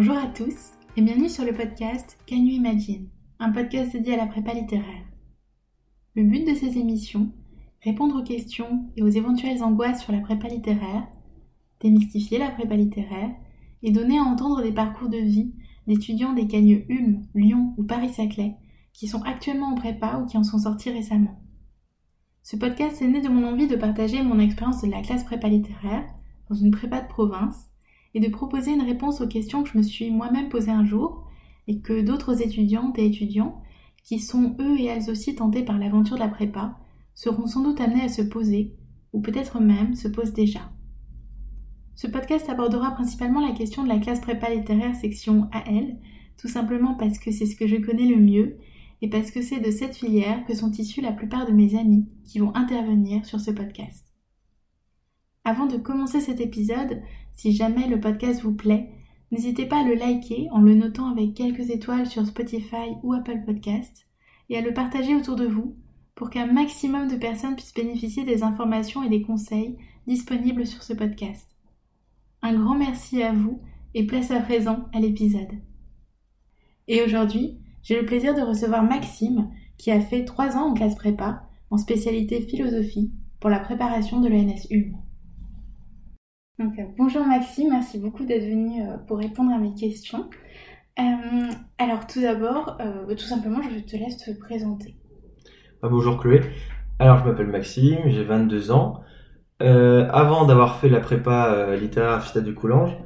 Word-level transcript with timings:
Bonjour 0.00 0.16
à 0.16 0.28
tous 0.28 0.74
et 0.96 1.02
bienvenue 1.02 1.28
sur 1.28 1.44
le 1.44 1.52
podcast 1.52 2.18
Can 2.28 2.36
Imagine, 2.36 3.08
un 3.40 3.50
podcast 3.50 3.90
dédié 3.90 4.14
à 4.14 4.16
la 4.16 4.26
prépa 4.28 4.54
littéraire. 4.54 5.02
Le 6.14 6.22
but 6.22 6.46
de 6.46 6.54
ces 6.54 6.78
émissions, 6.78 7.32
répondre 7.82 8.20
aux 8.20 8.22
questions 8.22 8.88
et 8.96 9.02
aux 9.02 9.08
éventuelles 9.08 9.60
angoisses 9.60 10.00
sur 10.00 10.12
la 10.12 10.20
prépa 10.20 10.46
littéraire, 10.46 11.08
démystifier 11.80 12.38
la 12.38 12.52
prépa 12.52 12.76
littéraire 12.76 13.32
et 13.82 13.90
donner 13.90 14.20
à 14.20 14.22
entendre 14.22 14.62
des 14.62 14.70
parcours 14.70 15.08
de 15.08 15.18
vie 15.18 15.52
d'étudiants 15.88 16.32
des 16.32 16.46
Cagneux 16.46 16.84
Ulm, 16.88 17.26
Lyon 17.34 17.74
ou 17.76 17.82
Paris-Saclay 17.82 18.54
qui 18.92 19.08
sont 19.08 19.22
actuellement 19.22 19.72
en 19.72 19.74
prépa 19.74 20.20
ou 20.22 20.26
qui 20.26 20.38
en 20.38 20.44
sont 20.44 20.60
sortis 20.60 20.90
récemment. 20.90 21.42
Ce 22.44 22.54
podcast 22.54 23.02
est 23.02 23.08
né 23.08 23.20
de 23.20 23.28
mon 23.28 23.44
envie 23.44 23.66
de 23.66 23.74
partager 23.74 24.22
mon 24.22 24.38
expérience 24.38 24.80
de 24.80 24.92
la 24.92 25.02
classe 25.02 25.24
prépa 25.24 25.48
littéraire 25.48 26.04
dans 26.48 26.54
une 26.54 26.70
prépa 26.70 27.00
de 27.00 27.08
province 27.08 27.67
et 28.18 28.20
de 28.20 28.28
proposer 28.28 28.72
une 28.72 28.82
réponse 28.82 29.20
aux 29.20 29.28
questions 29.28 29.62
que 29.62 29.70
je 29.70 29.78
me 29.78 29.82
suis 29.82 30.10
moi-même 30.10 30.48
posées 30.48 30.72
un 30.72 30.84
jour 30.84 31.24
et 31.68 31.78
que 31.78 32.00
d'autres 32.00 32.42
étudiantes 32.42 32.98
et 32.98 33.06
étudiants, 33.06 33.62
qui 34.02 34.18
sont 34.18 34.56
eux 34.58 34.76
et 34.76 34.86
elles 34.86 35.08
aussi 35.08 35.36
tentés 35.36 35.62
par 35.62 35.78
l'aventure 35.78 36.16
de 36.16 36.22
la 36.22 36.28
prépa, 36.28 36.76
seront 37.14 37.46
sans 37.46 37.62
doute 37.62 37.80
amenés 37.80 38.02
à 38.02 38.08
se 38.08 38.22
poser, 38.22 38.74
ou 39.12 39.20
peut-être 39.20 39.60
même 39.60 39.94
se 39.94 40.08
posent 40.08 40.32
déjà. 40.32 40.72
Ce 41.94 42.08
podcast 42.08 42.48
abordera 42.48 42.90
principalement 42.90 43.40
la 43.40 43.54
question 43.54 43.84
de 43.84 43.88
la 43.88 44.00
classe 44.00 44.20
prépa 44.20 44.52
littéraire 44.52 44.96
section 44.96 45.48
AL, 45.52 45.96
tout 46.38 46.48
simplement 46.48 46.94
parce 46.94 47.20
que 47.20 47.30
c'est 47.30 47.46
ce 47.46 47.54
que 47.54 47.68
je 47.68 47.76
connais 47.76 48.06
le 48.06 48.16
mieux 48.16 48.56
et 49.00 49.08
parce 49.08 49.30
que 49.30 49.42
c'est 49.42 49.60
de 49.60 49.70
cette 49.70 49.94
filière 49.94 50.44
que 50.44 50.56
sont 50.56 50.72
issus 50.72 51.02
la 51.02 51.12
plupart 51.12 51.46
de 51.46 51.52
mes 51.52 51.78
amis 51.78 52.08
qui 52.24 52.40
vont 52.40 52.52
intervenir 52.56 53.24
sur 53.24 53.38
ce 53.38 53.52
podcast. 53.52 54.07
Avant 55.48 55.64
de 55.64 55.78
commencer 55.78 56.20
cet 56.20 56.42
épisode, 56.42 57.00
si 57.32 57.52
jamais 57.52 57.86
le 57.86 57.98
podcast 57.98 58.42
vous 58.42 58.52
plaît, 58.52 58.90
n'hésitez 59.32 59.64
pas 59.64 59.80
à 59.80 59.82
le 59.82 59.94
liker 59.94 60.46
en 60.50 60.60
le 60.60 60.74
notant 60.74 61.10
avec 61.10 61.32
quelques 61.32 61.70
étoiles 61.70 62.06
sur 62.06 62.26
Spotify 62.26 62.90
ou 63.02 63.14
Apple 63.14 63.44
Podcast 63.46 64.06
et 64.50 64.58
à 64.58 64.60
le 64.60 64.74
partager 64.74 65.16
autour 65.16 65.36
de 65.36 65.46
vous 65.46 65.74
pour 66.14 66.28
qu'un 66.28 66.52
maximum 66.52 67.08
de 67.08 67.16
personnes 67.16 67.56
puissent 67.56 67.72
bénéficier 67.72 68.24
des 68.24 68.42
informations 68.42 69.02
et 69.02 69.08
des 69.08 69.22
conseils 69.22 69.78
disponibles 70.06 70.66
sur 70.66 70.82
ce 70.82 70.92
podcast. 70.92 71.48
Un 72.42 72.52
grand 72.52 72.76
merci 72.76 73.22
à 73.22 73.32
vous 73.32 73.62
et 73.94 74.04
place 74.04 74.30
à 74.30 74.40
présent 74.40 74.84
à 74.92 75.00
l'épisode. 75.00 75.62
Et 76.88 77.02
aujourd'hui, 77.02 77.56
j'ai 77.82 77.98
le 77.98 78.04
plaisir 78.04 78.34
de 78.34 78.42
recevoir 78.42 78.82
Maxime 78.82 79.48
qui 79.78 79.92
a 79.92 80.00
fait 80.02 80.26
trois 80.26 80.58
ans 80.58 80.72
en 80.72 80.74
classe 80.74 80.96
prépa 80.96 81.48
en 81.70 81.78
spécialité 81.78 82.42
philosophie 82.42 83.12
pour 83.40 83.48
la 83.48 83.60
préparation 83.60 84.20
de 84.20 84.28
l'ENS 84.28 84.66
Ulm. 84.70 85.07
Euh, 86.60 86.64
bonjour 86.96 87.24
Maxime, 87.24 87.70
merci 87.70 88.00
beaucoup 88.00 88.24
d'être 88.24 88.42
venu 88.42 88.82
euh, 88.82 88.96
pour 89.06 89.18
répondre 89.18 89.52
à 89.52 89.58
mes 89.58 89.74
questions. 89.74 90.28
Euh, 90.98 91.02
alors 91.78 92.08
tout 92.08 92.20
d'abord, 92.20 92.76
tout 93.08 93.18
simplement, 93.18 93.60
je 93.62 93.78
te 93.78 93.96
laisse 93.96 94.16
te 94.16 94.36
présenter. 94.36 94.96
Bah, 95.80 95.88
bonjour 95.88 96.18
Chloé. 96.18 96.40
Alors 96.98 97.18
je 97.18 97.24
m'appelle 97.24 97.46
Maxime, 97.46 97.98
j'ai 98.06 98.24
22 98.24 98.72
ans. 98.72 99.00
avant 99.60 100.46
d'avoir 100.46 100.80
fait 100.80 100.88
la 100.88 100.98
prépa 100.98 101.76
littéraire 101.76 102.10
à 102.10 102.20
Fista 102.20 102.40
du 102.40 102.54
Coulanges, 102.54 102.96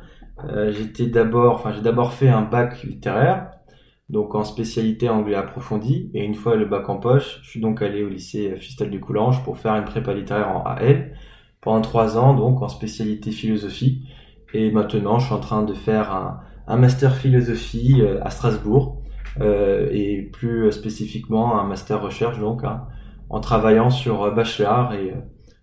j'étais 0.71 1.09
d'abord, 1.09 1.71
j'ai 1.75 1.83
d'abord 1.83 2.15
fait 2.15 2.31
un 2.31 2.41
bac 2.41 2.83
littéraire, 2.85 3.51
donc 4.09 4.35
en 4.35 4.45
spécialité 4.45 5.11
anglais 5.11 5.35
approfondi, 5.35 6.11
et 6.15 6.25
une 6.25 6.35
fois 6.35 6.57
le 6.57 6.65
bac 6.65 6.89
en 6.89 6.97
poche, 6.97 7.41
je 7.43 7.51
suis 7.51 7.61
donc 7.61 7.83
allé 7.83 8.03
au 8.03 8.09
lycée 8.09 8.57
Fistal 8.57 8.89
du 8.89 9.01
Coulanges 9.01 9.45
pour 9.45 9.59
faire 9.59 9.75
une 9.75 9.85
prépa 9.85 10.15
littéraire 10.15 10.49
en 10.49 10.63
AL 10.65 11.13
pendant 11.63 11.81
trois 11.81 12.19
ans, 12.19 12.35
donc 12.35 12.61
en 12.61 12.69
spécialité 12.69 13.31
philosophie. 13.31 14.07
Et 14.53 14.71
maintenant, 14.71 15.19
je 15.19 15.27
suis 15.27 15.35
en 15.35 15.41
train 15.41 15.63
de 15.63 15.73
faire 15.73 16.13
un, 16.13 16.41
un 16.67 16.77
master 16.77 17.17
philosophie 17.17 18.03
euh, 18.03 18.23
à 18.23 18.29
Strasbourg, 18.29 19.01
euh, 19.41 19.89
et 19.91 20.29
plus 20.31 20.71
spécifiquement 20.73 21.59
un 21.59 21.65
master 21.67 22.03
recherche, 22.03 22.39
donc 22.39 22.65
hein, 22.65 22.87
en 23.31 23.41
travaillant 23.41 23.89
sur 23.89 24.25
euh, 24.25 24.31
Bachelard 24.31 24.93
et 24.93 25.15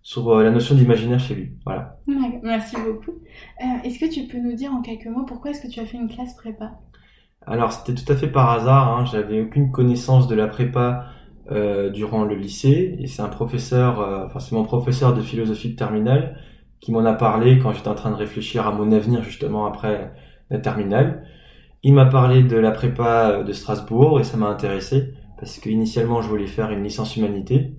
sur 0.01 0.39
la 0.39 0.49
notion 0.49 0.73
d'imaginaire 0.73 1.19
chez 1.19 1.35
lui. 1.35 1.51
Voilà. 1.65 1.99
Merci 2.41 2.77
beaucoup. 2.77 3.11
Euh, 3.61 3.83
est-ce 3.83 3.99
que 3.99 4.11
tu 4.11 4.27
peux 4.27 4.39
nous 4.39 4.55
dire 4.55 4.71
en 4.73 4.81
quelques 4.81 5.05
mots 5.05 5.25
pourquoi 5.25 5.51
est-ce 5.51 5.61
que 5.61 5.67
tu 5.67 5.79
as 5.79 5.85
fait 5.85 5.97
une 5.97 6.07
classe 6.07 6.35
prépa? 6.35 6.79
Alors 7.45 7.71
c'était 7.71 7.93
tout 7.93 8.11
à 8.11 8.15
fait 8.15 8.29
par 8.29 8.49
hasard. 8.49 8.97
Hein, 8.97 9.05
J'avais 9.05 9.41
aucune 9.41 9.71
connaissance 9.71 10.27
de 10.27 10.35
la 10.35 10.47
prépa 10.47 11.05
euh, 11.51 11.89
durant 11.89 12.25
le 12.25 12.35
lycée 12.35 12.95
et 12.99 13.07
c'est 13.07 13.21
un 13.21 13.29
professeur, 13.29 14.01
euh, 14.01 14.25
enfin 14.25 14.39
c'est 14.39 14.53
mon 14.53 14.63
professeur 14.63 15.13
de 15.13 15.21
philosophie 15.21 15.69
de 15.69 15.75
terminale 15.75 16.37
qui 16.79 16.91
m'en 16.91 17.05
a 17.05 17.13
parlé 17.13 17.59
quand 17.59 17.71
j'étais 17.71 17.87
en 17.87 17.95
train 17.95 18.11
de 18.11 18.15
réfléchir 18.15 18.67
à 18.67 18.71
mon 18.71 18.91
avenir 18.91 19.23
justement 19.23 19.65
après 19.65 20.13
la 20.49 20.59
terminale. 20.59 21.23
Il 21.83 21.93
m'a 21.93 22.05
parlé 22.05 22.43
de 22.43 22.57
la 22.57 22.71
prépa 22.71 23.29
euh, 23.29 23.43
de 23.43 23.51
Strasbourg 23.51 24.19
et 24.19 24.23
ça 24.23 24.37
m'a 24.37 24.47
intéressé 24.47 25.13
parce 25.39 25.57
qu'initialement 25.59 26.21
je 26.21 26.27
voulais 26.27 26.47
faire 26.47 26.71
une 26.71 26.83
licence 26.83 27.17
humanité, 27.17 27.73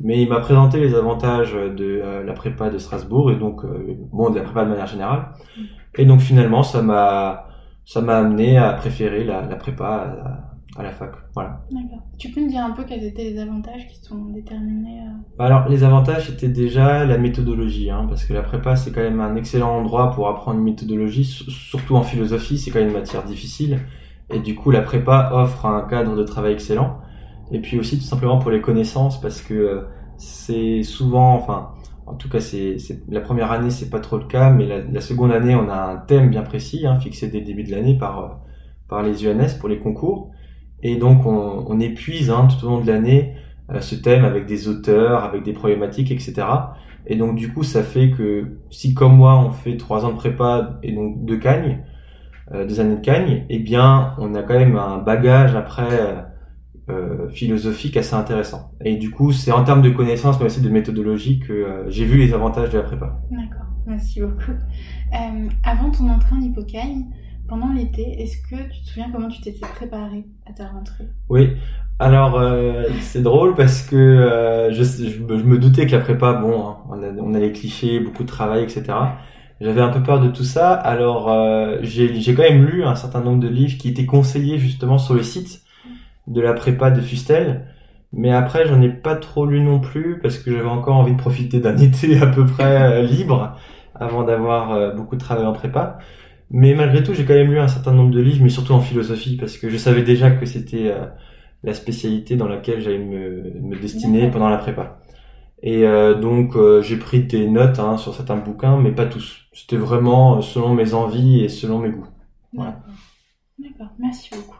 mais 0.00 0.20
il 0.20 0.28
m'a 0.28 0.40
présenté 0.40 0.80
les 0.80 0.94
avantages 0.94 1.54
de 1.54 2.02
la 2.26 2.32
prépa 2.32 2.68
de 2.68 2.78
Strasbourg 2.78 3.30
et 3.30 3.36
donc 3.36 3.62
bon 4.12 4.30
de 4.30 4.36
la 4.36 4.42
prépa 4.42 4.64
de 4.64 4.70
manière 4.70 4.88
générale. 4.88 5.28
Et 5.96 6.04
donc 6.04 6.20
finalement 6.20 6.64
ça 6.64 6.82
m'a 6.82 7.46
ça 7.84 8.00
m'a 8.00 8.16
amené 8.18 8.58
à 8.58 8.72
préférer 8.72 9.24
la, 9.24 9.42
prépa 9.56 10.53
la 10.82 10.90
fac. 10.90 11.12
Voilà. 11.34 11.60
D'accord. 11.70 12.02
Tu 12.18 12.30
peux 12.30 12.40
me 12.40 12.48
dire 12.48 12.64
un 12.64 12.72
peu 12.72 12.84
quels 12.84 13.04
étaient 13.04 13.24
les 13.24 13.38
avantages 13.38 13.86
qui 13.86 14.00
sont 14.02 14.24
déterminés 14.26 15.00
euh 15.02 15.12
bah 15.38 15.44
Alors, 15.44 15.68
les 15.68 15.84
avantages, 15.84 16.28
c'était 16.28 16.48
déjà 16.48 17.04
la 17.04 17.16
méthodologie, 17.16 17.90
hein, 17.90 18.06
parce 18.08 18.24
que 18.24 18.32
la 18.32 18.42
prépa, 18.42 18.74
c'est 18.74 18.90
quand 18.90 19.00
même 19.00 19.20
un 19.20 19.36
excellent 19.36 19.76
endroit 19.76 20.10
pour 20.10 20.28
apprendre 20.28 20.58
une 20.58 20.64
méthodologie, 20.64 21.24
surtout 21.24 21.96
en 21.96 22.02
philosophie, 22.02 22.58
c'est 22.58 22.70
quand 22.70 22.80
même 22.80 22.88
une 22.88 22.94
matière 22.94 23.22
difficile. 23.22 23.80
Et 24.30 24.40
du 24.40 24.54
coup, 24.54 24.70
la 24.70 24.82
prépa 24.82 25.30
offre 25.32 25.66
un 25.66 25.82
cadre 25.82 26.16
de 26.16 26.24
travail 26.24 26.54
excellent. 26.54 26.98
Et 27.52 27.60
puis 27.60 27.78
aussi, 27.78 27.98
tout 27.98 28.04
simplement 28.04 28.38
pour 28.38 28.50
les 28.50 28.60
connaissances, 28.60 29.20
parce 29.20 29.42
que 29.42 29.54
euh, 29.54 29.82
c'est 30.16 30.82
souvent, 30.82 31.34
enfin, 31.34 31.70
en 32.06 32.14
tout 32.14 32.28
cas, 32.28 32.40
c'est 32.40 32.78
la 33.08 33.20
première 33.20 33.52
année, 33.52 33.70
c'est 33.70 33.90
pas 33.90 34.00
trop 34.00 34.18
le 34.18 34.24
cas, 34.24 34.50
mais 34.50 34.66
la, 34.66 34.80
la, 34.80 35.00
seconde 35.00 35.30
année, 35.30 35.54
on 35.54 35.68
a 35.68 35.92
un 35.92 35.96
thème 35.98 36.30
bien 36.30 36.42
précis, 36.42 36.86
hein, 36.86 36.98
fixé 36.98 37.28
dès 37.28 37.40
le 37.40 37.44
début 37.44 37.62
de 37.62 37.70
l'année 37.70 37.96
par, 37.96 38.18
euh, 38.18 38.28
par 38.88 39.02
les 39.02 39.26
UNS 39.26 39.58
pour 39.60 39.68
les 39.68 39.78
concours. 39.78 40.33
Et 40.84 40.96
donc 40.96 41.26
on, 41.26 41.80
épuise 41.80 42.30
hein, 42.30 42.46
tout 42.46 42.64
au 42.66 42.68
long 42.68 42.80
de 42.80 42.86
l'année 42.86 43.34
euh, 43.72 43.80
ce 43.80 43.96
thème 43.96 44.24
avec 44.24 44.46
des 44.46 44.68
auteurs, 44.68 45.24
avec 45.24 45.42
des 45.42 45.52
problématiques, 45.52 46.12
etc. 46.12 46.46
Et 47.06 47.16
donc 47.16 47.34
du 47.34 47.52
coup 47.52 47.64
ça 47.64 47.82
fait 47.82 48.10
que 48.10 48.58
si 48.70 48.94
comme 48.94 49.16
moi 49.16 49.38
on 49.38 49.50
fait 49.50 49.76
trois 49.76 50.04
ans 50.04 50.12
de 50.12 50.16
prépa 50.16 50.78
et 50.82 50.92
donc 50.92 51.24
deux 51.24 51.38
cagnes, 51.38 51.80
euh, 52.52 52.68
années 52.78 52.96
de 52.96 53.00
cagne, 53.00 53.46
eh 53.48 53.58
bien 53.58 54.14
on 54.18 54.34
a 54.34 54.42
quand 54.42 54.54
même 54.54 54.76
un 54.76 54.98
bagage 54.98 55.56
après 55.56 56.28
euh, 56.90 57.30
philosophique 57.30 57.96
assez 57.96 58.14
intéressant. 58.14 58.70
Et 58.84 58.96
du 58.96 59.10
coup 59.10 59.32
c'est 59.32 59.50
en 59.52 59.64
termes 59.64 59.80
de 59.80 59.88
connaissances 59.88 60.38
mais 60.38 60.44
aussi 60.44 60.60
de 60.60 60.68
méthodologie 60.68 61.40
que 61.40 61.52
euh, 61.54 61.88
j'ai 61.88 62.04
vu 62.04 62.18
les 62.18 62.34
avantages 62.34 62.68
de 62.68 62.76
la 62.76 62.84
prépa. 62.84 63.22
D'accord, 63.30 63.66
merci 63.86 64.20
beaucoup. 64.20 64.52
Euh, 65.14 65.48
avant 65.62 65.90
ton 65.90 66.10
entrée 66.10 66.36
en 66.36 66.42
hippocagne, 66.42 67.06
pendant 67.48 67.72
l'été, 67.72 68.22
est-ce 68.22 68.38
que 68.38 68.56
tu 68.72 68.80
te 68.82 68.88
souviens 68.88 69.10
comment 69.12 69.28
tu 69.28 69.40
t'étais 69.40 69.66
préparé 69.66 70.24
à 70.46 70.52
ta 70.52 70.68
rentrée? 70.68 71.08
Oui, 71.28 71.50
alors 71.98 72.38
euh, 72.38 72.84
c'est 73.00 73.22
drôle 73.22 73.54
parce 73.54 73.82
que 73.82 73.96
euh, 73.96 74.72
je, 74.72 75.20
me 75.20 75.58
doutais 75.58 75.86
que 75.86 75.92
la 75.92 76.00
prépa, 76.00 76.32
bon, 76.34 76.68
hein, 76.68 76.76
on, 76.88 77.34
a, 77.34 77.38
les 77.38 77.52
clichés, 77.52 78.00
beaucoup 78.00 78.22
de 78.22 78.28
travail, 78.28 78.62
etc. 78.62 78.84
J'avais 79.60 79.80
un 79.80 79.90
peu 79.90 80.02
peur 80.02 80.20
de 80.20 80.28
tout 80.28 80.42
ça, 80.44 80.72
alors 80.72 81.30
euh, 81.30 81.78
j'ai 81.82 82.34
quand 82.34 82.42
même 82.42 82.64
lu 82.64 82.84
un 82.84 82.96
certain 82.96 83.20
nombre 83.20 83.40
de 83.40 83.48
livres 83.48 83.78
qui 83.78 83.88
étaient 83.88 84.06
conseillés 84.06 84.58
justement 84.58 84.98
sur 84.98 85.14
le 85.14 85.22
site 85.22 85.62
de 86.26 86.40
la 86.40 86.54
prépa 86.54 86.90
de 86.90 87.00
Fustel. 87.00 87.66
Mais 88.12 88.32
après, 88.32 88.66
j'en 88.66 88.80
ai 88.80 88.88
pas 88.88 89.16
trop 89.16 89.44
lu 89.44 89.60
non 89.60 89.80
plus 89.80 90.20
parce 90.20 90.38
que 90.38 90.52
j'avais 90.52 90.68
encore 90.68 90.96
envie 90.96 91.12
de 91.12 91.18
profiter 91.18 91.60
d'un 91.60 91.76
été 91.78 92.18
à 92.20 92.26
peu 92.26 92.46
près 92.46 93.02
libre 93.02 93.56
avant 93.94 94.24
d'avoir 94.24 94.94
beaucoup 94.94 95.14
de 95.14 95.20
travail 95.20 95.46
en 95.46 95.52
prépa. 95.52 95.98
Mais 96.50 96.74
malgré 96.74 97.02
tout, 97.02 97.14
j'ai 97.14 97.24
quand 97.24 97.34
même 97.34 97.50
lu 97.50 97.58
un 97.58 97.68
certain 97.68 97.92
nombre 97.92 98.10
de 98.10 98.20
livres, 98.20 98.42
mais 98.42 98.48
surtout 98.48 98.72
en 98.72 98.80
philosophie, 98.80 99.36
parce 99.36 99.56
que 99.56 99.68
je 99.68 99.76
savais 99.76 100.02
déjà 100.02 100.30
que 100.30 100.46
c'était 100.46 100.90
euh, 100.92 101.06
la 101.62 101.74
spécialité 101.74 102.36
dans 102.36 102.46
laquelle 102.48 102.80
j'allais 102.80 102.98
me, 102.98 103.60
me 103.60 103.76
destiner 103.76 104.30
pendant 104.30 104.48
la 104.48 104.58
prépa. 104.58 105.00
Et 105.62 105.84
euh, 105.84 106.14
donc, 106.14 106.56
euh, 106.56 106.82
j'ai 106.82 106.98
pris 106.98 107.24
des 107.24 107.48
notes 107.48 107.78
hein, 107.78 107.96
sur 107.96 108.14
certains 108.14 108.36
bouquins, 108.36 108.76
mais 108.76 108.92
pas 108.92 109.06
tous. 109.06 109.46
C'était 109.52 109.78
vraiment 109.78 110.42
selon 110.42 110.74
mes 110.74 110.92
envies 110.92 111.42
et 111.42 111.48
selon 111.48 111.78
mes 111.78 111.88
goûts. 111.88 112.06
Voilà. 112.52 112.82
D'accord, 113.58 113.88
merci 113.98 114.28
beaucoup. 114.34 114.58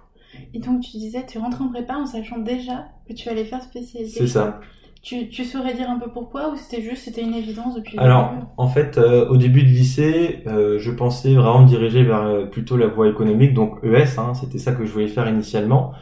Et 0.55 0.61
donc, 0.61 0.81
tu 0.81 0.93
disais, 0.93 1.25
tu 1.27 1.39
rentres 1.39 1.61
en 1.61 1.69
prépa 1.69 1.95
en 1.97 2.07
sachant 2.07 2.39
déjà 2.39 2.87
que 3.07 3.13
tu 3.13 3.29
allais 3.29 3.45
faire 3.45 3.63
spécialité. 3.63 4.19
C'est 4.19 4.27
ça. 4.27 4.61
Tu, 5.05 5.29
tu, 5.29 5.45
saurais 5.45 5.75
dire 5.75 5.91
un 5.91 5.99
peu 5.99 6.11
pourquoi 6.11 6.51
ou 6.51 6.57
c'était 6.57 6.81
juste 6.81 7.05
c'était 7.05 7.21
une 7.21 7.35
évidence 7.35 7.75
depuis 7.75 7.99
Alors 7.99 8.33
en 8.57 8.69
fait 8.69 8.97
euh, 8.97 9.29
au 9.29 9.37
début 9.37 9.63
de 9.63 9.69
lycée 9.69 10.43
euh, 10.47 10.79
je 10.79 10.91
pensais 10.91 11.35
vraiment 11.35 11.61
me 11.61 11.69
diriger 11.69 12.03
vers 12.05 12.23
euh, 12.23 12.47
plutôt 12.47 12.79
la 12.79 12.87
voie 12.87 13.07
économique 13.11 13.53
donc 13.53 13.85
ES 13.85 14.19
hein, 14.19 14.33
c'était 14.33 14.57
ça 14.57 14.73
que 14.73 14.87
je 14.87 14.91
voulais 14.91 15.09
faire 15.09 15.29
initialement. 15.29 15.93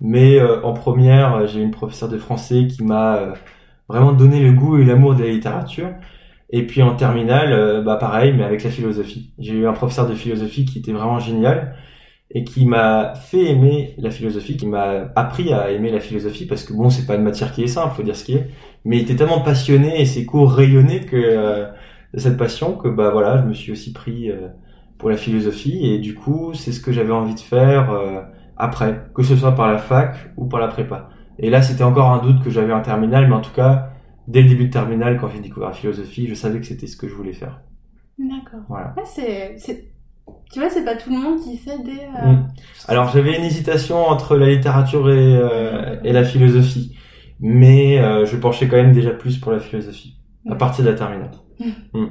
Mais 0.00 0.38
euh, 0.38 0.62
en 0.64 0.74
première 0.74 1.46
j'ai 1.46 1.60
eu 1.60 1.62
une 1.62 1.70
professeure 1.70 2.10
de 2.10 2.18
français 2.18 2.66
qui 2.66 2.84
m'a 2.84 3.16
euh, 3.16 3.32
vraiment 3.88 4.12
donné 4.12 4.42
le 4.42 4.52
goût 4.52 4.76
et 4.76 4.84
l'amour 4.84 5.14
de 5.14 5.22
la 5.22 5.30
littérature. 5.30 5.88
Et 6.50 6.66
puis 6.66 6.82
en 6.82 6.94
terminale, 6.94 7.82
bah 7.82 7.96
pareil, 7.96 8.34
mais 8.34 8.44
avec 8.44 8.62
la 8.62 8.68
philosophie. 8.68 9.32
J'ai 9.38 9.54
eu 9.54 9.66
un 9.66 9.72
professeur 9.72 10.06
de 10.06 10.14
philosophie 10.14 10.66
qui 10.66 10.80
était 10.80 10.92
vraiment 10.92 11.18
génial 11.18 11.74
et 12.34 12.44
qui 12.44 12.64
m'a 12.64 13.14
fait 13.14 13.50
aimer 13.50 13.94
la 13.98 14.10
philosophie, 14.10 14.56
qui 14.56 14.66
m'a 14.66 15.10
appris 15.16 15.52
à 15.52 15.70
aimer 15.70 15.90
la 15.90 16.00
philosophie 16.00 16.46
parce 16.46 16.64
que 16.64 16.72
bon, 16.72 16.88
c'est 16.88 17.06
pas 17.06 17.14
une 17.14 17.22
matière 17.22 17.52
qui 17.52 17.62
est 17.62 17.68
simple, 17.68 17.94
faut 17.94 18.02
dire 18.02 18.16
ce 18.16 18.24
qui 18.24 18.34
est, 18.34 18.48
mais 18.84 18.96
il 18.96 19.02
était 19.02 19.16
tellement 19.16 19.42
passionné 19.42 20.00
et 20.00 20.06
ses 20.06 20.24
cours 20.24 20.50
rayonnaient 20.50 21.04
que 21.04 21.16
euh, 21.16 21.66
de 22.14 22.18
cette 22.18 22.38
passion 22.38 22.76
que 22.76 22.88
bah 22.88 23.10
voilà, 23.10 23.38
je 23.42 23.44
me 23.44 23.52
suis 23.52 23.70
aussi 23.70 23.92
pris 23.92 24.30
euh, 24.30 24.48
pour 24.96 25.10
la 25.10 25.16
philosophie 25.16 25.86
et 25.86 25.98
du 25.98 26.14
coup, 26.14 26.54
c'est 26.54 26.72
ce 26.72 26.80
que 26.80 26.90
j'avais 26.90 27.12
envie 27.12 27.34
de 27.34 27.40
faire 27.40 27.90
euh, 27.92 28.22
après, 28.56 29.04
que 29.14 29.22
ce 29.22 29.36
soit 29.36 29.54
par 29.54 29.70
la 29.70 29.78
fac 29.78 30.16
ou 30.38 30.46
par 30.46 30.60
la 30.60 30.68
prépa. 30.68 31.10
Et 31.38 31.50
là, 31.50 31.60
c'était 31.60 31.84
encore 31.84 32.10
un 32.10 32.22
doute 32.22 32.42
que 32.42 32.50
j'avais 32.50 32.72
en 32.72 32.82
terminale, 32.82 33.28
mais 33.28 33.34
en 33.34 33.40
tout 33.40 33.52
cas, 33.52 33.90
dès 34.26 34.40
le 34.42 34.48
début 34.48 34.66
de 34.66 34.72
terminale, 34.72 35.18
quand 35.20 35.28
j'ai 35.28 35.40
découvert 35.40 35.68
la 35.70 35.74
philosophie, 35.74 36.28
je 36.28 36.34
savais 36.34 36.60
que 36.60 36.66
c'était 36.66 36.86
ce 36.86 36.96
que 36.96 37.08
je 37.08 37.14
voulais 37.14 37.32
faire. 37.32 37.60
D'accord. 38.18 38.60
Voilà. 38.68 38.94
c'est 39.04 39.91
tu 40.52 40.60
vois, 40.60 40.68
c'est 40.68 40.84
pas 40.84 40.96
tout 40.96 41.10
le 41.10 41.18
monde 41.18 41.40
qui 41.40 41.56
sait 41.56 41.78
des. 41.78 41.98
Euh, 41.98 42.32
mm. 42.32 42.48
Alors 42.86 43.08
j'avais 43.08 43.36
une 43.38 43.44
hésitation 43.44 43.96
entre 43.96 44.36
la 44.36 44.50
littérature 44.50 45.10
et, 45.10 45.36
euh, 45.36 45.96
et 46.04 46.12
la 46.12 46.24
philosophie, 46.24 46.94
mais 47.40 47.98
euh, 47.98 48.26
je 48.26 48.36
penchais 48.36 48.68
quand 48.68 48.76
même 48.76 48.92
déjà 48.92 49.12
plus 49.12 49.38
pour 49.38 49.50
la 49.50 49.60
philosophie 49.60 50.18
à 50.48 50.54
partir 50.54 50.84
de 50.84 50.90
la 50.90 50.96
terminale. 50.96 51.32
Mm. 51.94 52.06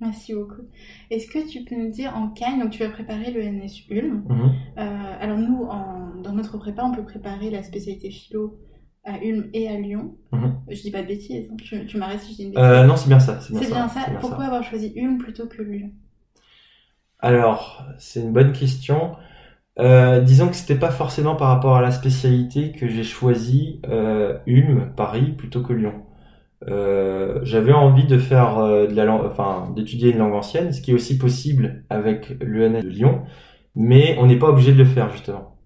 Merci 0.00 0.34
beaucoup. 0.34 0.62
Est-ce 1.10 1.26
que 1.26 1.46
tu 1.46 1.62
peux 1.64 1.74
nous 1.74 1.90
dire 1.90 2.16
en 2.16 2.28
Cagne, 2.28 2.58
donc 2.58 2.70
tu 2.70 2.82
vas 2.82 2.88
préparer 2.88 3.30
le 3.30 3.42
NS 3.42 3.86
Ulm. 3.90 4.24
Mm-hmm. 4.28 4.78
alors 5.20 5.36
nous, 5.36 5.64
en, 5.64 6.20
dans 6.22 6.32
notre 6.32 6.56
prépa, 6.56 6.82
on 6.84 6.94
peut 6.94 7.04
préparer 7.04 7.50
la 7.50 7.62
spécialité 7.62 8.10
philo 8.10 8.58
à 9.04 9.22
Ulm 9.22 9.50
et 9.52 9.68
à 9.68 9.78
Lyon. 9.78 10.16
Mm-hmm. 10.32 10.52
Je 10.70 10.82
dis 10.82 10.90
pas 10.90 11.02
de 11.02 11.06
bêtises, 11.06 11.48
hein. 11.50 11.56
tu, 11.62 11.86
tu 11.86 11.98
m'arrêtes 11.98 12.20
si 12.20 12.32
je 12.32 12.36
dis 12.36 12.44
une 12.44 12.54
bêtise. 12.54 12.86
non, 12.86 12.96
c'est 12.96 13.08
bien 13.08 13.20
ça. 13.20 13.40
C'est 13.40 13.52
bien, 13.52 13.88
ça. 13.88 14.00
Pourquoi 14.20 14.44
avoir 14.44 14.64
choisi 14.64 14.92
Ulm 14.96 15.18
plutôt 15.18 15.46
que 15.46 15.62
Lyon? 15.62 15.90
Alors, 17.22 17.84
c'est 17.98 18.20
une 18.20 18.32
bonne 18.32 18.52
question. 18.52 19.16
Euh, 19.78 20.20
disons 20.20 20.48
que 20.48 20.56
c'était 20.56 20.78
pas 20.78 20.90
forcément 20.90 21.36
par 21.36 21.48
rapport 21.48 21.76
à 21.76 21.80
la 21.80 21.90
spécialité 21.90 22.72
que 22.72 22.88
j'ai 22.88 23.04
choisi 23.04 23.80
euh, 23.88 24.38
Ulm, 24.46 24.92
Paris, 24.96 25.32
plutôt 25.32 25.62
que 25.62 25.72
Lyon. 25.72 26.04
Euh, 26.68 27.40
j'avais 27.42 27.72
envie 27.72 28.04
de 28.04 28.18
faire 28.18 28.58
euh, 28.58 28.86
de 28.86 28.94
la 28.94 29.10
enfin 29.12 29.72
d'étudier 29.74 30.12
une 30.12 30.18
langue 30.18 30.34
ancienne, 30.34 30.72
ce 30.72 30.82
qui 30.82 30.90
est 30.90 30.94
aussi 30.94 31.16
possible 31.16 31.84
avec 31.88 32.36
l'ENS 32.42 32.82
de 32.82 32.88
Lyon, 32.88 33.22
mais 33.74 34.16
on 34.18 34.26
n'est 34.26 34.38
pas 34.38 34.48
obligé 34.48 34.72
de 34.72 34.78
le 34.78 34.84
faire 34.84 35.10
justement. 35.10 35.56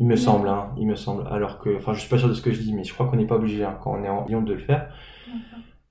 Il 0.00 0.06
me 0.06 0.16
semble, 0.16 0.48
hein, 0.48 0.70
il 0.78 0.86
me 0.86 0.96
semble. 0.96 1.26
Alors 1.30 1.58
que, 1.60 1.76
enfin, 1.76 1.92
je 1.92 2.00
suis 2.00 2.08
pas 2.08 2.18
sûr 2.18 2.28
de 2.28 2.34
ce 2.34 2.42
que 2.42 2.50
je 2.50 2.60
dis, 2.60 2.72
mais 2.74 2.82
je 2.82 2.92
crois 2.94 3.06
qu'on 3.06 3.16
n'est 3.16 3.26
pas 3.26 3.36
obligé 3.36 3.62
hein, 3.64 3.78
quand 3.82 3.92
on 3.92 4.02
est 4.02 4.08
en 4.08 4.26
Lyon 4.26 4.42
de 4.42 4.52
le 4.54 4.58
faire. 4.58 4.88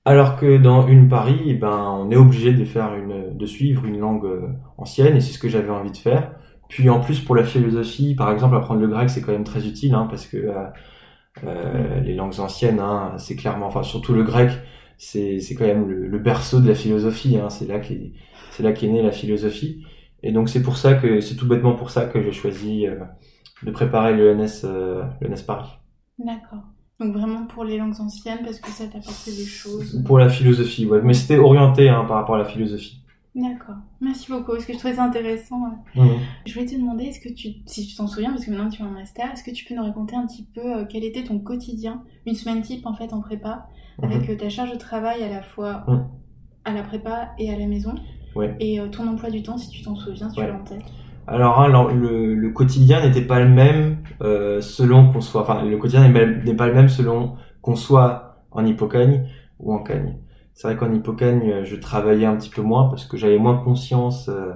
Alors 0.04 0.36
que 0.36 0.58
dans 0.58 0.88
une 0.88 1.10
Paris, 1.10 1.42
eh 1.46 1.54
ben, 1.54 1.96
on 2.00 2.10
est 2.10 2.16
obligé 2.16 2.54
de 2.54 2.66
faire 2.66 2.96
une, 2.96 3.38
de 3.38 3.46
suivre 3.46 3.86
une 3.86 4.00
langue 4.00 4.26
euh, 4.26 4.48
ancienne, 4.78 5.16
et 5.16 5.22
c'est 5.22 5.34
ce 5.34 5.40
que 5.40 5.48
j'avais 5.48 5.70
envie 5.70 5.92
de 5.92 5.98
faire. 5.98 6.32
Puis 6.70 6.90
en 6.90 7.00
plus 7.00 7.20
pour 7.20 7.36
la 7.36 7.44
philosophie, 7.44 8.16
par 8.16 8.32
exemple, 8.32 8.56
apprendre 8.56 8.82
le 8.82 8.88
grec, 8.88 9.10
c'est 9.10 9.22
quand 9.22 9.32
même 9.32 9.44
très 9.44 9.68
utile, 9.68 9.94
hein, 9.94 10.08
parce 10.10 10.26
que 10.26 10.38
euh, 10.38 10.66
euh 11.44 12.00
les 12.02 12.16
langues 12.16 12.40
anciennes, 12.40 12.80
hein, 12.80 13.14
c'est 13.18 13.36
clairement, 13.36 13.68
enfin 13.68 13.84
surtout 13.84 14.14
le 14.14 14.24
grec, 14.24 14.52
c'est 14.98 15.40
quand 15.58 15.66
même 15.66 15.88
le, 15.88 16.20
berceau 16.20 16.62
de 16.62 16.68
la 16.68 16.76
philosophie. 16.76 17.38
Hein, 17.38 17.50
c'est 17.50 17.68
là 17.68 17.80
qu'est 17.80 18.88
née 18.88 19.02
la 19.04 19.12
philosophie. 19.12 19.86
Et 20.24 20.32
donc 20.32 20.50
c'est 20.50 20.62
pour 20.62 20.78
ça 20.78 20.96
que 20.96 21.20
c'est 21.22 21.36
tout 21.36 21.48
bêtement 21.48 21.76
pour 21.76 21.92
ça 21.92 22.06
que 22.06 22.22
j'ai 22.22 22.32
choisi 22.32 22.88
euh, 22.88 22.96
de 23.64 23.72
préparer 23.72 24.14
le 24.16 24.34
NS 24.36 24.64
le 24.64 25.28
NS 25.28 25.44
Paris. 25.46 25.70
D'accord. 26.20 26.64
Donc 27.02 27.14
vraiment 27.14 27.46
pour 27.48 27.64
les 27.64 27.78
langues 27.78 28.00
anciennes, 28.00 28.42
parce 28.44 28.60
que 28.60 28.70
ça 28.70 28.86
t'apportait 28.86 29.32
des 29.32 29.46
choses. 29.46 30.04
Pour 30.06 30.20
la 30.20 30.30
philosophie, 30.30 30.86
ouais. 30.86 31.02
Mais 31.04 31.16
c'était 31.16 31.38
orienté 31.38 31.90
hein, 31.90 32.06
par 32.08 32.18
rapport 32.18 32.36
à 32.36 32.38
la 32.38 32.46
philosophie. 32.46 33.02
D'accord. 33.34 33.78
Merci 34.02 34.32
beaucoup, 34.32 34.52
parce 34.52 34.66
que 34.66 34.74
je 34.74 34.78
trouvais 34.78 34.96
ça 34.96 35.04
intéressant. 35.04 35.62
Mhm. 35.96 36.10
Je 36.46 36.54
voulais 36.54 36.66
te 36.66 36.76
demander, 36.76 37.06
est-ce 37.06 37.20
que 37.20 37.34
tu, 37.34 37.50
si 37.66 37.88
tu 37.88 37.96
t'en 37.96 38.06
souviens, 38.06 38.30
parce 38.32 38.46
que 38.46 38.52
maintenant 38.52 38.70
tu 38.70 38.82
es 38.82 38.86
en 38.86 38.92
master, 38.92 39.32
est-ce 39.32 39.44
que 39.44 39.52
tu 39.52 39.66
peux 39.66 39.74
nous 39.74 39.84
raconter 39.84 40.16
un 40.16 40.28
petit 40.28 40.46
peu 40.54 40.62
euh, 40.62 40.86
quel 40.88 41.04
était 41.04 41.24
ton 41.24 41.40
quotidien, 41.40 42.04
une 42.28 42.36
semaine 42.36 42.62
type 42.62 42.86
en 42.86 42.94
fait 42.94 43.14
en 43.14 43.22
prépa, 43.22 43.68
avec 44.04 44.28
mhm. 44.28 44.36
euh, 44.36 44.38
ta 44.38 44.50
charge 44.50 44.72
de 44.72 44.78
travail 44.78 45.24
à 45.24 45.30
la 45.30 45.42
fois 45.42 45.86
mhm. 45.88 46.08
à 46.66 46.74
la 46.74 46.84
prépa 46.84 47.30
et 47.40 47.52
à 47.52 47.58
la 47.58 47.66
maison, 47.66 47.96
ouais. 48.36 48.56
et 48.60 48.80
euh, 48.80 48.90
ton 48.90 49.08
emploi 49.08 49.32
du 49.32 49.42
temps, 49.42 49.58
si 49.58 49.70
tu 49.70 49.82
t'en 49.82 49.96
souviens, 49.96 50.30
si 50.30 50.36
tu 50.36 50.42
l'as 50.42 50.54
en 50.54 50.64
tête. 50.64 50.84
Alors 51.28 51.60
hein, 51.60 51.68
le, 51.68 52.50
quotidien 52.50 53.06
n'était 53.06 53.22
pas 53.22 53.40
le 53.40 53.50
même 53.50 53.98
euh, 54.22 54.62
selon 54.62 55.12
qu'on 55.12 55.22
soit, 55.22 55.42
enfin 55.42 55.64
le 55.64 55.78
quotidien 55.78 56.08
n'est 56.08 56.56
pas 56.56 56.68
le 56.68 56.74
même 56.74 56.90
selon 56.90 57.36
qu'on 57.62 57.76
soit 57.76 58.44
en 58.52 58.66
hypocagne 58.66 59.28
ou 59.60 59.74
en 59.74 59.80
cagne. 59.80 60.18
C'est 60.54 60.68
vrai 60.68 60.78
qu'en 60.78 60.92
hypocagne, 60.92 61.64
je 61.64 61.76
travaillais 61.76 62.26
un 62.26 62.36
petit 62.36 62.50
peu 62.50 62.62
moins 62.62 62.90
parce 62.90 63.06
que 63.06 63.18
j'avais 63.18 63.38
moins 63.38 63.58
conscience 63.58 64.30
euh, 64.30 64.54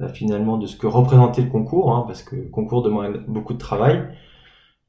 euh, 0.00 0.08
finalement 0.08 0.56
de 0.56 0.66
ce 0.66 0.76
que 0.76 0.86
représentait 0.86 1.42
le 1.42 1.50
concours, 1.50 1.92
hein, 1.92 2.04
parce 2.06 2.22
que 2.22 2.36
le 2.36 2.48
concours 2.48 2.82
demande 2.82 3.24
beaucoup 3.28 3.52
de 3.52 3.58
travail. 3.58 4.02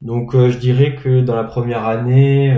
Donc 0.00 0.32
je 0.34 0.58
dirais 0.58 0.94
que 0.94 1.20
dans 1.22 1.34
la 1.34 1.44
première 1.44 1.86
année, 1.86 2.56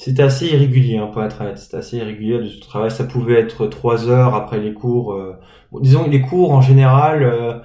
c'était 0.00 0.22
assez 0.22 0.46
irrégulier, 0.46 0.96
hein, 0.96 1.08
pour 1.12 1.22
être 1.22 1.42
honnête. 1.42 1.58
C'était 1.58 1.76
assez 1.76 1.98
irrégulier 1.98 2.38
de 2.38 2.48
ce 2.48 2.58
travail. 2.58 2.90
Ça 2.90 3.04
pouvait 3.04 3.38
être 3.38 3.66
trois 3.66 4.08
heures 4.08 4.34
après 4.34 4.58
les 4.58 4.72
cours. 4.72 5.12
Euh... 5.12 5.34
disons 5.82 6.08
les 6.08 6.22
cours 6.22 6.52
en 6.52 6.62
général, 6.62 7.22
euh, 7.22 7.58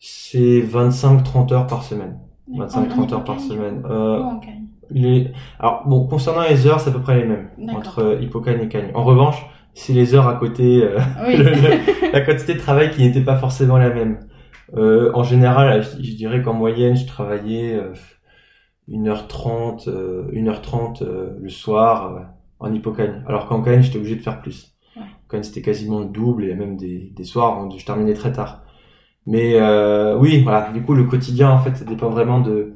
c'est 0.00 0.62
25-30 0.62 1.52
heures 1.52 1.66
par 1.66 1.82
semaine. 1.82 2.18
25-30 2.50 3.12
heures 3.12 3.24
par 3.24 3.38
semaine. 3.38 3.82
Euh, 3.84 4.22
les... 4.88 5.30
Alors 5.58 5.82
bon, 5.86 6.06
concernant 6.06 6.48
les 6.48 6.66
heures, 6.66 6.80
c'est 6.80 6.88
à 6.88 6.92
peu 6.94 7.02
près 7.02 7.18
les 7.18 7.26
mêmes 7.26 7.50
entre 7.74 7.98
euh, 7.98 8.22
Hippocane 8.22 8.62
et 8.62 8.68
Cagne. 8.68 8.90
En 8.94 9.04
revanche, 9.04 9.44
c'est 9.74 9.92
les 9.92 10.14
heures 10.14 10.26
à 10.26 10.36
côté, 10.36 10.84
euh, 10.84 10.98
oui. 11.26 11.36
la 12.14 12.22
quantité 12.22 12.54
de 12.54 12.60
travail 12.60 12.92
qui 12.92 13.02
n'était 13.02 13.20
pas 13.20 13.36
forcément 13.36 13.76
la 13.76 13.90
même. 13.90 14.20
Euh, 14.74 15.10
en 15.12 15.22
général, 15.22 15.82
je, 15.82 16.02
je 16.02 16.16
dirais 16.16 16.40
qu'en 16.40 16.54
moyenne, 16.54 16.96
je 16.96 17.06
travaillais 17.06 17.78
1h30, 18.90 19.88
1h30 19.88 19.88
euh, 19.88 21.06
euh, 21.06 21.38
le 21.40 21.48
soir 21.48 22.14
euh, 22.14 22.20
en 22.60 22.72
hypocagne. 22.72 23.22
Alors 23.26 23.46
qu'en 23.46 23.62
cagne, 23.62 23.82
j'étais 23.82 23.98
obligé 23.98 24.16
de 24.16 24.22
faire 24.22 24.40
plus. 24.40 24.74
Ouais. 24.96 25.42
c'était 25.42 25.62
quasiment 25.62 26.00
le 26.00 26.06
double 26.06 26.44
et 26.44 26.54
même 26.54 26.76
des, 26.76 27.12
des 27.16 27.24
soirs 27.24 27.66
où 27.66 27.78
je 27.78 27.84
terminais 27.84 28.14
très 28.14 28.32
tard. 28.32 28.62
Mais 29.26 29.54
euh, 29.54 30.16
oui, 30.18 30.42
voilà. 30.42 30.70
Du 30.72 30.82
coup, 30.82 30.94
le 30.94 31.04
quotidien, 31.04 31.50
en 31.50 31.58
fait, 31.58 31.76
ça 31.76 31.84
dépend 31.84 32.10
vraiment 32.10 32.40
de 32.40 32.74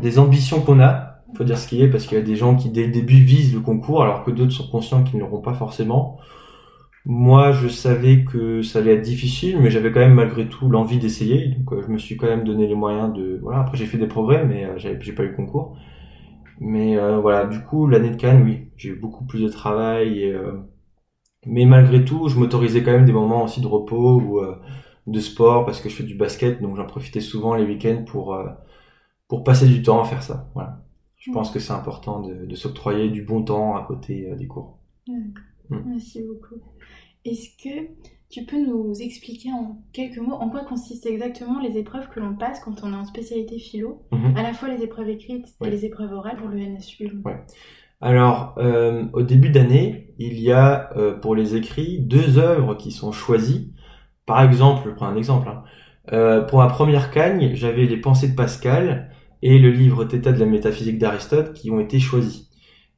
des 0.00 0.18
ambitions 0.18 0.60
qu'on 0.60 0.80
a. 0.80 1.22
Faut 1.34 1.44
dire 1.44 1.58
ce 1.58 1.66
qui 1.66 1.82
est, 1.82 1.88
parce 1.88 2.06
qu'il 2.06 2.16
y 2.18 2.20
a 2.20 2.24
des 2.24 2.36
gens 2.36 2.54
qui 2.56 2.70
dès 2.70 2.86
le 2.86 2.92
début 2.92 3.20
visent 3.22 3.54
le 3.54 3.60
concours, 3.60 4.02
alors 4.02 4.24
que 4.24 4.30
d'autres 4.30 4.52
sont 4.52 4.68
conscients 4.68 5.02
qu'ils 5.02 5.16
ne 5.16 5.20
l'auront 5.24 5.40
pas 5.40 5.54
forcément. 5.54 6.18
Moi, 7.08 7.52
je 7.52 7.68
savais 7.68 8.24
que 8.24 8.62
ça 8.62 8.80
allait 8.80 8.94
être 8.94 9.02
difficile, 9.02 9.60
mais 9.60 9.70
j'avais 9.70 9.92
quand 9.92 10.00
même 10.00 10.14
malgré 10.14 10.48
tout 10.48 10.68
l'envie 10.68 10.98
d'essayer. 10.98 11.46
Donc, 11.50 11.72
euh, 11.72 11.82
je 11.86 11.92
me 11.92 11.98
suis 11.98 12.16
quand 12.16 12.26
même 12.26 12.42
donné 12.42 12.66
les 12.66 12.74
moyens 12.74 13.14
de. 13.14 13.38
Voilà. 13.40 13.60
Après, 13.60 13.76
j'ai 13.76 13.86
fait 13.86 13.96
des 13.96 14.08
progrès, 14.08 14.44
mais 14.44 14.64
euh, 14.64 14.76
j'ai 14.76 15.12
pas 15.12 15.22
eu 15.22 15.28
le 15.28 15.36
concours. 15.36 15.78
Mais 16.58 16.98
euh, 16.98 17.20
voilà, 17.20 17.46
du 17.46 17.60
coup, 17.62 17.86
l'année 17.86 18.10
de 18.10 18.16
Cannes, 18.16 18.42
oui, 18.42 18.70
j'ai 18.76 18.88
eu 18.90 18.96
beaucoup 18.96 19.24
plus 19.24 19.40
de 19.40 19.48
travail. 19.48 20.20
Et, 20.20 20.36
mais 21.46 21.64
malgré 21.64 22.04
tout, 22.04 22.26
je 22.28 22.38
m'autorisais 22.40 22.82
quand 22.82 22.90
même 22.90 23.04
des 23.04 23.12
moments 23.12 23.44
aussi 23.44 23.60
de 23.60 23.68
repos 23.68 24.20
ou 24.20 24.40
de 25.06 25.20
sport 25.20 25.64
parce 25.64 25.80
que 25.80 25.88
je 25.88 25.94
fais 25.94 26.02
du 26.02 26.16
basket, 26.16 26.60
donc 26.60 26.76
j'en 26.76 26.86
profitais 26.86 27.20
souvent 27.20 27.54
les 27.54 27.64
week-ends 27.64 28.02
pour 28.04 28.36
pour 29.28 29.44
passer 29.44 29.68
du 29.68 29.82
temps 29.82 30.00
à 30.00 30.04
faire 30.04 30.22
ça. 30.24 30.50
Voilà. 30.54 30.82
Je 31.18 31.30
pense 31.30 31.52
que 31.52 31.60
c'est 31.60 31.72
important 31.72 32.20
de, 32.20 32.46
de 32.46 32.54
s'octroyer 32.56 33.10
du 33.10 33.22
bon 33.22 33.42
temps 33.42 33.76
à 33.76 33.84
côté 33.84 34.34
des 34.36 34.46
cours. 34.48 34.78
Mm. 35.70 35.82
Merci 35.86 36.22
beaucoup. 36.22 36.56
Est-ce 37.26 37.48
que 37.62 37.88
tu 38.28 38.44
peux 38.44 38.58
nous 38.58 38.94
expliquer 39.00 39.50
en 39.52 39.82
quelques 39.92 40.18
mots 40.18 40.34
en 40.34 40.48
quoi 40.48 40.64
consistent 40.64 41.06
exactement 41.06 41.60
les 41.60 41.76
épreuves 41.76 42.08
que 42.08 42.20
l'on 42.20 42.34
passe 42.34 42.60
quand 42.60 42.82
on 42.82 42.92
est 42.92 42.96
en 42.96 43.04
spécialité 43.04 43.58
philo, 43.58 44.02
mhm. 44.12 44.36
à 44.36 44.42
la 44.42 44.52
fois 44.52 44.68
les 44.68 44.82
épreuves 44.82 45.08
écrites 45.08 45.46
et 45.64 45.70
les 45.70 45.84
épreuves 45.84 46.12
orales 46.12 46.36
pour 46.36 46.48
le 46.48 46.58
NSU 46.58 47.10
ouais. 47.24 47.36
Alors, 48.00 48.54
euh, 48.58 49.04
au 49.14 49.22
début 49.22 49.48
d'année, 49.48 50.14
il 50.18 50.38
y 50.38 50.52
a 50.52 50.90
euh, 50.96 51.14
pour 51.18 51.34
les 51.34 51.56
écrits 51.56 51.98
deux 52.00 52.38
œuvres 52.38 52.74
qui 52.74 52.92
sont 52.92 53.10
choisies. 53.10 53.72
Par 54.26 54.42
exemple, 54.42 54.82
je 54.84 54.94
prends 54.94 55.06
un 55.06 55.16
exemple. 55.16 55.48
Hein. 55.48 55.64
Euh, 56.12 56.42
pour 56.42 56.58
ma 56.58 56.68
première 56.68 57.10
cagne, 57.10 57.54
j'avais 57.54 57.86
les 57.86 57.96
pensées 57.96 58.28
de 58.28 58.34
Pascal 58.34 59.10
et 59.42 59.58
le 59.58 59.70
livre 59.70 60.04
Theta 60.04 60.32
de 60.32 60.38
la 60.38 60.46
métaphysique 60.46 60.98
d'Aristote 60.98 61.54
qui 61.54 61.70
ont 61.70 61.80
été 61.80 61.98
choisis. 61.98 62.50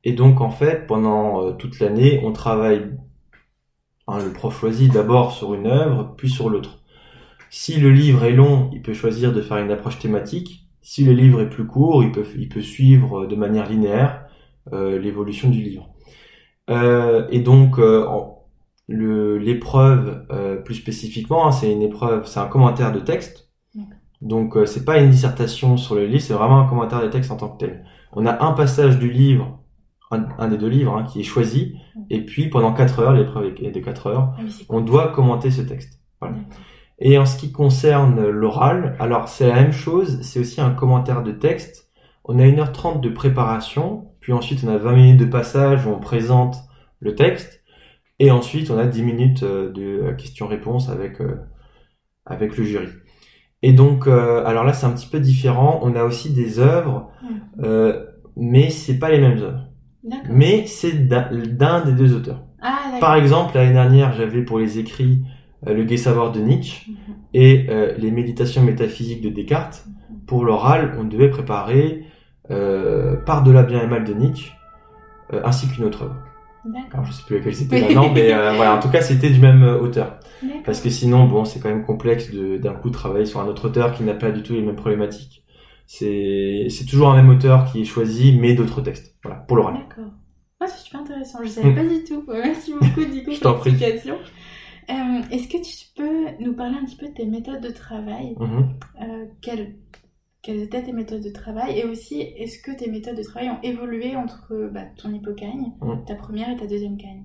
Et 0.05 0.13
donc, 0.13 0.41
en 0.41 0.51
fait, 0.51 0.87
pendant 0.87 1.53
toute 1.53 1.79
l'année, 1.81 2.21
on 2.25 2.33
travaille 2.33 2.91
Hein, 4.09 4.25
le 4.25 4.33
prof 4.33 4.59
choisit 4.59 4.93
d'abord 4.93 5.33
sur 5.33 5.55
une 5.55 5.67
œuvre, 5.67 6.15
puis 6.17 6.31
sur 6.31 6.49
l'autre. 6.49 6.79
Si 7.51 7.79
le 7.79 7.93
livre 7.93 8.25
est 8.25 8.33
long, 8.33 8.71
il 8.73 8.83
peut 8.83 8.95
choisir 8.95 9.33
de 9.33 9.43
faire 9.43 9.59
une 9.59 9.71
approche 9.71 9.99
thématique. 9.99 10.67
Si 10.81 11.05
le 11.05 11.13
livre 11.13 11.43
est 11.43 11.51
plus 11.51 11.67
court, 11.67 12.03
il 12.03 12.11
peut, 12.11 12.25
il 12.37 12.49
peut 12.49 12.63
suivre 12.63 13.27
de 13.27 13.37
manière 13.37 13.69
linéaire 13.69 14.25
euh, 14.73 14.99
l'évolution 14.99 15.51
du 15.51 15.63
livre. 15.63 15.91
Euh, 16.71 17.27
et 17.31 17.41
donc, 17.41 17.79
euh, 17.79 18.07
l'épreuve, 18.89 20.27
euh, 20.31 20.57
plus 20.57 20.75
spécifiquement, 20.75 21.47
hein, 21.47 21.53
c'est 21.53 21.71
une 21.71 21.83
épreuve, 21.83 22.27
c'est 22.27 22.41
un 22.41 22.47
commentaire 22.47 22.93
de 22.93 23.01
texte. 23.01 23.51
Donc, 24.21 24.57
euh, 24.57 24.67
c'est 24.67 24.85
pas 24.85 24.99
une 24.99 25.11
dissertation 25.11 25.77
sur 25.77 25.95
le 25.95 26.07
livre, 26.07 26.21
c'est 26.23 26.35
vraiment 26.35 26.61
un 26.61 26.67
commentaire 26.67 27.03
de 27.03 27.09
texte 27.09 27.31
en 27.31 27.37
tant 27.37 27.51
que 27.51 27.59
tel. 27.67 27.85
On 28.13 28.27
a 28.27 28.45
un 28.45 28.53
passage 28.53 28.99
du 28.99 29.11
livre 29.11 29.58
un, 30.11 30.49
des 30.49 30.57
deux 30.59 30.69
livres 30.69 30.97
hein, 30.97 31.05
qui 31.05 31.21
est 31.21 31.25
choisi, 31.25 31.77
et 32.11 32.25
puis 32.25 32.49
pendant 32.49 32.73
4 32.73 33.01
heures, 33.01 33.13
l'épreuve 33.13 33.53
est 33.63 33.71
de 33.71 33.81
4 33.81 34.07
heures, 34.07 34.35
Ah 34.39 34.43
on 34.69 34.81
doit 34.81 35.09
commenter 35.09 35.51
ce 35.51 35.63
texte. 35.63 36.01
Voilà. 36.21 36.37
Et 36.99 37.19
en 37.19 37.27
ce 37.27 37.39
qui 37.39 37.53
concerne 37.53 38.27
l'oral, 38.29 38.97
alors 38.99 39.29
c'est 39.29 39.47
la 39.49 39.55
même 39.55 39.73
chose, 39.73 40.21
c'est 40.23 40.41
aussi 40.41 40.61
un 40.61 40.71
commentaire 40.71 41.23
de 41.23 41.33
texte. 41.33 41.91
On 42.25 42.39
a 42.39 42.43
1h30 42.45 43.01
de 43.01 43.09
préparation, 43.09 44.09
puis 44.21 44.33
ensuite 44.33 44.65
on 44.65 44.69
a 44.69 44.79
20 44.79 44.93
minutes 44.95 45.21
de 45.21 45.25
passage 45.27 45.87
où 45.87 45.91
on 45.91 46.01
présente 46.01 46.57
le 47.01 47.15
texte, 47.15 47.63
et 48.19 48.31
ensuite 48.31 48.71
on 48.71 48.79
a 48.79 48.87
10 48.87 49.03
minutes 49.03 49.43
euh, 49.45 49.71
de 49.71 50.13
questions-réponses 50.17 50.89
avec, 50.89 51.21
euh, 51.21 51.37
avec 52.27 52.57
le 52.57 52.65
jury. 52.65 52.89
Et 53.63 53.73
donc, 53.73 54.07
euh, 54.07 54.45
alors 54.45 54.65
là 54.65 54.73
c'est 54.73 54.87
un 54.87 54.91
petit 54.93 55.09
peu 55.09 55.21
différent, 55.21 55.81
on 55.83 55.95
a 55.95 56.03
aussi 56.05 56.33
des 56.33 56.59
œuvres, 56.59 57.11
Mhm. 57.23 57.65
euh, 57.65 58.05
mais 58.37 58.71
c'est 58.71 58.99
pas 58.99 59.11
les 59.11 59.21
mêmes 59.21 59.39
œuvres. 59.39 59.65
Mais 60.31 60.67
c'est 60.67 61.09
d'un 61.09 61.81
des 61.85 61.93
deux 61.93 62.15
auteurs. 62.15 62.43
Ah. 62.61 62.79
Par 63.01 63.15
exemple, 63.15 63.55
l'année 63.57 63.73
dernière, 63.73 64.13
j'avais 64.13 64.43
pour 64.43 64.59
les 64.59 64.79
écrits 64.79 65.23
euh, 65.67 65.75
Le 65.75 65.85
gai 65.85 65.97
savoir 65.97 66.33
de 66.33 66.41
Nietzsche 66.41 66.91
Mhm. 66.91 67.15
et 67.35 67.67
euh, 67.69 67.95
les 67.99 68.11
méditations 68.11 68.63
métaphysiques 68.63 69.23
de 69.23 69.29
Descartes. 69.29 69.85
Pour 70.27 70.45
l'oral, 70.45 70.97
on 70.99 71.05
devait 71.05 71.31
préparer 71.31 72.05
euh, 72.51 73.17
Par-delà 73.17 73.63
bien 73.63 73.83
et 73.83 73.87
mal 73.87 74.05
de 74.05 74.13
Nietzsche, 74.15 74.53
ainsi 75.45 75.69
qu'une 75.69 75.85
autre 75.85 76.03
œuvre. 76.05 76.17
Alors, 76.93 77.05
je 77.07 77.13
sais 77.13 77.23
plus 77.27 77.37
laquelle 77.39 77.55
c'était 77.55 77.81
maintenant, 77.81 78.11
mais 78.13 78.29
voilà, 78.57 78.75
en 78.77 78.81
tout 78.81 78.89
cas, 78.91 79.01
c'était 79.01 79.31
du 79.31 79.41
même 79.41 79.63
auteur. 79.63 80.19
Parce 80.65 80.81
que 80.81 80.91
sinon, 80.91 81.27
bon, 81.27 81.45
c'est 81.45 81.61
quand 81.61 81.69
même 81.69 81.85
complexe 81.85 82.31
de 82.31 82.57
d'un 82.59 82.73
coup 82.75 82.91
travailler 82.91 83.27
sur 83.27 83.41
un 83.41 83.47
autre 83.47 83.67
auteur 83.69 83.93
qui 83.93 84.03
n'a 84.05 84.15
pas 84.15 84.31
du 84.31 84.43
tout 84.43 84.53
les 84.55 84.63
mêmes 84.63 84.77
problématiques. 84.77 85.45
C'est 85.91 86.85
toujours 86.89 87.09
un 87.09 87.17
même 87.17 87.31
auteur 87.31 87.65
qui 87.73 87.81
est 87.81 87.85
choisi, 87.87 88.37
mais 88.39 88.55
d'autres 88.55 88.83
textes. 88.83 89.17
Voilà, 89.25 89.41
pour 89.41 89.57
l'oral. 89.57 89.75
D'accord. 89.75 90.13
Ah, 90.61 90.67
c'est 90.67 90.85
super 90.85 91.01
intéressant. 91.01 91.39
Je 91.43 91.49
savais 91.49 91.71
Mm. 91.71 91.75
pas 91.75 91.85
du 91.87 92.05
tout. 92.05 92.25
Merci 92.29 92.73
beaucoup, 92.75 93.05
du 93.11 93.25
coup, 93.25 93.31
Je 93.33 93.41
t'en 93.41 93.55
pour 93.55 93.65
l'explication. 93.65 94.17
Euh, 94.91 95.23
Est-ce 95.31 95.49
que 95.49 95.57
tu 95.63 95.87
peux 95.97 96.45
nous 96.45 96.55
parler 96.55 96.77
un 96.81 96.85
petit 96.85 96.97
peu 96.97 97.09
de 97.09 97.15
tes 97.15 97.25
méthodes 97.27 97.63
de 97.63 97.71
travail? 97.71 98.35
Mhm. 98.39 98.69
Euh, 99.03 99.25
quelles, 99.41 99.77
quelles 100.43 100.61
étaient 100.63 100.83
tes 100.83 100.93
méthodes 100.93 101.23
de 101.25 101.31
travail? 101.31 101.79
Et 101.79 101.85
aussi, 101.85 102.21
est-ce 102.21 102.59
que 102.63 102.77
tes 102.77 102.91
méthodes 102.91 103.17
de 103.17 103.23
travail 103.23 103.49
ont 103.51 103.63
évolué 103.63 104.15
entre 104.17 104.71
bah, 104.73 104.85
ton 105.01 105.13
hippocagne, 105.15 105.73
Mm. 105.81 106.05
ta 106.07 106.15
première 106.17 106.51
et 106.51 106.57
ta 106.57 106.67
deuxième 106.67 106.99
cagne? 106.99 107.25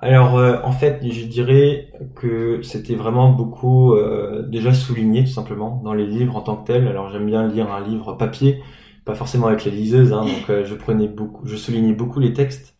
Alors, 0.00 0.36
euh, 0.38 0.58
en 0.62 0.70
fait, 0.72 1.00
je 1.02 1.26
dirais 1.26 1.90
que 2.14 2.62
c'était 2.62 2.94
vraiment 2.94 3.30
beaucoup 3.32 3.94
euh, 3.94 4.42
déjà 4.48 4.72
souligné, 4.72 5.24
tout 5.24 5.30
simplement, 5.32 5.80
dans 5.84 5.92
les 5.94 6.06
livres 6.06 6.36
en 6.36 6.40
tant 6.40 6.56
que 6.56 6.66
tels. 6.66 6.86
Alors, 6.86 7.10
j'aime 7.10 7.26
bien 7.26 7.48
lire 7.48 7.72
un 7.72 7.80
livre 7.86 8.12
papier, 8.14 8.62
pas 9.04 9.14
forcément 9.16 9.48
avec 9.48 9.64
les 9.64 9.72
liseuses, 9.72 10.12
hein, 10.12 10.24
donc 10.24 10.50
euh, 10.50 10.64
je 10.64 10.74
prenais 10.74 11.08
beaucoup, 11.08 11.44
je 11.46 11.56
soulignais 11.56 11.92
beaucoup 11.94 12.20
les 12.20 12.32
textes. 12.32 12.76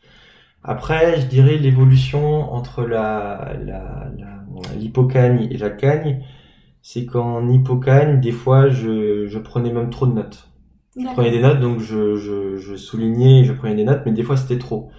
Après, 0.65 1.21
je 1.21 1.27
dirais 1.27 1.57
l'évolution 1.59 2.53
entre 2.55 2.83
la 2.85 3.55
la- 3.65 4.11
la- 4.19 4.75
l'hippocagne 4.77 5.49
et 5.51 5.59
la 5.59 5.71
cagne, 5.71 6.25
c'est 6.83 7.07
qu'en 7.07 7.49
hippocagne, 7.51 8.21
des 8.21 8.33
fois, 8.33 8.69
je, 8.71 9.27
je 9.29 9.39
prenais 9.39 9.73
même 9.73 9.91
trop 9.91 10.07
de 10.07 10.13
notes. 10.13 10.51
Je 10.99 11.07
prenais 11.09 11.31
des 11.31 11.41
notes, 11.41 11.61
donc 11.61 11.81
je, 11.81 12.17
je, 12.17 12.57
je 12.59 12.77
soulignais, 12.77 13.45
je 13.45 13.53
prenais 13.53 13.75
des 13.77 13.85
notes, 13.85 14.03
mais 14.07 14.13
des 14.13 14.23
fois 14.25 14.37
c'était 14.37 14.59
trop. 14.59 14.91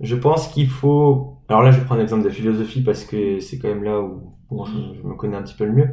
Je 0.00 0.16
pense 0.16 0.48
qu'il 0.48 0.68
faut. 0.68 1.38
Alors 1.48 1.62
là, 1.62 1.70
je 1.70 1.78
vais 1.78 1.84
prendre 1.84 2.00
l'exemple 2.00 2.22
de 2.22 2.28
la 2.28 2.34
philosophie 2.34 2.82
parce 2.82 3.04
que 3.04 3.40
c'est 3.40 3.58
quand 3.58 3.68
même 3.68 3.84
là 3.84 4.00
où 4.00 4.64
je 4.66 5.06
me 5.06 5.14
connais 5.14 5.36
un 5.36 5.42
petit 5.42 5.54
peu 5.54 5.64
le 5.64 5.72
mieux. 5.72 5.88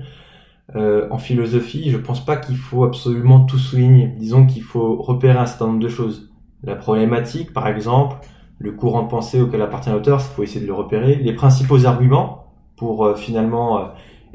Euh, 0.76 1.08
en 1.10 1.18
philosophie, 1.18 1.90
je 1.90 1.98
pense 1.98 2.24
pas 2.24 2.38
qu'il 2.38 2.58
faut 2.58 2.84
absolument 2.84 3.42
tout 3.42 3.58
souligner. 3.58 4.08
Disons 4.08 4.46
qu'il 4.46 4.64
faut 4.64 5.02
repérer 5.02 5.38
un 5.38 5.46
certain 5.46 5.68
nombre 5.68 5.80
de 5.80 5.90
choses. 5.90 6.32
La 6.64 6.76
problématique, 6.76 7.54
par 7.54 7.68
exemple, 7.68 8.18
le 8.60 8.74
courant 8.74 9.04
de 9.04 9.08
pensée 9.08 9.42
auquel 9.42 9.62
appartient 9.62 9.90
l'auteur, 9.90 10.20
il 10.20 10.36
faut 10.36 10.44
essayer 10.44 10.62
de 10.62 10.68
le 10.68 10.74
repérer. 10.74 11.16
Les 11.16 11.34
principaux 11.34 11.86
arguments 11.86 12.54
pour 12.76 13.06
euh, 13.06 13.16
finalement 13.16 13.80
euh, 13.80 13.86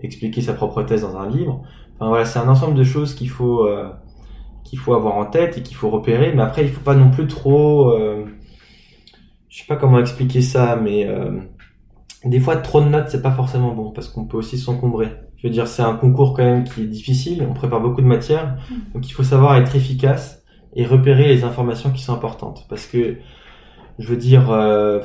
expliquer 0.02 0.40
sa 0.40 0.54
propre 0.54 0.82
thèse 0.82 1.02
dans 1.02 1.16
un 1.16 1.28
livre. 1.28 1.62
Enfin 1.94 2.08
voilà, 2.08 2.24
c'est 2.24 2.38
un 2.38 2.48
ensemble 2.48 2.74
de 2.74 2.84
choses 2.84 3.14
qu'il 3.14 3.30
faut 3.30 3.66
euh, 3.66 3.88
qu'il 4.64 4.78
faut 4.78 4.94
avoir 4.94 5.16
en 5.16 5.26
tête 5.26 5.58
et 5.58 5.62
qu'il 5.62 5.76
faut 5.76 5.90
repérer. 5.90 6.32
Mais 6.34 6.42
après, 6.42 6.64
il 6.64 6.70
faut 6.70 6.80
pas 6.80 6.94
non 6.94 7.10
plus 7.10 7.26
trop. 7.26 7.96
Je 9.54 9.60
sais 9.60 9.66
pas 9.68 9.76
comment 9.76 10.00
expliquer 10.00 10.42
ça, 10.42 10.74
mais 10.74 11.06
euh, 11.06 11.30
des 12.24 12.40
fois 12.40 12.56
trop 12.56 12.80
de 12.80 12.88
notes 12.88 13.08
c'est 13.08 13.22
pas 13.22 13.30
forcément 13.30 13.72
bon 13.72 13.92
parce 13.92 14.08
qu'on 14.08 14.24
peut 14.24 14.36
aussi 14.36 14.58
s'encombrer. 14.58 15.12
Je 15.36 15.46
veux 15.46 15.52
dire, 15.52 15.68
c'est 15.68 15.82
un 15.82 15.94
concours 15.94 16.34
quand 16.34 16.42
même 16.42 16.64
qui 16.64 16.82
est 16.82 16.86
difficile. 16.86 17.46
On 17.48 17.54
prépare 17.54 17.80
beaucoup 17.80 18.00
de 18.00 18.06
matière, 18.06 18.56
donc 18.92 19.08
il 19.08 19.12
faut 19.12 19.22
savoir 19.22 19.56
être 19.56 19.76
efficace 19.76 20.42
et 20.74 20.84
repérer 20.84 21.28
les 21.28 21.44
informations 21.44 21.92
qui 21.92 22.02
sont 22.02 22.12
importantes. 22.12 22.66
Parce 22.68 22.86
que 22.86 23.18
je 24.00 24.08
veux 24.08 24.16
dire, 24.16 24.50
euh, 24.50 24.98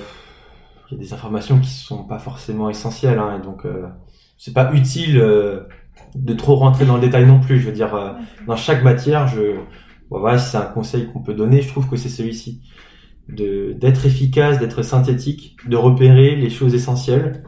il 0.89 0.97
y 0.97 0.99
a 0.99 1.03
des 1.03 1.13
informations 1.13 1.59
qui 1.59 1.69
sont 1.69 2.05
pas 2.05 2.17
forcément 2.17 2.71
essentielles, 2.71 3.19
hein, 3.19 3.39
et 3.39 3.45
donc 3.45 3.67
euh, 3.67 3.85
c'est 4.39 4.55
pas 4.55 4.73
utile 4.73 5.19
euh, 5.19 5.67
de 6.15 6.33
trop 6.33 6.55
rentrer 6.55 6.87
dans 6.87 6.95
le 6.95 7.01
détail 7.01 7.27
non 7.27 7.39
plus. 7.39 7.59
Je 7.59 7.67
veux 7.67 7.75
dire, 7.75 7.93
euh, 7.93 8.13
dans 8.47 8.55
chaque 8.55 8.83
matière, 8.83 9.27
je, 9.27 9.57
bon, 10.09 10.19
voilà, 10.19 10.39
si 10.39 10.49
c'est 10.49 10.57
un 10.57 10.61
conseil 10.61 11.05
qu'on 11.13 11.21
peut 11.21 11.35
donner, 11.35 11.61
je 11.61 11.67
trouve 11.67 11.87
que 11.87 11.97
c'est 11.97 12.09
celui-ci, 12.09 12.63
d'être 13.29 14.05
efficace, 14.05 14.59
d'être 14.59 14.81
synthétique, 14.81 15.55
de 15.67 15.77
repérer 15.77 16.35
les 16.35 16.49
choses 16.49 16.73
essentielles. 16.73 17.43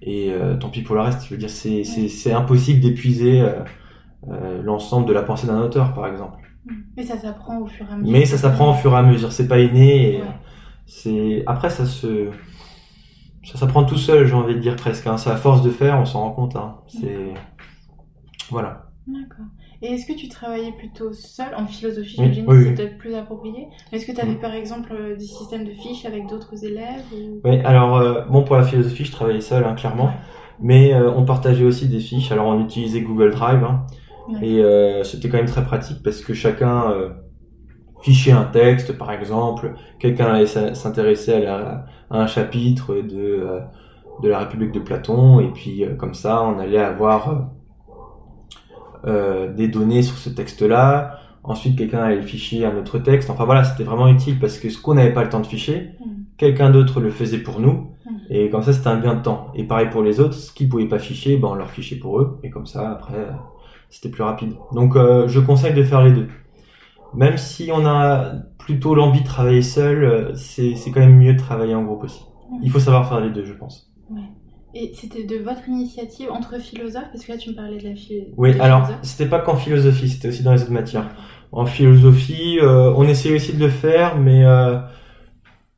Et 0.00 0.30
euh, 0.30 0.56
tant 0.56 0.70
pis 0.70 0.82
pour 0.82 0.94
le 0.94 1.00
reste. 1.02 1.24
Je 1.26 1.30
veux 1.30 1.36
dire, 1.38 1.50
c'est 1.50 2.32
impossible 2.32 2.80
d'épuiser 2.80 3.40
euh, 3.40 3.52
euh, 4.30 4.62
l'ensemble 4.62 5.06
de 5.06 5.12
la 5.12 5.22
pensée 5.22 5.46
d'un 5.46 5.60
auteur, 5.60 5.92
par 5.92 6.06
exemple. 6.06 6.38
Mais 6.96 7.02
ça 7.02 7.16
s'apprend 7.18 7.58
au 7.60 7.66
fur 7.66 7.86
et 7.88 7.92
à 7.92 7.96
mesure. 7.96 8.12
Mais 8.12 8.24
ça 8.24 8.38
s'apprend 8.38 8.70
au 8.70 8.74
fur 8.74 8.92
et 8.92 8.96
à 8.96 9.02
mesure. 9.02 9.32
C'est 9.32 9.48
pas 9.48 9.58
inné. 9.58 10.14
Et, 10.14 10.16
Ouais. 10.18 10.24
c'est 10.86 11.42
après 11.46 11.68
ça 11.70 11.84
se 11.84 12.30
ça 13.44 13.58
s'apprend 13.58 13.84
tout 13.84 13.96
seul 13.98 14.26
j'ai 14.26 14.34
envie 14.34 14.54
de 14.54 14.60
dire 14.60 14.74
presque 14.76 15.06
hein. 15.06 15.16
c'est 15.18 15.30
à 15.30 15.36
force 15.36 15.62
de 15.62 15.70
faire 15.70 15.98
on 16.00 16.04
s'en 16.06 16.20
rend 16.20 16.32
compte 16.32 16.56
hein. 16.56 16.76
c'est 16.86 17.34
voilà 18.50 18.90
D'accord. 19.06 19.46
Et 19.82 19.86
est-ce 19.94 20.06
que 20.06 20.12
tu 20.18 20.28
travaillais 20.28 20.72
plutôt 20.72 21.12
seul 21.12 21.54
en 21.56 21.66
philosophie 21.66 22.16
Oui, 22.18 22.32
J'imagine 22.32 22.44
oui, 22.46 22.56
que 22.56 22.60
c'est 22.60 22.74
peut-être 22.74 22.98
plus 22.98 23.14
approprié. 23.14 23.68
Est-ce 23.92 24.06
que 24.06 24.12
tu 24.12 24.20
avais 24.20 24.34
Mm. 24.34 24.40
par 24.40 24.54
exemple 24.54 24.92
euh, 24.92 25.16
des 25.16 25.26
systèmes 25.26 25.64
de 25.64 25.72
fiches 25.72 26.04
avec 26.04 26.26
d'autres 26.26 26.64
élèves 26.64 27.04
ou... 27.12 27.44
oui 27.44 27.60
alors 27.64 27.96
euh, 27.96 28.22
bon 28.28 28.42
pour 28.44 28.56
la 28.56 28.64
philosophie 28.64 29.04
je 29.04 29.12
travaillais 29.12 29.40
seul 29.40 29.64
hein, 29.64 29.74
clairement. 29.74 30.20
Mais 30.60 30.92
euh, 30.94 31.10
on 31.12 31.24
partageait 31.24 31.64
aussi 31.64 31.88
des 31.88 32.00
fiches. 32.00 32.32
Alors 32.32 32.46
on 32.48 32.60
utilisait 32.64 33.02
Google 33.02 33.30
Drive 33.30 33.62
hein. 33.64 33.86
Et 34.42 34.62
euh, 34.62 35.04
c'était 35.04 35.28
quand 35.30 35.38
même 35.38 35.46
très 35.46 35.64
pratique 35.64 36.02
parce 36.02 36.20
que 36.20 36.34
chacun 36.34 36.92
fichait 38.02 38.32
un 38.32 38.44
texte 38.44 38.96
par 38.98 39.12
exemple. 39.12 39.74
Quelqu'un 39.98 40.26
allait 40.26 40.46
s'intéresser 40.46 41.46
à, 41.46 41.86
à 42.10 42.20
un 42.22 42.26
chapitre 42.26 42.94
de 42.96 43.46
de 44.22 44.28
la 44.28 44.40
République 44.40 44.72
de 44.72 44.80
Platon. 44.80 45.40
Et 45.40 45.48
puis 45.52 45.84
comme 45.98 46.14
ça 46.14 46.42
on 46.42 46.58
allait 46.58 46.78
avoir 46.78 47.50
euh, 49.06 49.52
des 49.52 49.68
données 49.68 50.02
sur 50.02 50.16
ce 50.16 50.28
texte-là. 50.30 51.20
Ensuite, 51.44 51.76
quelqu'un 51.78 52.00
allait 52.00 52.22
ficher 52.22 52.66
un 52.66 52.76
autre 52.76 52.98
texte. 52.98 53.30
Enfin 53.30 53.44
voilà, 53.44 53.64
c'était 53.64 53.84
vraiment 53.84 54.08
utile 54.08 54.38
parce 54.38 54.58
que 54.58 54.68
ce 54.68 54.80
qu'on 54.80 54.94
n'avait 54.94 55.12
pas 55.14 55.22
le 55.24 55.30
temps 55.30 55.40
de 55.40 55.46
ficher, 55.46 55.92
Mm. 56.00 56.04
quelqu'un 56.36 56.70
d'autre 56.70 57.00
le 57.00 57.10
faisait 57.10 57.38
pour 57.38 57.60
nous. 57.60 57.72
Mm. 58.04 58.10
Et 58.30 58.50
comme 58.50 58.62
ça, 58.62 58.72
c'était 58.72 58.88
un 58.88 58.98
gain 59.00 59.14
de 59.14 59.22
temps. 59.22 59.48
Et 59.54 59.64
pareil 59.64 59.88
pour 59.90 60.02
les 60.02 60.20
autres, 60.20 60.34
ce 60.34 60.52
qu'ils 60.52 60.68
pouvaient 60.68 60.88
pas 60.88 60.98
ficher, 60.98 61.36
ben 61.36 61.48
on 61.48 61.54
leur 61.54 61.70
fichait 61.70 61.96
pour 61.96 62.20
eux. 62.20 62.38
Et 62.42 62.50
comme 62.50 62.66
ça, 62.66 62.90
après, 62.90 63.28
c'était 63.90 64.08
plus 64.10 64.22
rapide. 64.22 64.52
Donc, 64.72 64.96
euh, 64.96 65.26
je 65.28 65.40
conseille 65.40 65.74
de 65.74 65.82
faire 65.82 66.02
les 66.02 66.12
deux. 66.12 66.28
Même 67.14 67.38
si 67.38 67.70
on 67.72 67.86
a 67.86 68.32
plutôt 68.58 68.94
l'envie 68.94 69.22
de 69.22 69.26
travailler 69.26 69.62
seul, 69.62 70.04
euh, 70.04 70.34
c'est 70.34 70.74
quand 70.92 71.00
même 71.00 71.16
mieux 71.16 71.32
de 71.32 71.38
travailler 71.38 71.74
en 71.74 71.84
groupe 71.84 72.04
aussi. 72.04 72.22
Mm. 72.50 72.56
Il 72.62 72.70
faut 72.70 72.80
savoir 72.80 73.08
faire 73.08 73.20
les 73.20 73.30
deux, 73.30 73.44
je 73.44 73.54
pense. 73.54 73.90
Ouais. 74.10 74.20
Et 74.80 74.92
c'était 74.94 75.24
de 75.24 75.36
votre 75.36 75.68
initiative 75.68 76.30
entre 76.30 76.58
philosophes 76.60 77.10
Parce 77.12 77.24
que 77.24 77.32
là, 77.32 77.38
tu 77.38 77.50
me 77.50 77.54
parlais 77.56 77.78
de 77.78 77.88
la 77.88 77.96
philo. 77.96 78.26
Oui, 78.36 78.54
alors, 78.60 78.88
c'était 79.02 79.26
pas 79.26 79.40
qu'en 79.40 79.56
philosophie, 79.56 80.08
c'était 80.08 80.28
aussi 80.28 80.42
dans 80.44 80.52
les 80.52 80.62
autres 80.62 80.70
matières. 80.72 81.08
En 81.50 81.66
philosophie, 81.66 82.58
euh, 82.60 82.92
on 82.96 83.08
essayait 83.08 83.34
aussi 83.34 83.52
de 83.54 83.64
le 83.64 83.70
faire, 83.70 84.16
mais 84.18 84.44
euh, 84.44 84.78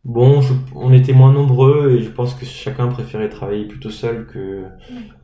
bon, 0.05 0.41
je- 0.41 0.55
on 0.75 0.93
était 0.93 1.13
moins 1.13 1.33
nombreux 1.33 1.93
et 1.93 2.03
je 2.03 2.11
pense 2.11 2.35
que 2.35 2.45
chacun 2.47 2.89
préférait 2.89 3.29
travailler 3.29 3.67
plutôt 3.67 3.91
seul 3.91 4.27
que. 4.27 4.65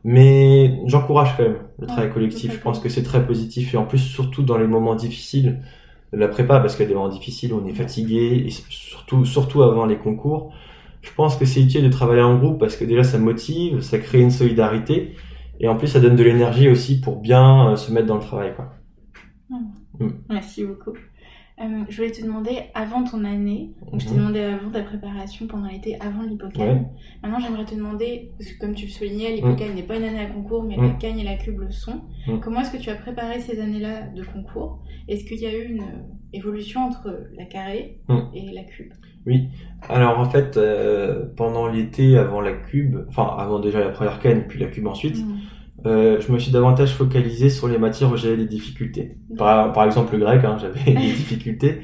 Mais 0.03 0.79
j'encourage 0.87 1.35
quand 1.37 1.43
même 1.43 1.57
le 1.79 1.87
travail 1.87 2.11
collectif. 2.11 2.53
Je 2.55 2.61
pense 2.61 2.79
que 2.79 2.89
c'est 2.89 3.03
très 3.03 3.25
positif 3.25 3.73
et 3.73 3.77
en 3.77 3.85
plus 3.85 3.99
surtout 3.99 4.43
dans 4.43 4.57
les 4.57 4.67
moments 4.67 4.95
difficiles 4.95 5.61
de 6.13 6.17
la 6.19 6.27
prépa, 6.29 6.59
parce 6.59 6.75
qu'il 6.75 6.83
y 6.83 6.87
a 6.87 6.89
des 6.89 6.95
moments 6.95 7.09
difficiles 7.09 7.53
où 7.53 7.61
on 7.63 7.67
est 7.67 7.73
fatigué 7.73 8.43
et 8.47 8.51
surtout 8.51 9.25
surtout 9.25 9.63
avant 9.63 9.85
les 9.85 9.97
concours. 9.97 10.53
Je 11.07 11.13
pense 11.15 11.35
que 11.37 11.45
c'est 11.45 11.61
utile 11.61 11.83
de 11.83 11.89
travailler 11.89 12.21
en 12.21 12.37
groupe 12.37 12.59
parce 12.59 12.75
que 12.75 12.83
déjà 12.85 13.03
ça 13.03 13.17
motive, 13.17 13.79
ça 13.81 13.97
crée 13.97 14.21
une 14.21 14.29
solidarité 14.31 15.15
et 15.59 15.67
en 15.67 15.75
plus 15.77 15.87
ça 15.87 15.99
donne 15.99 16.15
de 16.15 16.23
l'énergie 16.23 16.69
aussi 16.69 16.99
pour 17.01 17.15
bien 17.21 17.69
euh, 17.71 17.75
se 17.75 17.91
mettre 17.91 18.07
dans 18.07 18.15
le 18.15 18.21
travail. 18.21 18.53
Quoi. 18.55 18.73
Merci 20.29 20.65
beaucoup. 20.65 20.93
Euh, 21.59 21.63
je 21.89 21.95
voulais 21.97 22.11
te 22.11 22.21
demander, 22.23 22.59
avant 22.75 23.03
ton 23.03 23.23
année, 23.25 23.71
donc 23.91 23.99
je 24.01 24.05
t'ai 24.05 24.11
Mhm. 24.11 24.17
demandé 24.19 24.39
avant 24.41 24.69
ta 24.69 24.83
préparation 24.83 25.47
pendant 25.47 25.67
l'été, 25.67 25.95
avant 25.99 26.21
l'hippocane. 26.21 26.67
Ouais. 26.69 26.85
Maintenant, 27.23 27.39
j'aimerais 27.39 27.65
te 27.65 27.73
demander, 27.73 28.29
parce 28.37 28.51
que 28.51 28.59
comme 28.59 28.75
tu 28.75 28.85
le 28.85 28.91
soulignais, 28.91 29.31
l'hippocane 29.33 29.73
n'est 29.73 29.81
pas 29.81 29.97
une 29.97 30.03
année 30.03 30.19
à 30.19 30.27
concours, 30.27 30.61
mais 30.63 30.75
la 30.77 30.83
Mhm. 30.83 30.97
cagne 30.99 31.17
et 31.19 31.23
la 31.23 31.35
cube 31.35 31.59
le 31.59 31.71
sont. 31.71 32.01
Mhm. 32.27 32.41
Comment 32.41 32.59
est-ce 32.61 32.71
que 32.73 32.77
tu 32.77 32.91
as 32.91 32.95
préparé 32.95 33.39
ces 33.39 33.59
années-là 33.59 34.01
de 34.15 34.23
concours? 34.23 34.83
Est-ce 35.07 35.25
qu'il 35.25 35.39
y 35.39 35.47
a 35.47 35.57
eu 35.57 35.63
une 35.73 35.81
euh, 35.81 36.03
évolution 36.31 36.81
entre 36.81 37.09
la 37.35 37.45
carré 37.45 38.01
Mhm. 38.07 38.29
et 38.35 38.51
la 38.53 38.63
cube? 38.63 38.93
Alors 39.89 40.19
en 40.19 40.25
fait, 40.29 40.57
euh, 40.57 41.25
pendant 41.35 41.67
l'été, 41.67 42.17
avant 42.17 42.41
la 42.41 42.53
cube, 42.53 42.97
enfin 43.09 43.27
avant 43.37 43.59
déjà 43.59 43.79
la 43.79 43.89
première 43.89 44.19
canne, 44.19 44.45
puis 44.47 44.59
la 44.59 44.67
cube 44.67 44.87
ensuite, 44.87 45.17
Mhm. 45.17 45.35
euh, 45.85 46.19
je 46.19 46.31
me 46.31 46.39
suis 46.39 46.51
davantage 46.51 46.93
focalisé 46.93 47.49
sur 47.49 47.67
les 47.67 47.77
matières 47.77 48.11
où 48.11 48.17
j'avais 48.17 48.37
des 48.37 48.45
difficultés. 48.47 49.17
Par, 49.37 49.71
par 49.73 49.85
exemple 49.85 50.13
le 50.13 50.19
grec, 50.19 50.43
hein, 50.43 50.57
j'avais 50.61 50.91
des 50.93 51.13
difficultés, 51.13 51.81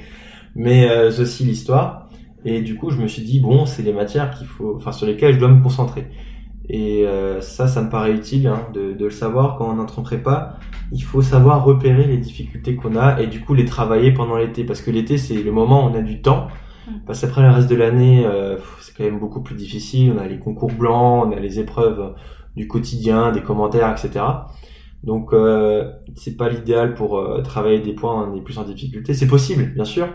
mais 0.56 0.90
euh, 0.90 1.10
aussi 1.10 1.44
l'histoire. 1.44 2.10
Et 2.46 2.62
du 2.62 2.76
coup, 2.76 2.90
je 2.90 2.98
me 2.98 3.08
suis 3.08 3.22
dit 3.24 3.40
bon, 3.40 3.66
c'est 3.66 3.84
les 3.84 3.94
matières 3.94 4.32
qu'il 4.32 4.48
faut, 4.48 4.76
enfin 4.76 4.92
sur 4.92 5.06
lesquelles 5.08 5.34
je 5.36 5.40
dois 5.40 5.50
me 5.50 5.62
concentrer. 5.62 6.08
Et 6.70 7.06
euh, 7.06 7.42
ça, 7.42 7.68
ça 7.68 7.82
me 7.82 7.90
paraît 7.90 8.14
utile 8.14 8.48
hein, 8.48 8.68
de, 8.74 8.94
de 8.94 9.06
le 9.06 9.12
savoir 9.12 9.58
quand 9.58 9.68
on 9.74 9.80
entre 9.80 10.00
en 10.00 10.04
prépa. 10.04 10.60
Il 10.92 11.04
faut 11.04 11.22
savoir 11.22 11.64
repérer 11.66 12.06
les 12.06 12.18
difficultés 12.18 12.76
qu'on 12.76 12.96
a 12.96 13.20
et 13.22 13.28
du 13.28 13.42
coup 13.42 13.54
les 13.54 13.66
travailler 13.66 14.12
pendant 14.14 14.38
l'été, 14.38 14.64
parce 14.64 14.82
que 14.82 14.92
l'été 14.92 15.18
c'est 15.18 15.42
le 15.44 15.52
moment 15.52 15.86
où 15.86 15.90
on 15.92 15.96
a 15.96 16.02
du 16.02 16.22
temps. 16.22 16.48
Mm. 16.88 16.92
Parce 17.06 17.22
qu'après 17.22 17.42
le 17.42 17.50
reste 17.50 17.70
de 17.70 17.76
l'année, 17.76 18.26
euh, 18.26 18.58
c'est 18.82 18.96
quand 18.96 19.04
même 19.04 19.20
beaucoup 19.20 19.42
plus 19.42 19.56
difficile. 19.56 20.14
On 20.16 20.22
a 20.22 20.28
les 20.28 20.40
concours 20.40 20.72
blancs, 20.72 21.26
on 21.28 21.32
a 21.32 21.40
les 21.40 21.60
épreuves 21.60 22.16
du 22.56 22.68
quotidien, 22.68 23.32
des 23.32 23.42
commentaires, 23.42 23.92
etc. 23.92 24.26
Donc 25.04 25.34
euh, 25.34 25.92
c'est 26.16 26.38
pas 26.38 26.50
l'idéal 26.50 26.94
pour 26.94 27.18
euh, 27.18 27.42
travailler 27.42 27.80
des 27.80 27.94
points 27.94 28.30
on 28.30 28.36
est 28.36 28.42
plus 28.42 28.58
en 28.58 28.64
difficulté. 28.64 29.14
C'est 29.14 29.28
possible, 29.28 29.74
bien 29.74 29.86
sûr, 29.86 30.08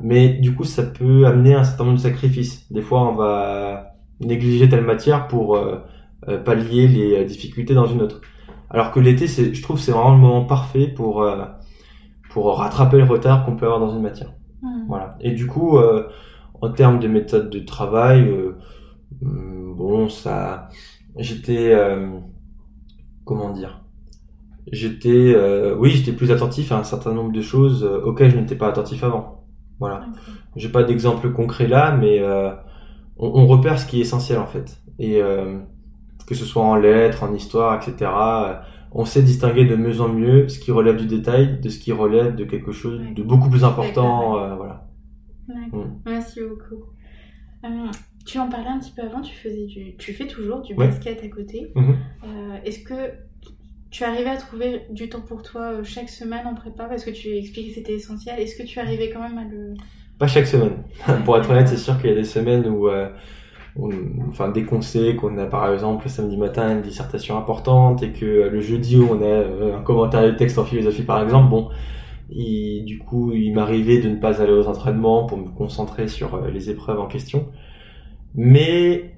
mais 0.00 0.28
du 0.30 0.54
coup 0.54 0.64
ça 0.64 0.82
peut 0.82 1.26
amener 1.26 1.54
un 1.54 1.64
certain 1.64 1.84
nombre 1.84 1.96
de 1.98 2.02
sacrifices. 2.02 2.70
Des 2.72 2.82
fois 2.82 3.02
on 3.02 3.14
va 3.14 3.92
négliger 4.20 4.68
telle 4.68 4.84
matière 4.84 5.28
pour 5.28 5.56
euh, 5.56 5.78
euh, 6.28 6.38
pallier 6.38 6.86
les 6.86 7.16
euh, 7.16 7.24
difficultés 7.24 7.74
dans 7.74 7.86
une 7.86 8.00
autre. 8.00 8.20
Alors 8.70 8.92
que 8.92 9.00
l'été, 9.00 9.26
je 9.26 9.60
trouve, 9.60 9.78
c'est 9.80 9.90
vraiment 9.90 10.12
le 10.12 10.18
moment 10.18 10.44
parfait 10.44 10.86
pour 10.86 11.22
euh, 11.22 11.44
pour 12.30 12.56
rattraper 12.56 12.98
le 12.98 13.04
retard 13.04 13.44
qu'on 13.44 13.56
peut 13.56 13.66
avoir 13.66 13.80
dans 13.80 13.94
une 13.94 14.02
matière. 14.02 14.32
Mhm. 14.62 14.86
Voilà. 14.88 15.16
Et 15.20 15.32
du 15.32 15.46
coup, 15.46 15.76
euh, 15.78 16.08
en 16.60 16.70
termes 16.70 17.00
de 17.00 17.08
méthode 17.08 17.50
de 17.50 17.58
travail, 17.60 18.28
euh, 18.28 18.56
hum, 19.22 19.74
bon, 19.76 20.08
ça, 20.08 20.68
j'étais, 21.16 21.72
euh, 21.74 22.08
comment 23.24 23.50
dire, 23.50 23.80
j'étais, 24.70 25.34
oui, 25.78 25.90
j'étais 25.90 26.12
plus 26.12 26.30
attentif 26.30 26.72
à 26.72 26.78
un 26.78 26.84
certain 26.84 27.12
nombre 27.12 27.32
de 27.32 27.42
choses 27.42 27.84
auxquelles 27.84 28.30
je 28.30 28.36
n'étais 28.38 28.56
pas 28.56 28.68
attentif 28.68 29.02
avant. 29.04 29.44
Voilà. 29.80 30.06
J'ai 30.56 30.68
pas 30.68 30.84
d'exemple 30.84 31.32
concret 31.32 31.66
là, 31.66 31.96
mais 31.96 32.22
on, 33.16 33.26
on 33.26 33.46
repère 33.46 33.78
ce 33.78 33.86
qui 33.86 33.98
est 33.98 34.02
essentiel 34.02 34.38
en 34.38 34.46
fait. 34.46 34.80
Et 34.98 35.20
que 36.26 36.34
ce 36.34 36.44
soit 36.44 36.62
en 36.62 36.76
lettres, 36.76 37.24
en 37.24 37.34
histoire, 37.34 37.76
etc. 37.76 38.10
on 38.94 39.04
sait 39.04 39.22
distinguer 39.22 39.64
de 39.64 39.76
mieux 39.76 40.00
en 40.00 40.08
mieux 40.08 40.48
ce 40.48 40.58
qui 40.58 40.70
relève 40.70 40.96
du 40.96 41.06
détail 41.06 41.60
de 41.60 41.68
ce 41.68 41.78
qui 41.78 41.92
relève 41.92 42.34
de 42.36 42.44
quelque 42.44 42.72
chose 42.72 43.00
Ouais. 43.00 43.12
de 43.14 43.22
beaucoup 43.22 43.48
plus 43.50 43.64
important. 43.64 44.38
Euh, 44.38 44.54
voilà. 44.54 44.88
D'accord. 45.48 45.86
Mm. 45.86 46.00
Merci 46.06 46.40
beaucoup. 46.40 46.84
Euh, 47.64 47.68
tu 48.26 48.38
en 48.38 48.48
parlais 48.48 48.68
un 48.68 48.78
petit 48.78 48.92
peu 48.92 49.02
avant, 49.02 49.20
tu 49.20 49.34
faisais 49.34 49.66
du, 49.66 49.96
tu 49.96 50.12
fais 50.12 50.26
toujours 50.26 50.60
du 50.62 50.74
Ouais. 50.74 50.86
basket 50.88 51.22
à 51.24 51.28
côté. 51.28 51.72
Mhm. 51.74 51.96
Euh, 52.24 52.56
Est-ce 52.64 52.80
que 52.84 52.94
tu 53.90 54.04
arrivais 54.04 54.30
à 54.30 54.36
trouver 54.36 54.82
du 54.90 55.08
temps 55.08 55.20
pour 55.20 55.42
toi 55.42 55.82
chaque 55.82 56.08
semaine 56.08 56.46
en 56.46 56.54
prépa? 56.54 56.84
Parce 56.84 57.04
que 57.04 57.10
tu 57.10 57.28
expliquais 57.36 57.68
que 57.70 57.74
c'était 57.74 57.94
essentiel 57.94 58.38
Est-ce 58.40 58.56
que 58.56 58.66
tu 58.66 58.78
arrivais 58.78 59.10
quand 59.10 59.20
même 59.20 59.38
à 59.38 59.44
le 59.44 59.74
Pas 60.18 60.26
chaque 60.26 60.46
semaine. 60.46 60.82
Pour 61.24 61.36
être 61.36 61.50
honnête, 61.50 61.68
c'est 61.68 61.76
sûr 61.76 61.98
qu'il 62.00 62.10
y 62.10 62.12
a 62.12 62.16
des 62.16 62.24
semaines 62.24 62.66
où, 62.68 62.88
euh, 62.88 63.08
on- 63.76 63.90
enfin, 64.28 64.50
dès 64.50 64.64
qu'on 64.64 64.82
sait 64.82 65.16
qu'on 65.16 65.38
a 65.38 65.46
par 65.46 65.72
exemple 65.72 66.04
le 66.04 66.10
samedi 66.10 66.36
matin 66.36 66.72
une 66.76 66.82
dissertation 66.82 67.38
importante 67.38 68.02
et 68.02 68.12
que 68.12 68.26
le 68.50 68.60
jeudi 68.60 68.98
on 68.98 69.20
a 69.22 69.24
euh, 69.24 69.76
un 69.78 69.82
commentaire 69.82 70.22
de 70.24 70.32
texte 70.32 70.58
en 70.58 70.64
philosophie 70.64 71.02
par 71.02 71.22
exemple, 71.22 71.48
bon, 71.50 71.68
il- 72.30 72.84
du 72.84 72.98
coup, 72.98 73.32
il 73.32 73.52
m'arrivait 73.54 74.00
de 74.00 74.08
ne 74.08 74.16
pas 74.16 74.40
aller 74.42 74.52
aux 74.52 74.68
entraînements 74.68 75.26
pour 75.26 75.38
me 75.38 75.48
concentrer 75.48 76.08
sur 76.08 76.34
euh, 76.36 76.50
les 76.50 76.70
épreuves 76.70 77.00
en 77.00 77.06
question. 77.06 77.48
Mais 78.34 79.14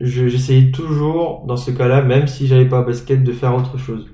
je- 0.00 0.28
j'essayais 0.28 0.70
toujours, 0.70 1.44
dans 1.46 1.56
ce 1.56 1.70
cas-là, 1.70 2.02
même 2.02 2.26
si 2.26 2.46
j'avais 2.46 2.68
pas 2.68 2.82
basket, 2.82 3.22
de 3.24 3.32
faire 3.32 3.54
autre 3.54 3.78
chose. 3.78 4.08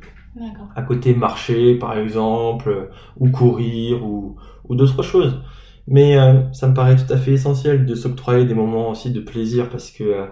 À 0.77 0.83
côté 0.83 1.15
marcher 1.15 1.75
par 1.77 1.99
exemple 1.99 2.69
euh, 2.69 2.91
ou 3.19 3.29
courir 3.31 4.05
ou, 4.07 4.37
ou 4.69 4.75
d'autres 4.77 5.03
choses 5.03 5.43
mais 5.91 6.19
euh, 6.19 6.53
ça 6.53 6.69
me 6.69 6.75
paraît 6.75 6.97
tout 6.97 7.11
à 7.13 7.17
fait 7.17 7.33
essentiel 7.33 7.87
de 7.87 7.95
s'octroyer 7.95 8.45
des 8.45 8.55
moments 8.55 8.91
aussi 8.91 9.11
de 9.11 9.21
plaisir 9.21 9.71
parce 9.71 9.91
que 9.91 10.05
euh, 10.05 10.27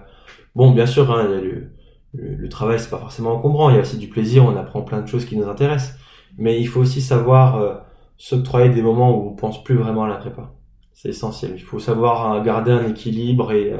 bon 0.54 0.70
bien 0.72 0.84
sûr 0.86 1.10
hein, 1.10 1.26
le, 1.26 1.70
le, 2.12 2.34
le 2.36 2.48
travail 2.50 2.78
c'est 2.78 2.90
pas 2.90 2.98
forcément 2.98 3.32
encombrant. 3.32 3.70
Il 3.70 3.76
y 3.76 3.78
a 3.78 3.80
aussi 3.80 3.96
du 3.98 4.08
plaisir 4.08 4.44
on 4.44 4.54
apprend 4.56 4.82
plein 4.82 5.00
de 5.00 5.06
choses 5.08 5.24
qui 5.24 5.36
nous 5.36 5.48
intéressent. 5.48 5.98
Mais 6.38 6.60
il 6.60 6.66
faut 6.68 6.80
aussi 6.80 7.00
savoir 7.00 7.56
euh, 7.56 7.74
s'octroyer 8.18 8.68
des 8.70 8.82
moments 8.82 9.16
où 9.16 9.30
on 9.30 9.34
pense 9.34 9.64
plus 9.64 9.76
vraiment 9.76 10.04
à 10.04 10.08
la 10.08 10.16
prépa. 10.16 10.52
C'est 10.92 11.08
essentiel. 11.10 11.52
Il 11.56 11.62
faut 11.62 11.78
savoir 11.78 12.34
euh, 12.34 12.42
garder 12.42 12.72
un 12.72 12.86
équilibre 12.88 13.52
et 13.52 13.72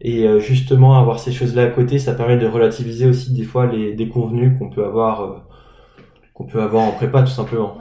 et 0.00 0.40
justement 0.40 0.96
avoir 0.98 1.18
ces 1.18 1.32
choses 1.32 1.54
là 1.56 1.62
à 1.64 1.66
côté. 1.68 1.98
Ça 1.98 2.14
permet 2.14 2.36
de 2.38 2.46
relativiser 2.46 3.06
aussi 3.08 3.32
des 3.32 3.44
fois 3.44 3.66
les 3.66 3.94
déconvenus 3.94 4.58
qu'on 4.58 4.70
peut 4.70 4.84
avoir 4.84 5.46
qu'on 6.34 6.46
peut 6.46 6.62
avoir 6.62 6.84
en 6.84 6.92
prépa 6.92 7.22
tout 7.22 7.32
simplement. 7.32 7.78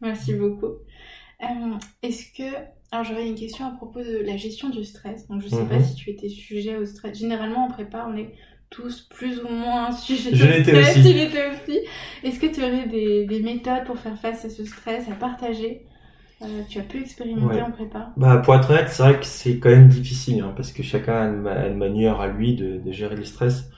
Merci 0.00 0.34
beaucoup. 0.34 0.83
Euh, 1.44 1.76
Est-ce 2.02 2.32
que 2.36 2.56
alors 2.90 3.04
j'aurais 3.04 3.26
une 3.28 3.34
question 3.34 3.66
à 3.66 3.70
propos 3.72 4.00
de 4.00 4.22
la 4.24 4.36
gestion 4.36 4.68
du 4.70 4.84
stress. 4.84 5.26
Donc 5.28 5.42
je 5.42 5.48
sais 5.48 5.66
pas 5.66 5.78
Mhm. 5.78 5.82
si 5.82 5.94
tu 5.96 6.10
étais 6.10 6.28
sujet 6.28 6.76
au 6.76 6.86
stress. 6.86 7.18
Généralement 7.18 7.64
en 7.66 7.68
prépa 7.68 8.06
on 8.08 8.16
est 8.16 8.32
tous 8.70 9.02
plus 9.10 9.40
ou 9.40 9.48
moins 9.48 9.90
sujets 10.06 10.34
Je 10.34 10.46
au 10.46 10.52
stress. 10.62 10.96
aussi. 10.98 11.12
L'étais 11.14 11.50
aussi. 11.50 11.78
Est-ce 12.22 12.38
que 12.40 12.46
tu 12.46 12.60
aurais 12.62 12.86
des, 12.88 13.26
des 13.26 13.40
méthodes 13.42 13.84
pour 13.84 13.98
faire 13.98 14.18
face 14.18 14.44
à 14.44 14.50
ce 14.50 14.64
stress, 14.64 15.08
à 15.10 15.14
partager 15.14 15.86
Euh, 16.42 16.62
Tu 16.68 16.78
as 16.80 16.82
pu 16.84 17.00
expérimenter 17.00 17.56
Ouais. 17.56 17.62
en 17.62 17.70
prépa? 17.72 18.12
Bah, 18.16 18.38
pour 18.38 18.54
être 18.54 18.70
honnête, 18.70 18.88
c'est 18.90 19.02
vrai 19.02 19.18
que 19.20 19.26
c'est 19.26 19.58
quand 19.58 19.70
même 19.70 19.88
difficile, 19.88 20.40
hein, 20.42 20.52
parce 20.56 20.72
que 20.72 20.82
chacun 20.82 21.14
a 21.14 21.28
une, 21.28 21.40
ma- 21.42 21.66
une 21.68 21.78
manière 21.78 22.20
à 22.20 22.28
lui 22.28 22.54
de, 22.56 22.78
de 22.78 22.92
gérer 22.92 23.16
le 23.16 23.24
stress. 23.24 23.70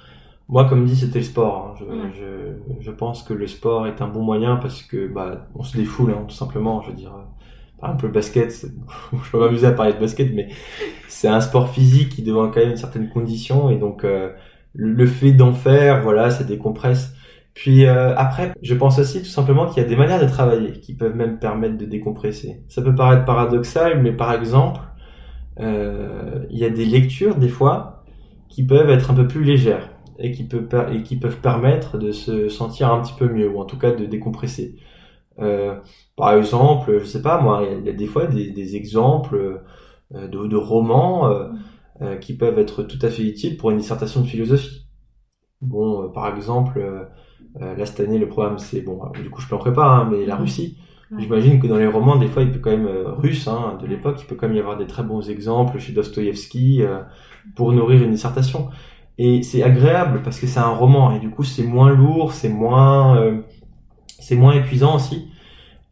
Moi, 0.48 0.68
comme 0.68 0.84
dit, 0.86 0.96
c'était 0.96 1.18
le 1.20 1.24
sport. 1.24 1.68
hein. 1.68 1.74
Je, 1.78 1.84
Ouais. 1.84 2.12
je, 2.18 2.82
je 2.84 2.90
pense 2.90 3.22
que 3.22 3.34
le 3.34 3.46
sport 3.46 3.86
est 3.86 4.00
un 4.02 4.08
bon 4.08 4.22
moyen 4.22 4.56
parce 4.56 4.82
que 4.82 5.06
bah, 5.08 5.48
on 5.54 5.62
se 5.62 5.76
défoule, 5.76 6.12
hein, 6.12 6.24
tout 6.28 6.34
simplement. 6.34 6.82
Je 6.82 6.90
veux 6.90 6.96
dire, 6.96 7.12
par 7.80 7.90
exemple, 7.90 8.06
le 8.06 8.12
basket, 8.12 8.66
je 9.12 9.30
peux 9.30 9.38
m'amuser 9.38 9.66
à 9.66 9.72
parler 9.72 9.92
de 9.92 9.98
basket, 9.98 10.32
mais 10.34 10.48
c'est 11.08 11.28
un 11.28 11.40
sport 11.40 11.70
physique 11.70 12.10
qui 12.10 12.22
demande 12.22 12.52
quand 12.52 12.60
même 12.60 12.70
une 12.70 12.76
certaine 12.76 13.08
condition, 13.08 13.70
et 13.70 13.76
donc 13.76 14.04
euh, 14.04 14.30
le, 14.74 15.06
fait 15.06 15.32
d'en 15.32 15.52
faire, 15.52 16.02
voilà, 16.02 16.30
ça 16.30 16.44
décompresse. 16.44 17.12
Puis 17.54 17.86
euh, 17.86 18.14
après, 18.16 18.52
je 18.62 18.74
pense 18.74 18.98
aussi 18.98 19.20
tout 19.22 19.28
simplement 19.28 19.66
qu'il 19.66 19.82
y 19.82 19.86
a 19.86 19.88
des 19.88 19.96
manières 19.96 20.20
de 20.20 20.28
travailler 20.28 20.72
qui 20.72 20.94
peuvent 20.94 21.16
même 21.16 21.38
permettre 21.38 21.78
de 21.78 21.86
décompresser. 21.86 22.62
Ça 22.68 22.82
peut 22.82 22.94
paraître 22.94 23.24
paradoxal, 23.24 24.02
mais 24.02 24.12
par 24.12 24.32
exemple, 24.32 24.80
euh, 25.58 26.44
il 26.50 26.58
y 26.58 26.64
a 26.66 26.70
des 26.70 26.84
lectures 26.84 27.36
des 27.36 27.48
fois 27.48 28.04
qui 28.50 28.66
peuvent 28.66 28.90
être 28.90 29.10
un 29.10 29.14
peu 29.14 29.26
plus 29.26 29.42
légères 29.42 29.90
et 30.18 30.32
qui, 30.32 30.48
et 30.92 31.02
qui 31.02 31.16
peuvent 31.16 31.40
permettre 31.40 31.98
de 31.98 32.12
se 32.12 32.48
sentir 32.48 32.92
un 32.92 33.00
petit 33.00 33.14
peu 33.18 33.28
mieux 33.28 33.48
ou 33.48 33.58
en 33.58 33.64
tout 33.64 33.78
cas 33.78 33.92
de 33.92 34.04
décompresser. 34.04 34.76
Euh, 35.38 35.78
par 36.16 36.32
exemple, 36.34 36.98
je 37.00 37.04
sais 37.04 37.22
pas 37.22 37.40
moi, 37.40 37.62
il 37.64 37.72
y 37.72 37.74
a- 37.74 37.78
il 37.78 37.86
y, 37.86 37.90
a 37.90 37.92
des 37.92 38.06
fois 38.06 38.26
des, 38.26 38.50
des 38.50 38.76
exemples 38.76 39.60
euh, 40.14 40.28
de, 40.28 40.46
de 40.46 40.56
romans 40.56 41.28
euh, 42.02 42.16
qui 42.16 42.36
peuvent 42.36 42.58
être 42.58 42.82
tout 42.84 42.98
à 43.02 43.10
fait 43.10 43.22
utiles 43.22 43.56
pour 43.56 43.70
une 43.70 43.78
dissertation 43.78 44.20
de 44.22 44.26
philosophie. 44.26 44.86
Bon, 45.62 46.04
euh, 46.04 46.08
par 46.08 46.34
exemple, 46.34 46.80
là 47.60 47.86
cette 47.86 48.00
année 48.00 48.18
le 48.18 48.28
programme 48.28 48.58
c'est 48.58 48.82
bon, 48.82 49.00
du 49.22 49.30
coup 49.30 49.40
je 49.40 49.48
peux 49.48 49.54
en 49.54 49.58
préparer, 49.58 50.02
hein, 50.02 50.08
mais 50.10 50.26
la. 50.26 50.36
Russie. 50.36 50.78
J'imagine 51.18 51.60
que 51.60 51.68
dans 51.68 51.78
les 51.78 51.86
romans, 51.86 52.16
des 52.16 52.26
fois, 52.26 52.42
il 52.42 52.50
peut 52.52 52.58
quand 52.58 52.70
même 52.72 52.86
euh, 52.86 53.12
russe 53.12 53.46
hein, 53.48 53.78
de 53.80 53.86
l'époque, 53.86 54.18
il 54.20 54.26
peut 54.26 54.34
quand 54.34 54.48
même 54.48 54.56
y 54.56 54.60
avoir 54.60 54.76
des 54.76 54.86
très 54.88 55.04
bons 55.04 55.30
exemples 55.30 55.78
chez 55.78 55.92
Dostoïevski 55.92 56.82
euh, 56.82 57.00
pour 57.54 57.72
nourrir 57.72 58.02
une 58.02 58.10
dissertation. 58.10 58.70
Et 59.18 59.42
c'est 59.42 59.62
agréable 59.62 60.20
parce 60.24 60.38
que 60.40 60.46
c'est 60.46 60.58
un 60.60 60.68
roman 60.70 61.12
et 61.12 61.20
du 61.20 61.30
coup 61.30 61.44
c'est 61.44 61.62
moins 61.62 61.90
lourd, 61.90 62.32
c'est 62.32 62.48
moins 62.50 63.16
euh, 63.18 63.40
c'est 64.26 64.34
moins 64.34 64.54
épuisant 64.54 64.96
aussi 64.96 65.28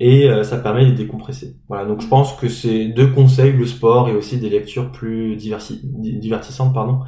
et 0.00 0.28
euh, 0.28 0.42
ça 0.42 0.58
permet 0.58 0.86
de 0.86 0.92
décompresser. 0.92 1.56
Voilà, 1.68 1.84
donc 1.86 2.00
je 2.00 2.08
pense 2.08 2.32
que 2.34 2.48
c'est 2.48 2.88
deux 2.88 3.06
conseils, 3.12 3.52
le 3.52 3.64
sport 3.64 4.08
et 4.08 4.16
aussi 4.16 4.38
des 4.38 4.50
lectures 4.50 4.90
plus 4.90 5.36
diversi- 5.36 5.80
divertissantes, 6.20 6.74
pardon. 6.74 6.98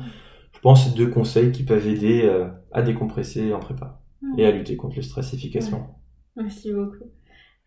Je 0.55 0.61
pense 0.61 0.85
que 0.85 0.91
c'est 0.91 0.97
deux 0.97 1.09
conseils 1.09 1.51
qui 1.51 1.65
peuvent 1.65 1.89
aider 1.89 2.23
euh, 2.23 2.47
à 2.73 2.83
décompresser 2.83 3.53
en 3.53 3.59
prépa 3.59 4.01
et 4.39 4.47
à 4.47 4.53
lutter 4.53 4.77
contre 4.77 4.97
le 4.97 5.03
stress 5.03 5.35
efficacement. 5.35 6.01
Merci 6.37 6.73
beaucoup. 6.73 7.07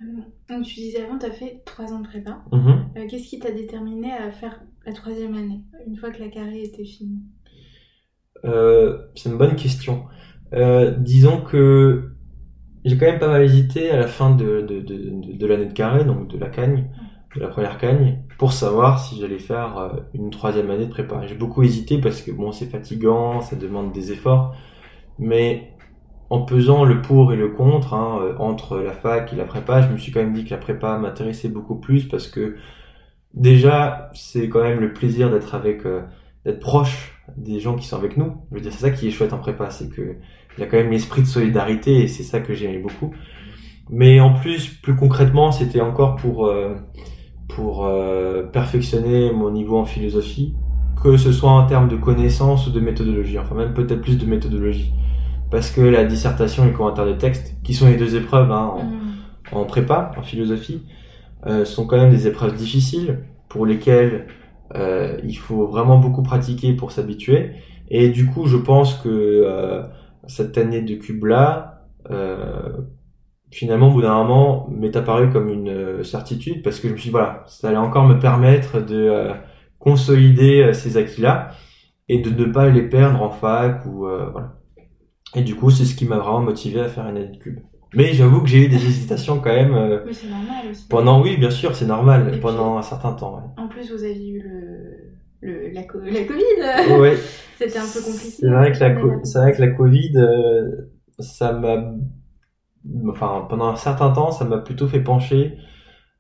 Euh, 0.01 0.21
Donc 0.49 0.63
tu 0.63 0.75
disais 0.75 1.01
avant, 1.03 1.17
tu 1.19 1.25
as 1.25 1.31
fait 1.31 1.61
trois 1.65 1.91
ans 1.91 1.99
de 1.99 2.07
prépa. 2.07 2.41
Euh, 2.53 3.05
Qu'est-ce 3.09 3.27
qui 3.27 3.39
t'a 3.39 3.51
déterminé 3.51 4.13
à 4.13 4.31
faire 4.31 4.61
la 4.85 4.93
troisième 4.93 5.35
année, 5.35 5.63
une 5.85 5.97
fois 5.97 6.11
que 6.11 6.21
la 6.23 6.29
carré 6.29 6.63
était 6.63 6.85
finie? 6.85 7.23
C'est 9.15 9.29
une 9.29 9.37
bonne 9.37 9.57
question. 9.57 10.05
Disons 10.99 11.41
que 11.41 12.15
j'ai 12.85 12.97
quand 12.97 13.05
même 13.05 13.19
pas 13.19 13.27
mal 13.27 13.43
hésité 13.43 13.91
à 13.91 13.97
la 13.97 14.07
fin 14.07 14.35
de, 14.35 14.61
de, 14.61 14.79
de, 14.81 15.33
de 15.37 15.47
l'année 15.47 15.65
de 15.67 15.73
carré, 15.73 16.03
donc 16.05 16.27
de 16.27 16.37
la 16.37 16.49
cagne, 16.49 16.85
de 17.35 17.41
la 17.41 17.47
première 17.47 17.77
cagne, 17.77 18.19
pour 18.37 18.53
savoir 18.53 18.99
si 18.99 19.19
j'allais 19.19 19.39
faire 19.39 19.77
euh, 19.77 19.89
une 20.13 20.29
troisième 20.31 20.69
année 20.71 20.85
de 20.85 20.91
prépa. 20.91 21.25
J'ai 21.27 21.35
beaucoup 21.35 21.63
hésité 21.63 21.99
parce 21.99 22.21
que 22.21 22.31
bon, 22.31 22.51
c'est 22.51 22.67
fatigant, 22.67 23.41
ça 23.41 23.55
demande 23.55 23.91
des 23.91 24.11
efforts, 24.11 24.55
mais 25.19 25.73
en 26.29 26.41
pesant 26.43 26.85
le 26.85 27.01
pour 27.01 27.33
et 27.33 27.35
le 27.37 27.49
contre 27.49 27.93
hein, 27.93 28.19
euh, 28.21 28.35
entre 28.39 28.79
la 28.79 28.93
fac 28.93 29.33
et 29.33 29.35
la 29.35 29.45
prépa, 29.45 29.81
je 29.81 29.89
me 29.89 29.97
suis 29.97 30.11
quand 30.11 30.21
même 30.21 30.33
dit 30.33 30.45
que 30.45 30.51
la 30.51 30.57
prépa 30.57 30.97
m'intéressait 30.97 31.49
beaucoup 31.49 31.75
plus 31.79 32.07
parce 32.07 32.27
que 32.27 32.55
déjà, 33.33 34.09
c'est 34.13 34.49
quand 34.49 34.61
même 34.63 34.79
le 34.79 34.93
plaisir 34.93 35.29
d'être 35.31 35.55
avec, 35.55 35.85
euh, 35.85 36.03
d'être 36.45 36.59
proche 36.59 37.21
des 37.37 37.59
gens 37.59 37.75
qui 37.75 37.87
sont 37.87 37.97
avec 37.97 38.17
nous. 38.17 38.43
Je 38.51 38.55
veux 38.55 38.61
dire, 38.61 38.71
c'est 38.73 38.81
ça 38.81 38.91
qui 38.91 39.07
est 39.07 39.11
chouette 39.11 39.33
en 39.33 39.39
prépa, 39.39 39.69
c'est 39.69 39.89
que 39.89 40.17
il 40.57 40.61
y 40.61 40.63
a 40.63 40.67
quand 40.67 40.77
même 40.77 40.91
l'esprit 40.91 41.21
de 41.21 41.27
solidarité 41.27 42.03
et 42.03 42.07
c'est 42.07 42.23
ça 42.23 42.39
que 42.39 42.53
j'aimais 42.53 42.79
beaucoup. 42.79 43.13
Mais 43.89 44.19
en 44.19 44.33
plus, 44.33 44.67
plus 44.67 44.95
concrètement, 44.95 45.51
c'était 45.51 45.81
encore 45.81 46.15
pour 46.15 46.47
euh, 46.47 46.75
pour 47.47 47.85
euh, 47.85 48.43
perfectionner 48.43 49.31
mon 49.31 49.51
niveau 49.51 49.77
en 49.77 49.85
philosophie, 49.85 50.53
que 51.01 51.17
ce 51.17 51.31
soit 51.31 51.51
en 51.51 51.65
termes 51.65 51.87
de 51.87 51.95
connaissances 51.95 52.67
ou 52.67 52.71
de 52.71 52.79
méthodologie, 52.79 53.39
enfin 53.39 53.55
même 53.55 53.73
peut-être 53.73 54.01
plus 54.01 54.17
de 54.17 54.25
méthodologie, 54.25 54.93
parce 55.49 55.71
que 55.71 55.81
la 55.81 56.05
dissertation 56.05 56.63
et 56.63 56.67
le 56.67 56.73
commentaire 56.73 57.07
de 57.07 57.13
texte, 57.13 57.55
qui 57.63 57.73
sont 57.73 57.87
les 57.87 57.97
deux 57.97 58.15
épreuves 58.15 58.51
hein, 58.51 58.71
en, 58.75 58.83
mm. 58.83 59.61
en, 59.61 59.65
prépa, 59.65 60.11
en 60.17 60.21
philosophie, 60.21 60.83
euh, 61.47 61.65
sont 61.65 61.87
quand 61.87 61.97
même 61.97 62.11
des 62.11 62.27
épreuves 62.27 62.55
difficiles 62.55 63.19
pour 63.47 63.65
lesquelles 63.65 64.27
euh, 64.75 65.17
il 65.23 65.37
faut 65.37 65.67
vraiment 65.67 65.97
beaucoup 65.97 66.21
pratiquer 66.21 66.73
pour 66.73 66.91
s'habituer. 66.91 67.51
Et 67.89 68.09
du 68.09 68.27
coup, 68.27 68.45
je 68.45 68.57
pense 68.57 68.95
que 68.95 69.09
euh, 69.09 69.83
cette 70.27 70.57
année 70.57 70.81
de 70.81 70.95
cube 70.95 71.25
là, 71.25 71.87
euh, 72.09 72.77
finalement, 73.51 73.89
au 73.89 73.91
bout 73.91 74.01
d'un 74.01 74.13
moment, 74.15 74.67
m'est 74.69 74.95
apparu 74.95 75.29
comme 75.29 75.49
une 75.49 75.69
euh, 75.69 76.03
certitude 76.03 76.63
parce 76.63 76.79
que 76.79 76.87
je 76.87 76.93
me 76.93 76.97
suis 76.97 77.07
dit, 77.07 77.11
voilà, 77.11 77.43
ça 77.47 77.69
allait 77.69 77.77
encore 77.77 78.07
me 78.07 78.19
permettre 78.19 78.79
de 78.79 78.95
euh, 78.95 79.33
consolider 79.79 80.73
ces 80.73 80.97
acquis-là 80.97 81.51
et 82.07 82.19
de 82.19 82.29
ne 82.29 82.51
pas 82.51 82.69
les 82.69 82.83
perdre 82.83 83.21
en 83.21 83.29
fac 83.29 83.85
ou 83.85 83.99
voilà. 83.99 84.55
Et 85.35 85.43
du 85.43 85.55
coup, 85.55 85.69
c'est 85.69 85.85
ce 85.85 85.95
qui 85.95 86.05
m'a 86.05 86.17
vraiment 86.17 86.41
motivé 86.41 86.79
à 86.79 86.87
faire 86.87 87.07
une 87.07 87.17
année 87.17 87.27
de 87.27 87.37
cube. 87.37 87.59
Mais 87.93 88.13
j'avoue 88.13 88.41
que 88.41 88.47
j'ai 88.47 88.65
eu 88.65 88.69
des 88.69 88.83
hésitations 88.85 89.39
quand 89.39 89.53
même. 89.53 89.73
Euh, 89.73 90.05
c'est 90.11 90.27
normal 90.27 90.67
aussi. 90.69 90.87
Pendant, 90.87 91.21
oui, 91.21 91.37
bien 91.37 91.49
sûr, 91.49 91.75
c'est 91.75 91.87
normal, 91.87 92.39
pendant 92.39 92.77
un 92.77 92.81
certain 92.81 93.13
temps. 93.13 93.53
En 93.57 93.67
plus, 93.67 93.91
vous 93.91 94.03
aviez 94.03 94.29
eu 94.29 94.41
le, 94.41 95.13
le 95.41 95.69
la, 95.69 95.81
la, 95.81 95.83
Covid. 95.87 96.99
Oui. 96.99 97.09
C'était 97.57 97.77
un 97.77 97.87
peu 97.93 98.01
compliqué. 98.01 98.37
C'est 98.39 98.49
vrai 98.49 98.71
que 98.71 98.79
la, 98.79 99.23
c'est 99.23 99.39
vrai 99.39 99.53
que 99.53 99.61
la 99.61 99.67
Covid, 99.69 100.17
euh, 100.17 100.91
ça 101.19 101.53
m'a, 101.53 101.93
enfin, 103.09 103.45
pendant 103.49 103.67
un 103.67 103.75
certain 103.75 104.11
temps, 104.11 104.31
ça 104.31 104.45
m'a 104.45 104.57
plutôt 104.57 104.87
fait 104.87 105.01
pencher 105.01 105.57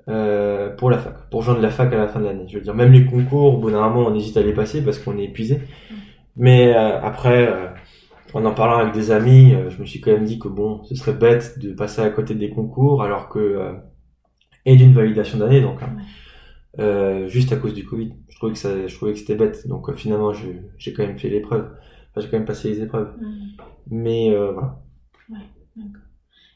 euh, 0.07 0.75
pour 0.75 0.89
la 0.89 0.97
fac, 0.97 1.29
pour 1.29 1.41
joindre 1.41 1.61
la 1.61 1.69
fac 1.69 1.93
à 1.93 1.97
la 1.97 2.07
fin 2.07 2.19
de 2.19 2.25
l'année. 2.25 2.45
Je 2.47 2.57
veux 2.57 2.63
dire, 2.63 2.75
même 2.75 2.91
les 2.91 3.05
concours, 3.05 3.55
au 3.55 3.57
bout 3.57 3.71
d'un 3.71 3.87
moment, 3.89 4.07
on 4.07 4.15
hésite 4.15 4.37
à 4.37 4.41
les 4.41 4.53
passer 4.53 4.83
parce 4.83 4.99
qu'on 4.99 5.17
est 5.17 5.25
épuisé. 5.25 5.57
Mm. 5.57 5.95
Mais 6.35 6.73
euh, 6.73 7.01
après 7.01 7.47
euh, 7.47 7.67
en 8.33 8.45
en 8.45 8.53
parlant 8.53 8.77
avec 8.77 8.93
des 8.93 9.11
amis, 9.11 9.53
euh, 9.53 9.69
je 9.69 9.79
me 9.79 9.85
suis 9.85 10.01
quand 10.01 10.11
même 10.11 10.23
dit 10.23 10.39
que 10.39 10.47
bon, 10.47 10.83
ce 10.83 10.95
serait 10.95 11.13
bête 11.13 11.59
de 11.59 11.73
passer 11.73 12.01
à 12.01 12.09
côté 12.09 12.35
des 12.35 12.49
concours 12.49 13.03
alors 13.03 13.29
que 13.29 13.39
euh, 13.39 13.73
et 14.65 14.75
d'une 14.75 14.93
validation 14.93 15.39
d'année 15.39 15.61
donc 15.61 15.81
hein, 15.81 15.95
euh, 16.77 17.27
juste 17.27 17.51
à 17.51 17.55
cause 17.55 17.73
du 17.73 17.85
Covid. 17.85 18.13
Je 18.29 18.35
trouvais 18.35 18.53
que 18.53 18.59
ça, 18.59 18.87
je 18.87 18.95
trouvais 18.95 19.13
que 19.13 19.19
c'était 19.19 19.35
bête. 19.35 19.67
Donc 19.67 19.91
finalement, 19.95 20.31
j'ai 20.33 20.93
quand 20.93 21.05
même 21.05 21.17
fait 21.17 21.29
l'épreuve. 21.29 21.71
Enfin, 22.11 22.21
j'ai 22.21 22.29
quand 22.29 22.37
même 22.37 22.45
passé 22.45 22.69
les 22.69 22.81
épreuves. 22.81 23.15
Mais 23.89 24.29
voilà. 24.29 24.83
Ouais, 25.29 25.37
d'accord. 25.75 26.01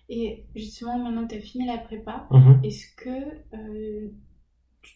Et 0.10 0.46
justement, 0.56 1.00
maintenant 1.00 1.26
que 1.26 1.34
tu 1.34 1.40
as 1.40 1.42
fini 1.42 1.66
la 1.66 1.78
prépa, 1.78 2.28
mm-hmm. 2.30 2.66
est-ce 2.66 2.86
que 2.96 4.10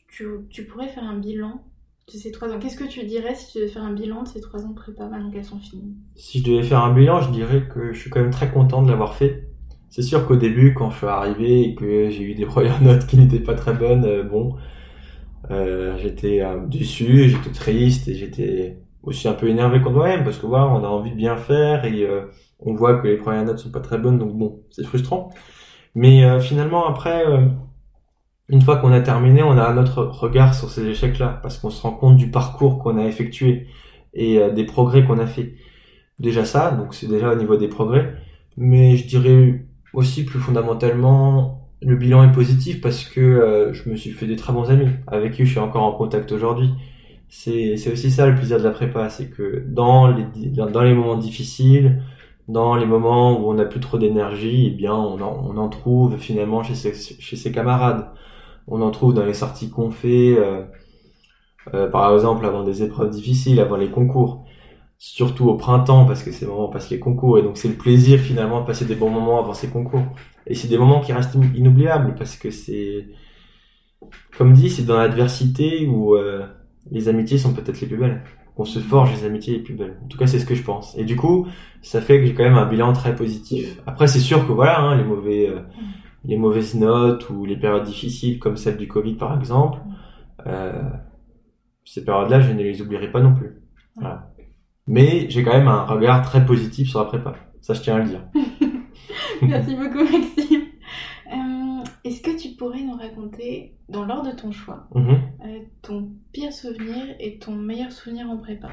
tu, 0.07 0.25
tu 0.49 0.65
pourrais 0.65 0.89
faire 0.89 1.03
un 1.03 1.17
bilan 1.17 1.63
de 2.07 2.17
ces 2.17 2.31
trois 2.31 2.49
ans? 2.49 2.59
Qu'est-ce 2.59 2.77
que 2.77 2.87
tu 2.87 3.03
dirais 3.05 3.35
si 3.35 3.51
tu 3.51 3.59
devais 3.59 3.69
faire 3.69 3.83
un 3.83 3.93
bilan 3.93 4.23
de 4.23 4.27
ces 4.27 4.41
trois 4.41 4.63
ans 4.65 4.69
de 4.69 4.75
prépa 4.75 5.07
maintenant 5.07 5.31
qu'elles 5.31 5.45
sont 5.45 5.59
finies? 5.59 5.95
Si 6.15 6.39
je 6.39 6.45
devais 6.45 6.63
faire 6.63 6.83
un 6.83 6.93
bilan, 6.93 7.21
je 7.21 7.31
dirais 7.31 7.67
que 7.67 7.93
je 7.93 7.99
suis 7.99 8.09
quand 8.09 8.21
même 8.21 8.31
très 8.31 8.49
content 8.51 8.81
de 8.81 8.89
l'avoir 8.89 9.15
fait. 9.15 9.49
C'est 9.89 10.01
sûr 10.01 10.25
qu'au 10.27 10.35
début, 10.35 10.73
quand 10.73 10.89
je 10.89 10.97
suis 10.97 11.07
arrivé 11.07 11.61
et 11.61 11.75
que 11.75 12.09
j'ai 12.09 12.23
eu 12.23 12.35
des 12.35 12.45
premières 12.53 12.81
notes 12.81 13.07
qui 13.07 13.17
n'étaient 13.17 13.39
pas 13.39 13.55
très 13.55 13.73
bonnes, 13.73 14.05
euh, 14.05 14.23
bon, 14.23 14.55
euh, 15.51 15.97
j'étais 15.97 16.41
euh, 16.41 16.65
déçu, 16.65 17.29
j'étais 17.29 17.51
triste 17.51 18.07
et 18.07 18.15
j'étais 18.15 18.79
aussi 19.03 19.27
un 19.27 19.33
peu 19.33 19.47
énervé 19.47 19.81
contre 19.81 19.95
moi-même 19.97 20.23
parce 20.23 20.37
que 20.37 20.45
voilà, 20.45 20.67
on 20.67 20.83
a 20.83 20.87
envie 20.87 21.11
de 21.11 21.15
bien 21.15 21.37
faire 21.37 21.85
et 21.85 22.07
on 22.59 22.73
voit 22.73 22.99
que 22.99 23.07
les 23.07 23.17
premières 23.17 23.45
notes 23.45 23.59
sont 23.59 23.71
pas 23.71 23.79
très 23.79 23.97
bonnes, 23.97 24.19
donc 24.19 24.37
bon, 24.37 24.63
c'est 24.69 24.83
frustrant. 24.83 25.29
Mais 25.95 26.39
finalement, 26.41 26.87
après, 26.87 27.23
une 28.49 28.61
fois 28.61 28.77
qu'on 28.77 28.91
a 28.91 29.01
terminé, 29.01 29.43
on 29.43 29.57
a 29.57 29.67
un 29.67 29.77
autre 29.77 30.03
regard 30.03 30.53
sur 30.53 30.69
ces 30.69 30.85
échecs-là, 30.85 31.39
parce 31.41 31.57
qu'on 31.57 31.69
se 31.69 31.81
rend 31.81 31.91
compte 31.91 32.15
du 32.17 32.31
parcours 32.31 32.79
qu'on 32.79 32.97
a 32.97 33.05
effectué 33.05 33.67
et 34.13 34.39
euh, 34.39 34.51
des 34.51 34.65
progrès 34.65 35.03
qu'on 35.05 35.19
a 35.19 35.27
fait. 35.27 35.55
Déjà 36.19 36.45
ça, 36.45 36.71
donc 36.71 36.93
c'est 36.93 37.07
déjà 37.07 37.31
au 37.31 37.35
niveau 37.35 37.57
des 37.57 37.67
progrès, 37.67 38.15
mais 38.55 38.95
je 38.97 39.07
dirais 39.07 39.65
aussi 39.93 40.23
plus 40.25 40.39
fondamentalement, 40.39 41.66
le 41.81 41.95
bilan 41.95 42.23
est 42.23 42.31
positif 42.31 42.81
parce 42.81 43.03
que 43.05 43.21
euh, 43.21 43.73
je 43.73 43.89
me 43.89 43.95
suis 43.95 44.11
fait 44.11 44.25
des 44.25 44.35
très 44.35 44.53
bons 44.53 44.69
amis 44.69 44.87
avec 45.07 45.33
qui 45.33 45.45
je 45.45 45.51
suis 45.51 45.59
encore 45.59 45.83
en 45.83 45.93
contact 45.93 46.31
aujourd'hui. 46.31 46.71
C'est, 47.29 47.73
aussi 47.91 48.09
ça 48.09 48.27
le 48.27 48.35
plaisir 48.35 48.57
de 48.57 48.63
la 48.63 48.71
prépa, 48.71 49.09
c'est 49.09 49.29
que 49.29 49.63
dans 49.67 50.07
les, 50.07 50.23
dans 50.49 50.81
les 50.81 50.93
moments 50.93 51.17
difficiles, 51.17 52.01
dans 52.47 52.75
les 52.75 52.85
moments 52.85 53.39
où 53.39 53.49
on 53.49 53.55
n'a 53.55 53.65
plus 53.65 53.81
trop 53.81 53.97
d'énergie, 53.97 54.67
eh 54.67 54.75
bien 54.75 54.93
on 54.93 55.21
en, 55.21 55.45
on 55.49 55.57
en 55.57 55.69
trouve 55.69 56.17
finalement 56.17 56.63
chez 56.63 56.75
ses, 56.75 56.93
chez 56.93 57.35
ses 57.35 57.51
camarades 57.51 58.07
on 58.67 58.81
en 58.81 58.91
trouve 58.91 59.13
dans 59.13 59.25
les 59.25 59.33
sorties 59.33 59.69
qu'on 59.69 59.91
fait, 59.91 60.35
euh, 60.37 60.63
euh, 61.73 61.89
par 61.89 62.13
exemple 62.13 62.45
avant 62.45 62.63
des 62.63 62.83
épreuves 62.83 63.09
difficiles, 63.09 63.59
avant 63.59 63.77
les 63.77 63.89
concours, 63.89 64.45
surtout 64.97 65.47
au 65.49 65.55
printemps 65.55 66.05
parce 66.05 66.23
que 66.23 66.31
c'est 66.31 66.45
le 66.45 66.51
moment 66.51 66.69
où 66.69 66.73
on 66.75 66.79
les 66.89 66.99
concours 66.99 67.37
et 67.37 67.43
donc 67.43 67.57
c'est 67.57 67.67
le 67.67 67.75
plaisir 67.75 68.19
finalement 68.19 68.61
de 68.61 68.65
passer 68.65 68.85
des 68.85 68.95
bons 68.95 69.09
moments 69.09 69.39
avant 69.39 69.53
ces 69.53 69.69
concours. 69.69 70.03
Et 70.47 70.55
c'est 70.55 70.67
des 70.67 70.77
moments 70.77 71.01
qui 71.01 71.13
restent 71.13 71.35
inoubliables 71.55 72.15
parce 72.15 72.35
que 72.35 72.51
c'est, 72.51 73.07
comme 74.37 74.53
dit, 74.53 74.69
c'est 74.69 74.85
dans 74.85 74.97
l'adversité 74.97 75.85
où 75.87 76.15
euh, 76.15 76.45
les 76.91 77.09
amitiés 77.09 77.37
sont 77.37 77.53
peut-être 77.53 77.81
les 77.81 77.87
plus 77.87 77.97
belles. 77.97 78.23
On 78.55 78.65
se 78.65 78.79
forge 78.79 79.11
les 79.13 79.25
amitiés 79.25 79.53
les 79.53 79.63
plus 79.63 79.75
belles. 79.75 79.99
En 80.03 80.07
tout 80.07 80.17
cas, 80.17 80.25
c'est 80.25 80.39
ce 80.39 80.45
que 80.45 80.55
je 80.55 80.63
pense. 80.63 80.97
Et 80.97 81.03
du 81.03 81.15
coup, 81.15 81.47
ça 81.81 82.01
fait 82.01 82.19
que 82.19 82.25
j'ai 82.25 82.33
quand 82.33 82.43
même 82.43 82.57
un 82.57 82.65
bilan 82.65 82.91
très 82.93 83.15
positif. 83.15 83.79
Après, 83.85 84.07
c'est 84.07 84.19
sûr 84.19 84.47
que 84.47 84.51
voilà, 84.51 84.79
hein, 84.79 84.95
les 84.95 85.03
mauvais, 85.03 85.53
les 86.27 86.37
mauvaises 86.37 86.75
notes 86.75 87.29
ou 87.29 87.45
les 87.45 87.57
périodes 87.57 87.83
difficiles 87.83 88.39
comme 88.39 88.57
celle 88.57 88.77
du 88.77 88.87
Covid 88.87 89.15
par 89.15 89.35
exemple, 89.37 89.79
euh, 90.45 90.89
ces 91.85 92.03
périodes-là, 92.03 92.41
je 92.41 92.51
ne 92.51 92.63
les 92.63 92.81
oublierai 92.81 93.11
pas 93.11 93.21
non 93.21 93.33
plus. 93.33 93.61
Voilà. 93.95 94.26
Mais 94.87 95.29
j'ai 95.29 95.43
quand 95.43 95.53
même 95.53 95.67
un 95.67 95.83
regard 95.83 96.21
très 96.21 96.45
positif 96.45 96.89
sur 96.89 96.99
la 96.99 97.05
prépa. 97.05 97.35
Ça, 97.61 97.73
je 97.73 97.81
tiens 97.81 97.95
à 97.95 97.99
le 97.99 98.05
dire. 98.05 98.21
Merci 99.41 99.75
beaucoup, 99.75 100.03
Maxime. 100.03 100.61
Euh, 101.27 101.83
est-ce 102.05 102.21
que 102.21 102.39
tu 102.39 102.55
pourrais 102.55 102.81
nous 102.81 102.95
raconter, 102.95 103.75
dans 103.89 104.05
l'ordre 104.05 104.31
de 104.31 104.35
ton 104.35 104.51
choix, 104.51 104.87
mm-hmm. 104.95 105.17
euh, 105.45 105.59
ton 105.81 106.09
pire 106.31 106.53
souvenir 106.53 107.03
et 107.19 107.37
ton 107.37 107.51
meilleur 107.51 107.91
souvenir 107.91 108.29
en 108.29 108.37
prépa? 108.37 108.69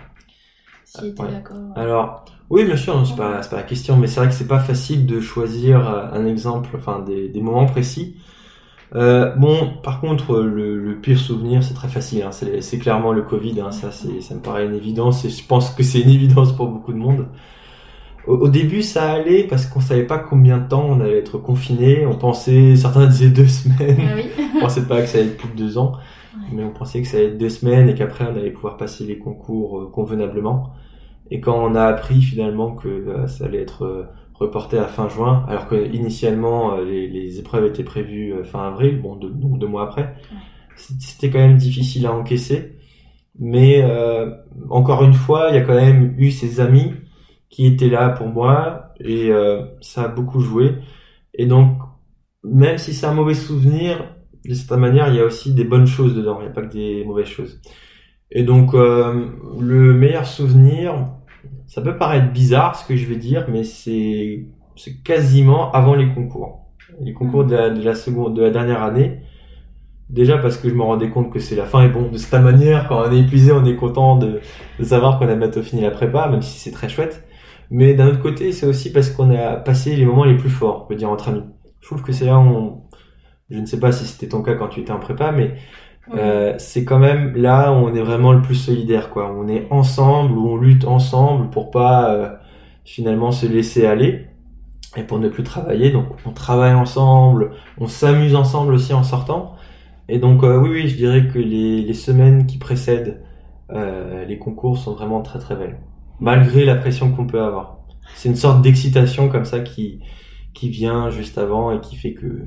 Si 0.85 1.12
d'accord. 1.14 1.72
Alors, 1.77 2.24
oui, 2.50 2.64
bien 2.64 2.77
sûr, 2.77 3.05
c'est 3.07 3.16
pas, 3.16 3.40
pas 3.40 3.57
la 3.57 3.62
question, 3.62 3.96
mais 3.96 4.07
c'est 4.07 4.20
vrai 4.20 4.29
que 4.29 4.35
c'est 4.35 4.46
pas 4.46 4.61
facile 4.61 5.07
de 5.07 5.18
choisir 5.18 5.88
euh, 5.88 6.07
un 6.12 6.27
exemple, 6.27 6.70
enfin 6.77 7.00
des, 7.00 7.29
des 7.29 7.40
moments 7.40 7.66
précis. 7.66 8.16
Euh, 8.94 9.35
bon, 9.35 9.72
par 9.83 10.00
contre, 10.00 10.40
le, 10.40 10.78
le 10.78 11.00
pire 11.00 11.18
souvenir, 11.18 11.64
c'est 11.64 11.74
très 11.74 11.88
facile. 11.88 12.22
Hein, 12.22 12.30
c'est 12.33 12.78
clairement 12.78 13.12
le 13.12 13.22
Covid. 13.22 13.61
Hein, 13.61 13.70
ça, 13.72 13.90
ça 13.90 14.35
me 14.35 14.40
paraît 14.40 14.66
une 14.66 14.74
évidence 14.74 15.24
et 15.24 15.30
je 15.30 15.44
pense 15.46 15.70
que 15.70 15.83
c'est 15.83 16.00
une 16.00 16.11
évidence 16.11 16.52
pour 16.52 16.68
beaucoup 16.68 16.92
de 16.92 16.98
monde. 16.98 17.26
Au, 18.26 18.48
début, 18.48 18.83
ça 18.83 19.12
allait 19.12 19.44
parce 19.44 19.66
qu'on 19.66 19.80
savait 19.80 20.07
pas 20.07 20.18
combien 20.18 20.57
de 20.57 20.66
temps 20.66 20.87
on 20.88 21.00
allait 21.00 21.18
être 21.18 21.37
confiné. 21.37 22.07
On 22.07 22.16
pensait, 22.16 22.74
certains 22.76 23.07
disaient 23.09 23.28
deux 23.28 23.48
semaines. 23.48 23.98
Ah 24.00 24.14
oui. 24.16 24.30
on 24.57 24.61
pensait 24.61 24.87
pas 24.87 25.02
que 25.02 25.09
ça 25.09 25.18
allait 25.18 25.28
être 25.28 25.37
plus 25.37 25.48
de 25.48 25.57
deux 25.57 25.76
ans, 25.76 25.92
mais 26.50 26.64
on 26.64 26.70
pensait 26.70 27.02
que 27.02 27.09
ça 27.09 27.18
allait 27.18 27.26
être 27.26 27.38
deux 27.38 27.50
semaines 27.50 27.88
et 27.88 27.94
qu'après 27.94 28.24
on 28.24 28.37
allait 28.37 28.50
pouvoir 28.50 28.78
passer 28.78 29.04
les 29.04 29.18
concours 29.18 29.78
euh, 29.80 29.90
convenablement. 29.90 30.72
Et 31.30 31.40
quand 31.40 31.57
on 31.64 31.74
a 31.74 31.85
appris 31.85 32.22
finalement 32.22 32.72
que 32.72 32.88
euh, 32.88 33.26
ça 33.26 33.44
allait 33.44 33.61
être 33.61 33.85
euh, 33.85 34.04
reporté 34.34 34.78
à 34.78 34.86
fin 34.86 35.08
juin, 35.08 35.44
alors 35.48 35.68
que 35.68 35.92
initialement 35.92 36.76
euh, 36.76 36.84
les, 36.84 37.08
les, 37.08 37.38
épreuves 37.38 37.66
étaient 37.66 37.84
prévues 37.84 38.34
fin 38.44 38.66
avril, 38.68 39.00
bon 39.00 39.16
deux, 39.16 39.30
donc 39.30 39.58
deux 39.58 39.66
mois 39.66 39.84
après, 39.84 40.14
c'était 40.76 41.30
quand 41.30 41.38
même 41.38 41.56
difficile 41.56 42.06
à 42.06 42.12
encaisser. 42.12 42.78
Mais 43.38 43.84
encore 44.70 45.02
une 45.02 45.12
fois, 45.12 45.48
il 45.50 45.56
y 45.56 45.58
a 45.58 45.62
quand 45.62 45.74
même 45.74 46.14
eu 46.18 46.30
ces 46.30 46.60
amis 46.60 46.94
qui 47.48 47.66
étaient 47.66 47.88
là 47.88 48.10
pour 48.10 48.28
moi 48.28 48.92
et 49.00 49.32
ça 49.80 50.04
a 50.04 50.08
beaucoup 50.08 50.40
joué. 50.40 50.76
Et 51.34 51.46
donc, 51.46 51.78
même 52.44 52.78
si 52.78 52.94
c'est 52.94 53.06
un 53.06 53.14
mauvais 53.14 53.34
souvenir, 53.34 54.14
de 54.44 54.54
certaine 54.54 54.80
manière, 54.80 55.08
il 55.08 55.16
y 55.16 55.20
a 55.20 55.24
aussi 55.24 55.52
des 55.54 55.64
bonnes 55.64 55.86
choses 55.86 56.14
dedans. 56.14 56.38
Il 56.40 56.44
n'y 56.44 56.50
a 56.50 56.52
pas 56.52 56.62
que 56.62 56.72
des 56.72 57.04
mauvaises 57.04 57.26
choses. 57.26 57.60
Et 58.30 58.42
donc, 58.42 58.74
euh, 58.74 59.26
le 59.60 59.94
meilleur 59.94 60.26
souvenir, 60.26 61.08
ça 61.66 61.83
peut 61.83 61.96
paraître 61.96 62.33
bizarre 62.33 62.76
ce 62.76 62.87
que 62.87 62.96
je 62.96 63.07
vais 63.07 63.16
dire, 63.16 63.46
mais 63.50 63.64
c'est 63.64 64.46
quasiment 65.04 65.70
avant 65.72 65.94
les 65.94 66.09
concours. 66.12 66.61
Les 67.00 67.12
concours 67.12 67.44
de 67.44 67.54
la, 67.54 67.70
de 67.70 67.83
la 67.83 67.94
seconde, 67.94 68.37
de 68.37 68.42
la 68.42 68.50
dernière 68.50 68.83
année. 68.83 69.20
Déjà 70.11 70.38
parce 70.38 70.59
que 70.59 70.68
je 70.68 70.74
me 70.74 70.83
rendais 70.83 71.09
compte 71.11 71.33
que 71.33 71.38
c'est 71.38 71.57
la 71.57 71.64
fin 71.64 71.83
et 71.83 71.88
bon, 71.88 72.11
de 72.11 72.18
cette 72.18 72.40
manière, 72.40 72.88
quand 72.88 73.09
on 73.09 73.11
est 73.11 73.20
épuisé, 73.20 73.52
on 73.52 73.64
est 73.64 73.74
content 73.74 74.16
de, 74.16 74.40
de 74.78 74.85
savoir 74.85 75.18
qu'on 75.18 75.28
a 75.28 75.35
bientôt 75.35 75.62
fini 75.62 75.83
la 75.83 75.90
prépa, 75.90 76.28
même 76.28 76.42
si 76.42 76.59
c'est 76.59 76.70
très 76.70 76.88
chouette. 76.88 77.26
Mais 77.70 77.94
d'un 77.94 78.09
autre 78.09 78.20
côté, 78.20 78.52
c'est 78.52 78.66
aussi 78.66 78.92
parce 78.92 79.11
qu'on 79.11 79.35
a 79.35 79.57
passé 79.57 79.96
les 79.96 80.04
moments 80.04 80.24
les 80.24 80.37
plus 80.37 80.50
forts, 80.50 80.83
on 80.85 80.87
peut 80.87 80.94
dire 80.94 81.11
entre 81.11 81.30
amis. 81.30 81.42
Je 81.80 81.87
trouve 81.88 82.02
que 82.02 82.12
c'est 82.12 82.26
là 82.26 82.38
où 82.38 82.42
on... 82.42 82.83
je 83.50 83.59
ne 83.59 83.66
sais 83.66 83.80
pas 83.80 83.92
si 83.92 84.04
c'était 84.04 84.28
ton 84.28 84.42
cas 84.42 84.54
quand 84.54 84.68
tu 84.68 84.80
étais 84.80 84.92
en 84.92 85.00
prépa, 85.00 85.33
mais 85.33 85.54
euh, 86.12 86.54
c'est 86.58 86.84
quand 86.84 86.98
même 86.98 87.34
là 87.34 87.72
où 87.72 87.76
on 87.76 87.94
est 87.94 88.02
vraiment 88.02 88.32
le 88.32 88.42
plus 88.42 88.54
solidaire, 88.56 89.10
quoi. 89.10 89.32
On 89.34 89.48
est 89.48 89.66
ensemble, 89.70 90.36
où 90.36 90.48
on 90.48 90.56
lutte 90.56 90.84
ensemble 90.84 91.50
pour 91.50 91.70
pas 91.70 92.12
euh, 92.14 92.28
finalement 92.84 93.32
se 93.32 93.46
laisser 93.46 93.86
aller 93.86 94.26
et 94.96 95.02
pour 95.02 95.18
ne 95.18 95.28
plus 95.28 95.42
travailler. 95.42 95.90
Donc 95.90 96.06
on 96.26 96.32
travaille 96.32 96.74
ensemble, 96.74 97.52
on 97.78 97.86
s'amuse 97.86 98.34
ensemble 98.34 98.74
aussi 98.74 98.92
en 98.92 99.02
sortant. 99.02 99.54
Et 100.08 100.18
donc 100.18 100.44
euh, 100.44 100.58
oui, 100.60 100.70
oui, 100.70 100.88
je 100.88 100.96
dirais 100.96 101.26
que 101.28 101.38
les, 101.38 101.82
les 101.82 101.94
semaines 101.94 102.46
qui 102.46 102.58
précèdent 102.58 103.20
les 104.28 104.38
concours 104.38 104.78
sont 104.78 104.94
vraiment 104.94 105.20
très 105.22 105.40
très 105.40 105.56
belles, 105.56 105.78
malgré 106.20 106.64
la 106.64 106.76
pression 106.76 107.10
qu'on 107.10 107.26
peut 107.26 107.42
avoir. 107.42 107.78
C'est 108.14 108.28
une 108.28 108.36
sorte 108.36 108.62
d'excitation 108.62 109.28
comme 109.28 109.44
ça 109.44 109.60
qui 109.60 110.00
qui 110.52 110.68
vient 110.68 111.10
juste 111.10 111.38
avant 111.38 111.72
et 111.72 111.80
qui 111.80 111.96
fait 111.96 112.12
que 112.12 112.44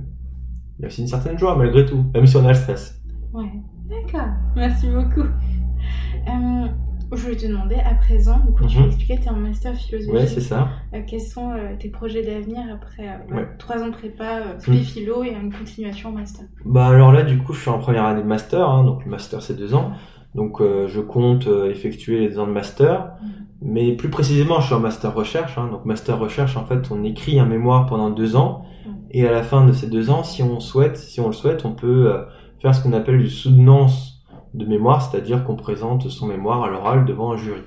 il 0.79 0.83
y 0.83 0.85
a 0.85 0.87
aussi 0.87 1.01
une 1.01 1.07
certaine 1.07 1.37
joie 1.37 1.55
malgré 1.57 1.85
tout, 1.85 2.05
même 2.13 2.27
si 2.27 2.37
on 2.37 2.45
a 2.45 2.49
le 2.49 2.53
stress. 2.53 2.97
Ouais, 3.33 3.51
d'accord. 3.89 4.29
Merci 4.55 4.87
beaucoup. 4.87 5.21
Euh, 5.21 6.67
je 7.11 7.21
voulais 7.21 7.35
te 7.37 7.45
demander 7.47 7.75
à 7.75 7.93
présent, 7.95 8.39
du 8.39 8.51
coup, 8.53 8.65
tu 8.65 8.77
Mhm. 8.77 8.83
m'expliquais, 8.85 9.17
tu 9.21 9.27
es 9.27 9.29
en 9.29 9.35
master 9.35 9.73
philosophie. 9.75 10.11
Ouais, 10.11 10.27
c'est 10.27 10.41
ça. 10.41 10.69
Euh, 10.93 11.01
quels 11.07 11.21
sont 11.21 11.51
euh, 11.51 11.75
tes 11.79 11.89
projets 11.89 12.21
d'avenir 12.23 12.59
après 12.73 13.07
euh, 13.07 13.35
Ouais. 13.35 13.47
trois 13.59 13.81
ans 13.81 13.87
de 13.87 13.93
prépa, 13.93 14.39
euh, 14.39 14.59
spé 14.59 14.77
philo 14.79 15.23
et 15.23 15.29
une 15.29 15.51
continuation 15.53 16.09
en 16.09 16.13
master? 16.13 16.45
Bah 16.65 16.87
alors 16.87 17.11
là, 17.11 17.23
du 17.23 17.37
coup, 17.37 17.53
je 17.53 17.61
suis 17.61 17.69
en 17.69 17.79
première 17.79 18.05
année 18.05 18.21
de 18.23 18.27
master, 18.27 18.67
hein, 18.69 18.83
donc 18.83 19.05
le 19.05 19.11
master 19.11 19.41
c'est 19.41 19.55
deux 19.57 19.73
ans. 19.73 19.91
Donc 20.35 20.59
euh, 20.61 20.87
je 20.87 20.99
compte 20.99 21.47
euh, 21.47 21.69
effectuer 21.71 22.19
les 22.19 22.29
deux 22.29 22.39
ans 22.39 22.47
de 22.47 22.51
master, 22.51 23.13
mais 23.61 23.93
plus 23.95 24.09
précisément, 24.09 24.59
je 24.59 24.65
suis 24.67 24.75
en 24.75 24.79
master 24.79 25.13
recherche. 25.15 25.57
Hein, 25.57 25.69
donc 25.71 25.85
master 25.85 26.19
recherche, 26.19 26.57
en 26.57 26.65
fait, 26.65 26.91
on 26.91 27.03
écrit 27.03 27.39
un 27.39 27.45
mémoire 27.45 27.85
pendant 27.85 28.09
deux 28.09 28.35
ans, 28.35 28.65
et 29.11 29.25
à 29.25 29.31
la 29.31 29.41
fin 29.43 29.65
de 29.65 29.71
ces 29.71 29.89
deux 29.89 30.09
ans, 30.09 30.23
si 30.23 30.43
on 30.43 30.59
souhaite, 30.59 30.97
si 30.97 31.21
on 31.21 31.27
le 31.27 31.33
souhaite, 31.33 31.63
on 31.65 31.71
peut 31.73 32.11
euh, 32.11 32.23
faire 32.61 32.73
ce 32.73 32.83
qu'on 32.83 32.93
appelle 32.93 33.19
du 33.19 33.29
soutenance 33.29 34.25
de 34.53 34.65
mémoire, 34.65 35.01
c'est-à-dire 35.01 35.43
qu'on 35.43 35.55
présente 35.55 36.09
son 36.09 36.27
mémoire 36.27 36.63
à 36.63 36.69
l'oral 36.69 37.05
devant 37.05 37.33
un 37.33 37.37
jury 37.37 37.61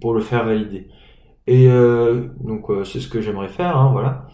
pour 0.00 0.14
le 0.14 0.20
faire 0.20 0.44
valider. 0.44 0.88
Et 1.46 1.68
euh, 1.68 2.28
donc 2.40 2.70
euh, 2.70 2.84
c'est 2.84 3.00
ce 3.00 3.08
que 3.08 3.20
j'aimerais 3.20 3.48
faire, 3.48 3.76
hein, 3.76 3.90
voilà. 3.92 4.28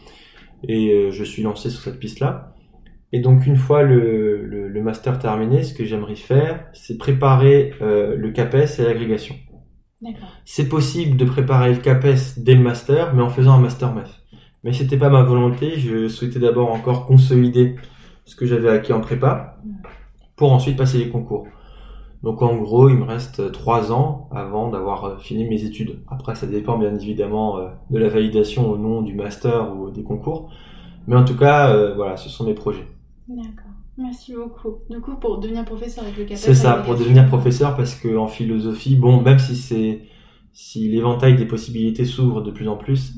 Et 0.66 0.90
euh, 0.90 1.10
je 1.10 1.24
suis 1.24 1.42
lancé 1.42 1.70
sur 1.70 1.82
cette 1.82 1.98
piste-là. 1.98 2.54
Et 3.12 3.20
donc 3.20 3.46
une 3.46 3.56
fois 3.56 3.82
le, 3.82 4.42
le, 4.44 4.68
le 4.68 4.82
master 4.82 5.18
terminé, 5.18 5.62
ce 5.64 5.74
que 5.74 5.84
j'aimerais 5.84 6.16
faire, 6.16 6.64
c'est 6.72 6.96
préparer 6.96 7.74
le 7.80 8.30
CAPES 8.30 8.78
et 8.78 8.84
l'agrégation. 8.84 9.34
C'est 10.46 10.68
possible 10.68 11.16
de 11.18 11.24
préparer 11.26 11.74
le 11.74 11.80
CAPES 11.80 12.38
dès 12.38 12.54
le 12.54 12.62
master, 12.62 13.14
mais 13.14 13.22
en 13.22 13.28
faisant 13.28 13.52
un 13.52 13.60
master 13.60 13.94
MEF. 13.94 14.10
Mais 14.64 14.72
c'était 14.72 14.96
pas 14.96 15.10
ma 15.10 15.22
volonté, 15.22 15.78
je 15.78 16.08
souhaitais 16.08 16.38
d'abord 16.38 16.72
encore 16.72 17.06
consolider 17.06 17.76
ce 18.24 18.36
que 18.36 18.46
j'avais 18.46 18.68
acquis 18.68 18.92
en 18.92 19.00
prépa, 19.00 19.58
pour 20.36 20.52
ensuite 20.52 20.76
passer 20.76 20.98
les 20.98 21.08
concours. 21.08 21.46
Donc 22.22 22.40
en 22.40 22.56
gros, 22.56 22.88
il 22.88 22.96
me 22.96 23.04
reste 23.04 23.50
trois 23.50 23.92
ans 23.92 24.28
avant 24.30 24.70
d'avoir 24.70 25.04
euh, 25.04 25.18
fini 25.18 25.44
mes 25.44 25.64
études. 25.64 25.98
Après, 26.08 26.36
ça 26.36 26.46
dépend 26.46 26.78
bien 26.78 26.94
évidemment 26.94 27.58
euh, 27.58 27.68
de 27.90 27.98
la 27.98 28.08
validation 28.08 28.70
au 28.70 28.78
nom 28.78 29.02
du 29.02 29.14
master 29.14 29.76
ou 29.76 29.90
des 29.90 30.04
concours. 30.04 30.48
Mais 31.08 31.16
en 31.16 31.24
tout 31.24 31.36
cas, 31.36 31.70
euh, 31.70 31.94
voilà, 31.94 32.16
ce 32.16 32.28
sont 32.28 32.44
mes 32.44 32.54
projets. 32.54 32.86
D'accord. 33.28 33.72
Merci 33.98 34.34
beaucoup. 34.34 34.78
Du 34.88 35.00
coup, 35.00 35.16
pour 35.16 35.38
devenir 35.38 35.64
professeur 35.64 36.04
avec 36.04 36.16
le 36.16 36.24
CAPES. 36.24 36.38
C'est 36.38 36.54
ça, 36.54 36.74
pour 36.74 36.94
devenir 36.94 37.26
professeur, 37.26 37.76
parce 37.76 37.94
que 37.94 38.16
en 38.16 38.28
philosophie, 38.28 38.96
bon, 38.96 39.20
même 39.20 39.38
si 39.38 39.56
c'est 39.56 40.02
si 40.52 40.88
l'éventail 40.88 41.34
des 41.34 41.46
possibilités 41.46 42.04
s'ouvre 42.04 42.42
de 42.42 42.50
plus 42.50 42.68
en 42.68 42.76
plus, 42.76 43.14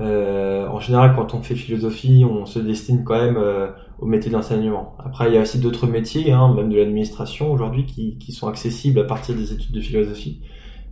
euh, 0.00 0.66
en 0.68 0.80
général, 0.80 1.14
quand 1.14 1.34
on 1.34 1.42
fait 1.42 1.54
philosophie, 1.54 2.24
on 2.28 2.46
se 2.46 2.58
destine 2.58 3.04
quand 3.04 3.20
même 3.20 3.36
euh, 3.36 3.68
au 4.02 4.06
métier 4.06 4.30
d'enseignement. 4.30 4.94
Après, 4.98 5.28
il 5.30 5.34
y 5.34 5.38
a 5.38 5.42
aussi 5.42 5.58
d'autres 5.60 5.86
métiers, 5.86 6.32
hein, 6.32 6.52
même 6.54 6.68
de 6.70 6.76
l'administration 6.76 7.52
aujourd'hui, 7.52 7.86
qui, 7.86 8.18
qui 8.18 8.32
sont 8.32 8.48
accessibles 8.48 8.98
à 9.00 9.04
partir 9.04 9.34
des 9.36 9.52
études 9.52 9.72
de 9.74 9.80
philosophie. 9.80 10.40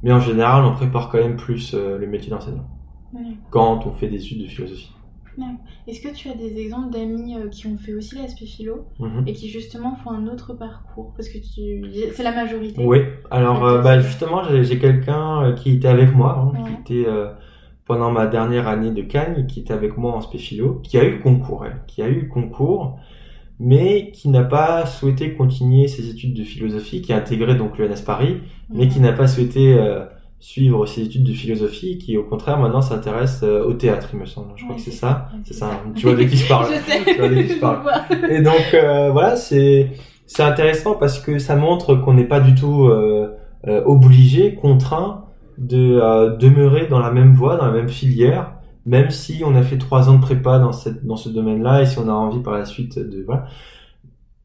Mais 0.02 0.12
en 0.12 0.20
général, 0.20 0.64
on 0.64 0.72
prépare 0.74 1.08
quand 1.10 1.18
même 1.18 1.36
plus 1.36 1.74
euh, 1.74 1.98
le 1.98 2.06
métier 2.06 2.30
d'enseignant 2.30 2.66
Ouais. 3.12 3.20
quand 3.50 3.86
on 3.86 3.92
fait 3.92 4.06
des 4.08 4.18
études 4.24 4.42
de 4.42 4.46
philosophie. 4.46 4.92
Est-ce 5.88 6.00
que 6.02 6.14
tu 6.14 6.28
as 6.28 6.34
des 6.34 6.60
exemples 6.60 6.92
d'amis 6.92 7.34
euh, 7.34 7.48
qui 7.48 7.66
ont 7.66 7.76
fait 7.76 7.94
aussi 7.94 8.14
l'aspect 8.16 8.44
philo 8.46 8.84
Mhm. 8.98 9.24
et 9.26 9.32
qui 9.32 9.48
justement 9.48 9.94
font 9.96 10.10
un 10.10 10.26
autre 10.28 10.52
parcours? 10.54 11.12
Parce 11.16 11.28
que 11.28 11.38
tu... 11.38 11.82
c'est 12.14 12.22
la 12.22 12.32
majorité. 12.32 12.84
Oui, 12.84 12.98
alors 13.30 13.64
euh, 13.64 13.80
bah, 13.82 13.98
justement, 14.00 14.42
j'ai 14.44 14.62
j'ai 14.64 14.78
quelqu'un 14.78 15.54
qui 15.56 15.72
était 15.72 15.88
avec 15.88 16.14
moi, 16.14 16.38
hein, 16.38 16.52
Ouais. 16.62 16.70
qui 16.86 16.98
était 17.00 17.08
pendant 17.90 18.12
ma 18.12 18.28
dernière 18.28 18.68
année 18.68 18.92
de 18.92 19.02
Cagnes, 19.02 19.46
qui 19.48 19.58
était 19.58 19.72
avec 19.74 19.96
moi 19.98 20.12
en 20.12 20.20
spéphilo, 20.20 20.80
qui 20.84 20.96
a 20.96 21.02
eu 21.02 21.10
le 21.16 21.18
concours, 21.18 21.64
elle, 21.66 21.80
qui 21.88 22.02
a 22.02 22.06
eu 22.06 22.20
le 22.20 22.28
concours, 22.28 23.00
mais 23.58 24.12
qui 24.12 24.28
n'a 24.28 24.44
pas 24.44 24.86
souhaité 24.86 25.34
continuer 25.34 25.88
ses 25.88 26.08
études 26.08 26.32
de 26.34 26.44
philosophie, 26.44 27.02
qui 27.02 27.12
a 27.12 27.16
intégré 27.16 27.56
donc 27.56 27.78
l'ENS 27.78 28.00
Paris, 28.06 28.36
mais 28.72 28.86
qui 28.86 29.00
n'a 29.00 29.12
pas 29.12 29.26
souhaité 29.26 29.74
euh, 29.74 30.04
suivre 30.38 30.86
ses 30.86 31.02
études 31.02 31.24
de 31.24 31.32
philosophie, 31.32 31.98
qui 31.98 32.16
au 32.16 32.22
contraire 32.22 32.60
maintenant 32.60 32.80
s'intéresse 32.80 33.40
euh, 33.42 33.64
au 33.64 33.72
théâtre, 33.72 34.10
il 34.12 34.20
me 34.20 34.24
semble. 34.24 34.52
Je 34.54 34.62
crois 34.62 34.76
que 34.76 34.82
c'est 34.82 34.92
ça. 34.92 35.28
C'est 35.42 35.54
ça. 35.54 35.66
ça. 35.66 35.72
hein. 35.84 35.90
Tu 35.96 36.06
vois 36.06 36.14
de 36.14 36.22
qui 36.22 36.36
je 36.36 36.46
parle. 36.46 36.66
Je 36.72 36.92
sais. 36.92 37.04
Tu 37.12 37.18
vois 37.18 37.28
de 37.28 37.42
qui 37.42 37.54
je 37.54 37.58
parle. 37.58 37.80
Et 38.30 38.40
donc 38.40 38.72
euh, 38.72 39.10
voilà, 39.10 39.34
c'est 39.34 39.90
c'est 40.26 40.44
intéressant 40.44 40.94
parce 40.94 41.18
que 41.18 41.40
ça 41.40 41.56
montre 41.56 41.96
qu'on 41.96 42.14
n'est 42.14 42.22
pas 42.22 42.38
du 42.38 42.54
tout 42.54 42.88
obligé, 43.66 44.54
contraint 44.54 45.24
de 45.60 46.00
euh, 46.00 46.36
demeurer 46.36 46.86
dans 46.88 46.98
la 46.98 47.12
même 47.12 47.34
voie, 47.34 47.56
dans 47.56 47.66
la 47.66 47.72
même 47.72 47.88
filière, 47.88 48.54
même 48.86 49.10
si 49.10 49.42
on 49.44 49.54
a 49.54 49.62
fait 49.62 49.78
trois 49.78 50.08
ans 50.08 50.16
de 50.16 50.22
prépa 50.22 50.58
dans 50.58 50.72
cette 50.72 51.04
dans 51.06 51.16
ce 51.16 51.28
domaine-là 51.28 51.82
et 51.82 51.86
si 51.86 51.98
on 51.98 52.08
a 52.08 52.12
envie 52.12 52.40
par 52.40 52.54
la 52.54 52.64
suite 52.64 52.98
de 52.98 53.22
voilà. 53.24 53.46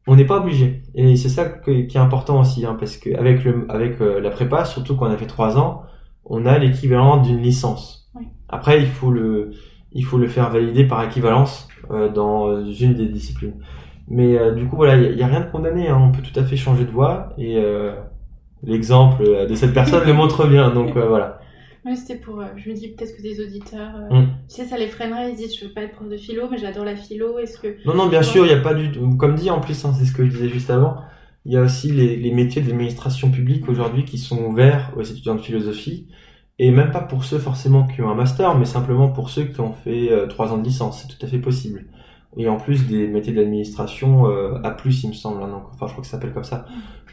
On 0.06 0.14
n'est 0.14 0.26
pas 0.26 0.38
obligé. 0.38 0.82
Et 0.94 1.16
c'est 1.16 1.28
ça 1.28 1.46
que- 1.46 1.86
qui 1.86 1.96
est 1.96 2.00
important 2.00 2.40
aussi, 2.40 2.64
hein, 2.64 2.76
parce 2.78 2.96
que 2.96 3.16
avec 3.16 3.44
le 3.44 3.66
avec 3.68 4.00
euh, 4.00 4.20
la 4.20 4.30
prépa, 4.30 4.64
surtout 4.64 4.94
quand 4.94 5.08
on 5.08 5.10
a 5.10 5.16
fait 5.16 5.26
trois 5.26 5.58
ans, 5.58 5.82
on 6.24 6.46
a 6.46 6.58
l'équivalent 6.58 7.16
d'une 7.16 7.38
licence. 7.38 8.10
Oui. 8.14 8.26
Après, 8.48 8.80
il 8.80 8.86
faut 8.86 9.10
le 9.10 9.52
il 9.92 10.04
faut 10.04 10.18
le 10.18 10.28
faire 10.28 10.50
valider 10.50 10.84
par 10.84 11.02
équivalence 11.02 11.68
euh, 11.90 12.08
dans 12.10 12.64
une 12.64 12.94
des 12.94 13.08
disciplines. 13.08 13.54
Mais 14.08 14.38
euh, 14.38 14.54
du 14.54 14.66
coup, 14.66 14.76
voilà, 14.76 14.96
il 14.96 15.16
n'y 15.16 15.22
a, 15.22 15.26
rien 15.26 15.40
de 15.40 15.50
condamné. 15.50 15.88
Hein. 15.88 15.98
On 16.00 16.12
peut 16.12 16.22
tout 16.22 16.38
à 16.38 16.44
fait 16.44 16.56
changer 16.56 16.84
de 16.84 16.90
voie. 16.90 17.30
Et 17.38 17.56
euh, 17.58 17.92
l'exemple 18.66 19.22
euh, 19.22 19.46
de 19.46 19.54
cette 19.54 19.72
personne 19.74 20.04
le 20.06 20.12
montre 20.12 20.46
bien. 20.46 20.70
Donc 20.70 20.96
euh, 20.96 21.06
voilà. 21.08 21.40
Ouais, 21.84 21.94
c'était 21.94 22.16
pour. 22.16 22.40
euh, 22.40 22.46
je 22.56 22.68
me 22.68 22.74
dis 22.74 22.88
peut-être 22.88 23.16
que 23.16 23.22
des 23.22 23.40
auditeurs. 23.40 23.92
euh, 24.10 24.20
Mm. 24.22 24.26
Tu 24.48 24.54
sais, 24.56 24.64
ça 24.64 24.76
les 24.76 24.88
freinerait. 24.88 25.30
Ils 25.30 25.36
se 25.36 25.42
disent 25.42 25.58
Je 25.60 25.66
veux 25.66 25.72
pas 25.72 25.82
être 25.82 25.92
prof 25.92 26.08
de 26.08 26.16
philo, 26.16 26.48
mais 26.50 26.58
j'adore 26.58 26.84
la 26.84 26.96
philo. 26.96 27.38
Est-ce 27.38 27.58
que. 27.58 27.76
Non, 27.86 27.94
non, 27.94 28.06
bien 28.08 28.22
sûr, 28.22 28.44
il 28.44 28.48
n'y 28.48 28.54
a 28.58 28.60
pas 28.62 28.74
du 28.74 28.90
tout. 28.90 29.16
Comme 29.16 29.34
dit 29.36 29.50
en 29.50 29.60
plus, 29.60 29.84
hein, 29.84 29.92
c'est 29.96 30.04
ce 30.04 30.12
que 30.12 30.24
je 30.24 30.30
disais 30.30 30.48
juste 30.48 30.70
avant. 30.70 30.96
Il 31.44 31.52
y 31.52 31.56
a 31.56 31.62
aussi 31.62 31.92
les, 31.92 32.16
les 32.16 32.32
métiers 32.32 32.60
de 32.60 32.68
l'administration 32.68 33.30
publique 33.30 33.68
aujourd'hui 33.68 34.04
qui 34.04 34.18
sont 34.18 34.42
ouverts 34.46 34.92
aux 34.96 35.02
étudiants 35.02 35.36
de 35.36 35.40
philosophie. 35.40 36.08
Et 36.58 36.70
même 36.72 36.90
pas 36.90 37.02
pour 37.02 37.22
ceux 37.22 37.38
forcément 37.38 37.86
qui 37.86 38.00
ont 38.02 38.10
un 38.10 38.14
master, 38.16 38.58
mais 38.58 38.64
simplement 38.64 39.08
pour 39.10 39.30
ceux 39.30 39.44
qui 39.44 39.60
ont 39.60 39.72
fait 39.72 40.10
trois 40.28 40.52
ans 40.52 40.58
de 40.58 40.64
licence. 40.64 41.02
C'est 41.02 41.08
tout 41.16 41.24
à 41.24 41.28
fait 41.28 41.38
possible. 41.38 41.84
Et 42.36 42.48
en 42.48 42.56
plus 42.58 42.86
des 42.86 43.08
métiers 43.08 43.32
d'administration 43.32 44.26
euh, 44.28 44.60
à 44.62 44.70
plus, 44.70 45.04
il 45.04 45.08
me 45.08 45.14
semble. 45.14 45.42
hein, 45.42 45.48
donc, 45.48 45.64
enfin, 45.72 45.86
je 45.86 45.92
crois 45.92 46.02
que 46.02 46.06
ça 46.06 46.12
s'appelle 46.18 46.32
comme 46.34 46.44
ça. 46.44 46.66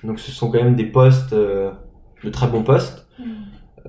Donc 0.04 0.20
ce 0.20 0.32
sont 0.32 0.52
quand 0.52 0.62
même 0.62 0.76
des 0.76 0.86
postes, 0.86 1.32
euh, 1.34 1.72
de 2.24 2.30
très 2.30 2.48
bons 2.48 2.64
postes, 2.64 3.08
Mm. 3.20 3.24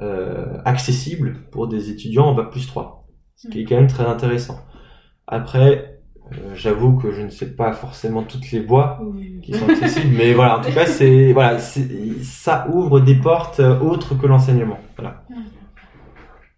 euh, 0.03 0.59
accessibles 0.67 1.47
pour 1.51 1.67
des 1.67 1.91
étudiants 1.91 2.27
en 2.27 2.35
bac 2.35 2.51
plus 2.51 2.67
3. 2.67 3.07
Ce 3.37 3.49
qui 3.49 3.61
est 3.61 3.65
quand 3.65 3.77
même 3.77 3.87
très 3.89 4.05
intéressant. 4.07 4.59
Après, 5.27 5.99
j'avoue 6.55 6.97
que 6.99 7.11
je 7.11 7.23
ne 7.23 7.31
sais 7.31 7.55
pas 7.57 7.73
forcément 7.73 8.23
toutes 8.23 8.51
les 8.53 8.61
voies 8.61 9.01
Oui. 9.03 9.41
qui 9.43 9.55
sont 9.55 9.69
accessibles, 9.69 10.15
mais 10.17 10.35
voilà, 10.35 10.59
en 10.59 10.63
tout 10.63 10.73
cas, 10.73 10.87
c'est 10.87 11.33
voilà, 11.33 11.59
ça 11.59 12.67
ouvre 12.73 13.01
des 13.01 13.15
portes 13.17 13.61
autres 13.61 14.15
que 14.15 14.27
l'enseignement. 14.27 14.79
Voilà. 14.97 15.25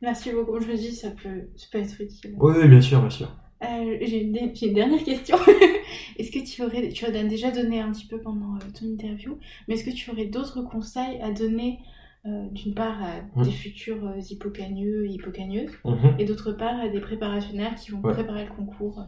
Merci 0.03 0.33
beaucoup. 0.33 0.61
Je 0.61 0.67
me 0.69 0.77
dis 0.77 0.93
Ça 0.95 1.09
peut, 1.11 1.49
ça 1.57 1.67
peut 1.73 1.79
être 1.79 2.01
utile. 2.01 2.35
Oui, 2.39 2.69
bien 2.69 2.81
sûr, 2.81 3.01
bien 3.01 3.11
sûr. 3.11 3.29
Euh, 3.65 3.97
j'ai 4.03 4.23
une, 4.23 4.75
dernière 4.75 5.03
question. 5.03 5.37
est-ce 6.19 6.31
que 6.31 6.45
tu 6.45 6.63
aurais, 6.63 6.89
tu 6.91 7.05
as 7.07 7.11
déjà 7.25 7.51
donné 7.51 7.81
un 7.81 7.91
petit 7.91 8.07
peu 8.07 8.19
pendant 8.21 8.55
euh, 8.57 8.59
ton 8.79 8.87
interview, 8.87 9.39
mais 9.67 9.75
est-ce 9.75 9.85
que 9.85 9.95
tu 9.95 10.11
aurais 10.11 10.27
d'autres 10.27 10.61
conseils 10.63 11.19
à 11.23 11.31
donner, 11.33 11.79
euh, 12.27 12.47
d'une 12.53 12.75
part 12.75 12.99
à 13.03 13.39
Mm. 13.41 13.45
des 13.45 13.51
futurs 13.51 14.13
hippocagneux 14.31 15.07
et 15.07 15.11
hippocagneuses, 15.13 15.71
Mhm. 15.85 16.17
et 16.19 16.25
d'autre 16.27 16.53
part 16.53 16.79
à 16.81 16.89
des 16.89 17.01
préparationnaires 17.01 17.75
qui 17.77 17.93
vont 17.93 18.01
Ouais. 18.03 18.13
préparer 18.13 18.45
le 18.45 18.51
concours? 18.55 19.01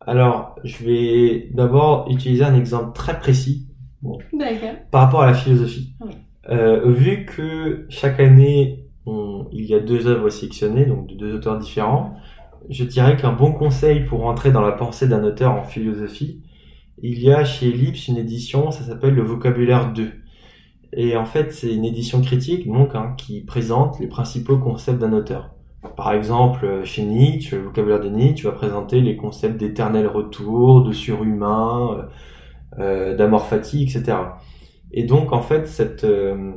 Alors, 0.00 0.56
je 0.64 0.84
vais 0.84 1.48
d'abord 1.54 2.06
utiliser 2.10 2.44
un 2.44 2.54
exemple 2.54 2.94
très 2.94 3.18
précis 3.18 3.68
par 4.90 5.02
rapport 5.04 5.22
à 5.22 5.26
la 5.26 5.34
philosophie. 5.34 5.94
Oui. 6.02 6.12
Euh, 6.50 6.90
vu 6.92 7.24
que 7.24 7.86
chaque 7.88 8.20
année, 8.20 8.84
on- 9.06 9.46
il 9.52 9.64
y 9.64 9.74
a 9.74 9.80
deux 9.80 10.06
œuvres 10.06 10.28
sélectionnées, 10.28 10.84
donc 10.84 11.06
de 11.06 11.14
deux 11.14 11.34
auteurs 11.36 11.58
différents, 11.58 12.14
je 12.68 12.84
dirais 12.84 13.16
qu'un 13.16 13.32
bon 13.32 13.52
conseil 13.52 14.04
pour 14.04 14.26
entrer 14.26 14.50
dans 14.50 14.60
la 14.60 14.72
pensée 14.72 15.08
d'un 15.08 15.24
auteur 15.24 15.52
en 15.52 15.64
philosophie, 15.64 16.42
il 16.98 17.20
y 17.20 17.32
a 17.32 17.44
chez 17.44 17.68
Ellipse 17.68 18.08
une 18.08 18.16
édition, 18.16 18.70
ça 18.70 18.84
s'appelle 18.84 19.14
le 19.14 19.22
vocabulaire 19.22 19.92
2. 19.92 20.12
Et 20.96 21.16
en 21.16 21.24
fait, 21.24 21.52
c'est 21.52 21.74
une 21.74 21.84
édition 21.84 22.22
critique 22.22 22.66
donc 22.70 22.94
hein, 22.94 23.14
qui 23.18 23.42
présente 23.42 23.98
les 23.98 24.06
principaux 24.06 24.58
concepts 24.58 25.00
d'un 25.00 25.12
auteur. 25.12 25.50
Par 25.96 26.12
exemple, 26.12 26.82
chez 26.84 27.04
Nietzsche, 27.04 27.56
le 27.56 27.64
vocabulaire 27.64 28.00
de 28.00 28.08
Nietzsche 28.08 28.44
va 28.44 28.52
présenter 28.52 29.00
les 29.00 29.16
concepts 29.16 29.58
d'éternel 29.58 30.06
retour, 30.06 30.82
de 30.82 30.92
surhumain, 30.92 32.08
euh, 32.78 33.14
d'amorphatie, 33.16 33.82
etc. 33.82 34.16
Et 34.92 35.04
donc, 35.04 35.32
en 35.32 35.42
fait, 35.42 35.68
euh, 36.04 36.52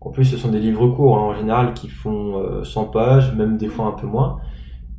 en 0.00 0.10
plus, 0.10 0.24
ce 0.24 0.36
sont 0.36 0.50
des 0.50 0.58
livres 0.58 0.88
courts 0.88 1.18
hein, 1.18 1.22
en 1.22 1.34
général 1.34 1.74
qui 1.74 1.88
font 1.88 2.64
100 2.64 2.82
euh, 2.82 2.86
pages, 2.90 3.34
même 3.34 3.56
des 3.56 3.68
fois 3.68 3.86
un 3.86 3.92
peu 3.92 4.06
moins, 4.06 4.38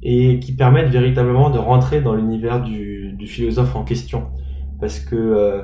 et 0.03 0.39
qui 0.39 0.53
permettent 0.53 0.89
véritablement 0.89 1.49
de 1.49 1.57
rentrer 1.57 2.01
dans 2.01 2.13
l'univers 2.13 2.61
du, 2.61 3.13
du, 3.13 3.27
philosophe 3.27 3.75
en 3.75 3.83
question. 3.83 4.25
Parce 4.79 4.99
que 4.99 5.15
euh, 5.15 5.63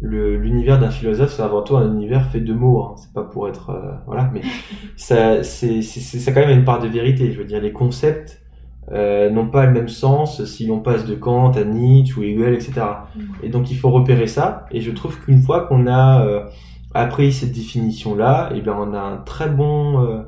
l'univers 0.00 0.78
d'un 0.78 0.90
philosophe, 0.90 1.32
c'est 1.32 1.42
avant 1.42 1.62
tout 1.62 1.76
un 1.76 1.92
univers 1.92 2.26
fait 2.30 2.40
de 2.40 2.54
mots. 2.54 2.82
Hein. 2.82 2.94
C'est 2.96 3.12
pas 3.12 3.24
pour 3.24 3.48
être 3.48 3.70
euh, 3.70 3.92
voilà, 4.06 4.30
mais 4.32 4.40
ça, 4.96 5.42
c'est, 5.42 5.82
c'est, 5.82 6.32
quand 6.32 6.40
même 6.40 6.58
une 6.58 6.64
part 6.64 6.80
de 6.80 6.88
vérité. 6.88 7.32
Je 7.32 7.38
veux 7.38 7.44
dire, 7.44 7.60
les 7.60 7.72
concepts 7.72 8.42
euh, 8.92 9.28
n'ont 9.28 9.48
pas 9.48 9.66
le 9.66 9.72
même 9.72 9.88
sens 9.88 10.42
si 10.44 10.66
l'on 10.66 10.80
passe 10.80 11.04
de 11.04 11.14
Kant 11.14 11.50
à 11.50 11.64
Nietzsche 11.64 12.18
ou 12.18 12.22
Hegel, 12.22 12.54
etc. 12.54 12.80
Et 13.42 13.50
donc 13.50 13.70
il 13.70 13.76
faut 13.76 13.90
repérer 13.90 14.26
ça. 14.26 14.64
Et 14.70 14.80
je 14.80 14.90
trouve 14.90 15.20
qu'une 15.20 15.42
fois 15.42 15.66
qu'on 15.66 15.86
a 15.86 16.48
appris 16.94 17.32
cette 17.32 17.52
définition-là, 17.52 18.48
et 18.54 18.58
eh 18.58 18.60
bien 18.62 18.74
on 18.74 18.94
a 18.94 19.00
un 19.00 19.18
très 19.18 19.50
bon, 19.50 20.24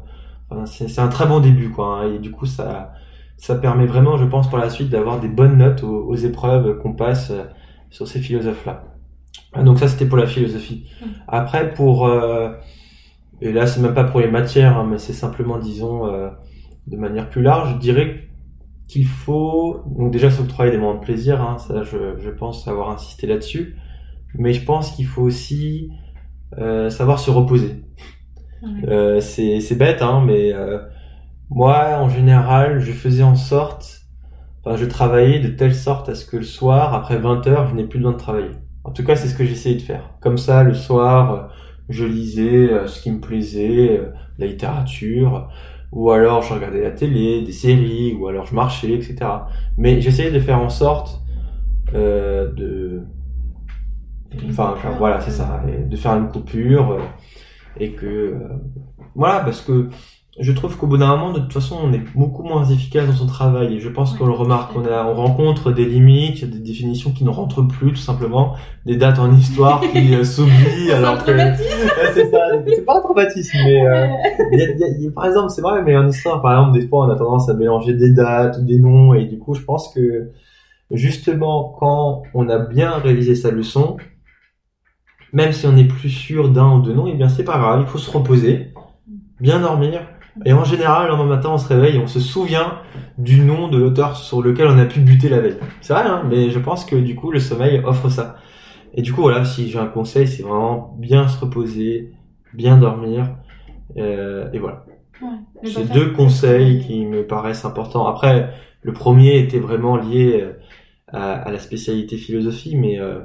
euh, 0.52 0.66
c'est 0.66 0.98
un 0.98 1.08
très 1.08 1.26
bon 1.26 1.40
début, 1.40 1.70
quoi. 1.70 2.00
Hein. 2.00 2.14
et 2.14 2.18
du 2.18 2.30
coup 2.30 2.46
ça, 2.46 2.92
ça 3.36 3.54
permet 3.54 3.86
vraiment, 3.86 4.16
je 4.16 4.24
pense, 4.24 4.48
pour 4.48 4.58
la 4.58 4.70
suite 4.70 4.90
d'avoir 4.90 5.20
des 5.20 5.28
bonnes 5.28 5.58
notes 5.58 5.82
aux, 5.82 6.06
aux 6.06 6.16
épreuves 6.16 6.78
qu'on 6.78 6.94
passe 6.94 7.32
sur 7.90 8.06
ces 8.06 8.20
philosophes-là. 8.20 8.84
Ah, 9.52 9.62
donc 9.62 9.78
ça 9.78 9.88
c'était 9.88 10.06
pour 10.06 10.18
la 10.18 10.26
philosophie. 10.26 10.86
Mm. 11.00 11.06
Après 11.28 11.74
pour 11.74 12.06
euh, 12.06 12.52
et 13.40 13.52
là 13.52 13.66
c'est 13.66 13.80
même 13.80 13.94
pas 13.94 14.04
pour 14.04 14.20
les 14.20 14.30
matières, 14.30 14.78
hein, 14.78 14.86
mais 14.88 14.98
c'est 14.98 15.12
simplement 15.12 15.58
disons 15.58 16.06
euh, 16.06 16.30
de 16.86 16.96
manière 16.96 17.28
plus 17.28 17.42
large, 17.42 17.74
je 17.74 17.78
dirais 17.78 18.28
qu'il 18.88 19.06
faut 19.06 19.82
donc 19.86 20.12
déjà 20.12 20.30
s'octroyer 20.30 20.70
des 20.70 20.78
moments 20.78 20.94
de 20.94 21.04
plaisir, 21.04 21.40
hein, 21.40 21.58
ça 21.58 21.82
je, 21.82 22.16
je 22.18 22.30
pense 22.30 22.66
avoir 22.68 22.90
insisté 22.90 23.26
là-dessus, 23.26 23.76
mais 24.34 24.52
je 24.52 24.64
pense 24.64 24.92
qu'il 24.92 25.06
faut 25.06 25.22
aussi 25.22 25.90
euh, 26.58 26.90
savoir 26.90 27.18
se 27.18 27.30
reposer. 27.30 27.84
Euh, 28.88 29.20
c'est 29.20 29.74
bête 29.76 30.02
hein, 30.02 30.22
mais 30.26 30.52
euh, 30.52 30.78
moi 31.48 31.98
en 31.98 32.10
général 32.10 32.80
je 32.80 32.92
faisais 32.92 33.22
en 33.22 33.34
sorte, 33.34 34.02
enfin 34.62 34.76
je 34.76 34.84
travaillais 34.84 35.40
de 35.40 35.48
telle 35.48 35.74
sorte 35.74 36.08
à 36.10 36.14
ce 36.14 36.26
que 36.26 36.36
le 36.36 36.42
soir 36.42 36.92
après 36.92 37.16
20 37.16 37.46
heures 37.46 37.68
je 37.68 37.74
n'ai 37.74 37.84
plus 37.84 37.98
besoin 37.98 38.12
de 38.12 38.18
travailler. 38.18 38.50
En 38.82 38.92
tout 38.92 39.04
cas, 39.04 39.14
c'est 39.14 39.28
ce 39.28 39.34
que 39.34 39.44
j'essayais 39.44 39.76
de 39.76 39.82
faire. 39.82 40.14
Comme 40.20 40.38
ça, 40.38 40.62
le 40.62 40.72
soir, 40.72 41.32
euh, 41.32 41.42
je 41.90 42.06
lisais 42.06 42.70
ce 42.86 43.02
qui 43.02 43.10
me 43.10 43.20
plaisait, 43.20 44.00
la 44.38 44.46
littérature, 44.46 45.50
ou 45.92 46.10
alors 46.10 46.42
je 46.42 46.54
regardais 46.54 46.82
la 46.82 46.90
télé, 46.90 47.42
des 47.42 47.52
séries, 47.52 48.14
ou 48.14 48.28
alors 48.28 48.46
je 48.46 48.54
marchais, 48.54 48.92
etc. 48.92 49.16
Mais 49.76 50.00
j'essayais 50.00 50.30
de 50.30 50.40
faire 50.40 50.58
en 50.58 50.68
sorte 50.68 51.20
euh, 51.94 52.52
de... 52.52 53.02
Enfin, 54.48 54.74
enfin, 54.76 54.90
voilà, 54.96 55.20
c'est 55.20 55.32
ça, 55.32 55.62
de 55.66 55.96
faire 55.96 56.12
une 56.12 56.28
coupure, 56.28 56.98
et 57.78 57.92
que... 57.92 58.36
voilà, 59.14 59.40
parce 59.40 59.60
que 59.60 59.88
je 60.38 60.52
trouve 60.52 60.76
qu'au 60.76 60.86
bout 60.86 60.96
d'un 60.96 61.08
moment, 61.16 61.32
de 61.32 61.40
toute 61.40 61.52
façon, 61.52 61.76
on 61.82 61.92
est 61.92 62.02
beaucoup 62.14 62.42
moins 62.44 62.64
efficace 62.64 63.06
dans 63.06 63.14
son 63.14 63.26
travail. 63.26 63.74
Et 63.74 63.80
je 63.80 63.88
pense 63.88 64.16
qu'on 64.16 64.26
le 64.26 64.32
remarque. 64.32 64.70
On, 64.76 64.84
a, 64.86 65.04
on 65.04 65.14
rencontre 65.14 65.72
des 65.72 65.84
limites, 65.84 66.48
des 66.48 66.60
définitions 66.60 67.10
qui 67.10 67.24
ne 67.24 67.30
rentrent 67.30 67.62
plus, 67.62 67.90
tout 67.90 67.96
simplement. 67.96 68.54
Des 68.86 68.96
dates 68.96 69.18
en 69.18 69.34
histoire 69.34 69.80
qui 69.80 70.14
euh, 70.14 70.24
s'oublient. 70.24 70.92
alors 70.92 71.24
que... 71.24 71.32
c'est 72.14 72.30
ça. 72.30 72.38
C'est 72.64 72.86
pas 72.86 72.98
un 72.98 73.00
traumatisme, 73.00 73.58
mais 73.64 73.86
euh, 73.86 74.06
y 74.52 74.62
a, 74.62 74.98
y 74.98 75.08
a, 75.08 75.10
par 75.10 75.26
exemple, 75.26 75.50
c'est 75.50 75.62
vrai, 75.62 75.82
mais 75.82 75.96
en 75.96 76.08
histoire, 76.08 76.40
par 76.40 76.52
exemple, 76.52 76.78
des 76.78 76.86
fois, 76.86 77.06
on 77.06 77.10
a 77.10 77.16
tendance 77.16 77.48
à 77.50 77.54
mélanger 77.54 77.94
des 77.94 78.10
dates 78.10 78.58
ou 78.58 78.64
des 78.64 78.78
noms. 78.78 79.14
Et 79.14 79.24
du 79.24 79.38
coup, 79.38 79.54
je 79.54 79.62
pense 79.62 79.92
que 79.92 80.30
justement, 80.92 81.76
quand 81.78 82.22
on 82.34 82.48
a 82.48 82.58
bien 82.58 82.92
révisé 82.92 83.34
sa 83.34 83.50
leçon, 83.50 83.96
même 85.32 85.52
si 85.52 85.66
on 85.66 85.72
n'est 85.72 85.84
plus 85.84 86.10
sûr 86.10 86.48
d'un 86.50 86.76
ou 86.76 86.82
de 86.82 86.92
noms, 86.92 87.06
et 87.06 87.12
eh 87.12 87.16
bien 87.16 87.28
c'est 87.28 87.44
pas 87.44 87.58
grave. 87.58 87.82
Il 87.82 87.86
faut 87.86 87.98
se 87.98 88.10
reposer, 88.10 88.72
bien 89.40 89.60
dormir 89.60 90.02
et 90.44 90.52
en 90.52 90.64
général, 90.64 91.04
le 91.04 91.10
lendemain 91.10 91.36
matin, 91.36 91.50
on 91.52 91.58
se 91.58 91.68
réveille 91.68 91.96
et 91.96 91.98
on 91.98 92.06
se 92.06 92.20
souvient 92.20 92.78
du 93.18 93.40
nom 93.40 93.68
de 93.68 93.76
l'auteur 93.76 94.16
sur 94.16 94.42
lequel 94.42 94.68
on 94.68 94.78
a 94.78 94.84
pu 94.84 95.00
buter 95.00 95.28
la 95.28 95.40
veille. 95.40 95.56
C'est 95.80 95.92
vrai, 95.92 96.04
hein 96.04 96.22
mais 96.28 96.50
je 96.50 96.58
pense 96.58 96.84
que 96.84 96.96
du 96.96 97.14
coup, 97.14 97.30
le 97.30 97.40
sommeil 97.40 97.80
offre 97.84 98.08
ça. 98.08 98.36
Et 98.94 99.02
du 99.02 99.12
coup, 99.12 99.22
voilà, 99.22 99.44
si 99.44 99.68
j'ai 99.68 99.78
un 99.78 99.86
conseil, 99.86 100.26
c'est 100.26 100.42
vraiment 100.42 100.96
bien 100.98 101.28
se 101.28 101.38
reposer, 101.38 102.12
bien 102.54 102.78
dormir, 102.78 103.36
euh, 103.96 104.50
et 104.52 104.58
voilà. 104.58 104.84
Ouais, 105.20 105.68
c'est 105.68 105.92
deux 105.92 106.12
conseils 106.12 106.84
qui 106.86 107.04
me 107.04 107.26
paraissent 107.26 107.64
importants. 107.64 108.06
Après, 108.06 108.50
le 108.82 108.92
premier 108.92 109.38
était 109.38 109.58
vraiment 109.58 109.96
lié 109.96 110.40
euh, 110.40 110.52
à, 111.08 111.34
à 111.34 111.50
la 111.50 111.58
spécialité 111.58 112.16
philosophie, 112.16 112.76
mais 112.76 112.98
euh, 112.98 113.20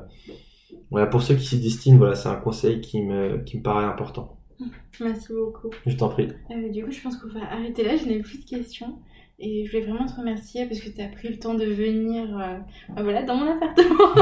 voilà, 0.92 1.08
pour 1.08 1.22
ceux 1.22 1.36
qui 1.36 1.46
s'y 1.46 1.60
destinent, 1.60 1.98
voilà, 1.98 2.16
c'est 2.16 2.30
un 2.30 2.36
conseil 2.36 2.82
qui 2.82 3.02
me, 3.02 3.38
qui 3.44 3.58
me 3.58 3.64
paraît 3.64 3.86
important. 3.86 4.38
Merci 5.02 5.34
beaucoup. 5.34 5.70
Je 5.86 5.96
t'en 5.96 6.10
prie. 6.10 6.30
Euh, 6.52 6.70
du 6.70 6.84
coup, 6.84 6.92
je 6.92 7.02
pense 7.02 7.18
qu'on 7.18 7.28
va 7.28 7.52
arrêter 7.52 7.84
là. 7.84 7.96
Je 7.98 8.06
n'ai 8.06 8.20
plus 8.20 8.40
de 8.40 8.46
questions. 8.46 9.00
Et 9.38 9.66
je 9.66 9.72
voulais 9.72 9.86
vraiment 9.86 10.06
te 10.06 10.16
remercier 10.16 10.66
parce 10.66 10.80
que 10.80 10.90
tu 10.90 11.02
as 11.02 11.10
pris 11.10 11.28
le 11.28 11.38
temps 11.38 11.56
de 11.56 11.66
venir 11.66 12.24
euh, 12.40 12.58
bah 12.96 13.04
voilà, 13.04 13.24
dans 13.24 13.36
mon 13.36 13.52
appartement. 13.52 14.14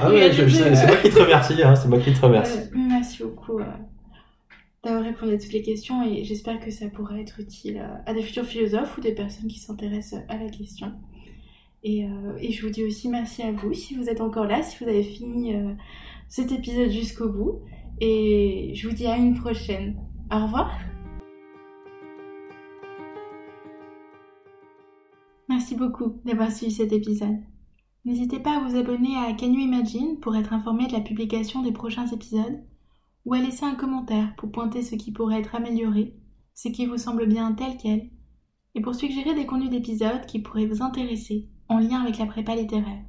ah 0.00 0.10
ouais, 0.10 0.30
c'est 0.32 0.86
moi 0.86 0.96
qui 0.96 1.08
te 1.08 1.18
remercie. 1.18 1.62
Hein, 1.62 1.74
c'est 1.74 1.88
moi 1.88 1.98
qui 1.98 2.12
te 2.12 2.20
remercie. 2.20 2.58
Euh, 2.58 2.76
merci 2.76 3.22
beaucoup 3.22 3.58
d'avoir 4.84 5.02
répondu 5.02 5.32
à 5.32 5.38
toutes 5.38 5.52
les 5.52 5.62
questions 5.62 6.02
et 6.02 6.24
j'espère 6.24 6.58
que 6.60 6.70
ça 6.70 6.86
pourra 6.88 7.18
être 7.20 7.40
utile 7.40 7.82
à 8.06 8.14
des 8.14 8.22
futurs 8.22 8.44
philosophes 8.44 8.96
ou 8.98 9.00
des 9.00 9.12
personnes 9.12 9.46
qui 9.46 9.58
s'intéressent 9.58 10.22
à 10.28 10.36
la 10.36 10.48
question. 10.50 10.92
Et, 11.82 12.06
et, 12.40 12.52
je 12.52 12.66
vous 12.66 12.72
dis 12.72 12.84
aussi 12.84 13.08
merci 13.08 13.42
à 13.42 13.52
vous 13.52 13.72
si 13.72 13.94
vous 13.94 14.08
êtes 14.08 14.20
encore 14.20 14.44
là, 14.44 14.62
si 14.62 14.82
vous 14.82 14.88
avez 14.88 15.02
fini 15.02 15.54
cet 16.28 16.52
épisode 16.52 16.90
jusqu'au 16.90 17.28
bout. 17.28 17.60
Et 18.00 18.72
je 18.74 18.88
vous 18.88 18.94
dis 18.94 19.06
à 19.06 19.16
une 19.16 19.34
prochaine. 19.34 19.96
Au 20.32 20.44
revoir. 20.44 20.78
Merci 25.48 25.74
beaucoup 25.74 26.20
d'avoir 26.24 26.52
suivi 26.52 26.72
cet 26.72 26.92
épisode. 26.92 27.36
N'hésitez 28.04 28.38
pas 28.38 28.56
à 28.56 28.60
vous 28.60 28.76
abonner 28.76 29.16
à 29.16 29.34
Can 29.34 29.52
You 29.52 29.60
Imagine 29.60 30.20
pour 30.20 30.34
être 30.36 30.52
informé 30.52 30.86
de 30.86 30.92
la 30.92 31.00
publication 31.00 31.62
des 31.62 31.72
prochains 31.72 32.06
épisodes, 32.06 32.64
ou 33.26 33.34
à 33.34 33.40
laisser 33.40 33.66
un 33.66 33.74
commentaire 33.74 34.34
pour 34.36 34.50
pointer 34.50 34.82
ce 34.82 34.94
qui 34.94 35.12
pourrait 35.12 35.40
être 35.40 35.54
amélioré, 35.54 36.14
ce 36.54 36.68
qui 36.68 36.86
vous 36.86 36.96
semble 36.96 37.26
bien 37.26 37.52
tel 37.52 37.76
quel, 37.76 38.08
et 38.74 38.80
pour 38.80 38.94
suggérer 38.94 39.34
des 39.34 39.44
contenus 39.44 39.70
d'épisodes 39.70 40.24
qui 40.26 40.38
pourraient 40.38 40.66
vous 40.66 40.82
intéresser 40.82 41.48
en 41.70 41.78
lien 41.78 42.02
avec 42.02 42.18
la 42.18 42.26
prépa 42.26 42.54
littéraire. 42.54 43.04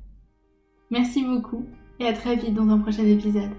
Merci 0.91 1.23
beaucoup 1.25 1.65
et 1.99 2.07
à 2.07 2.13
très 2.13 2.35
vite 2.35 2.53
dans 2.53 2.69
un 2.69 2.77
prochain 2.77 3.05
épisode. 3.05 3.51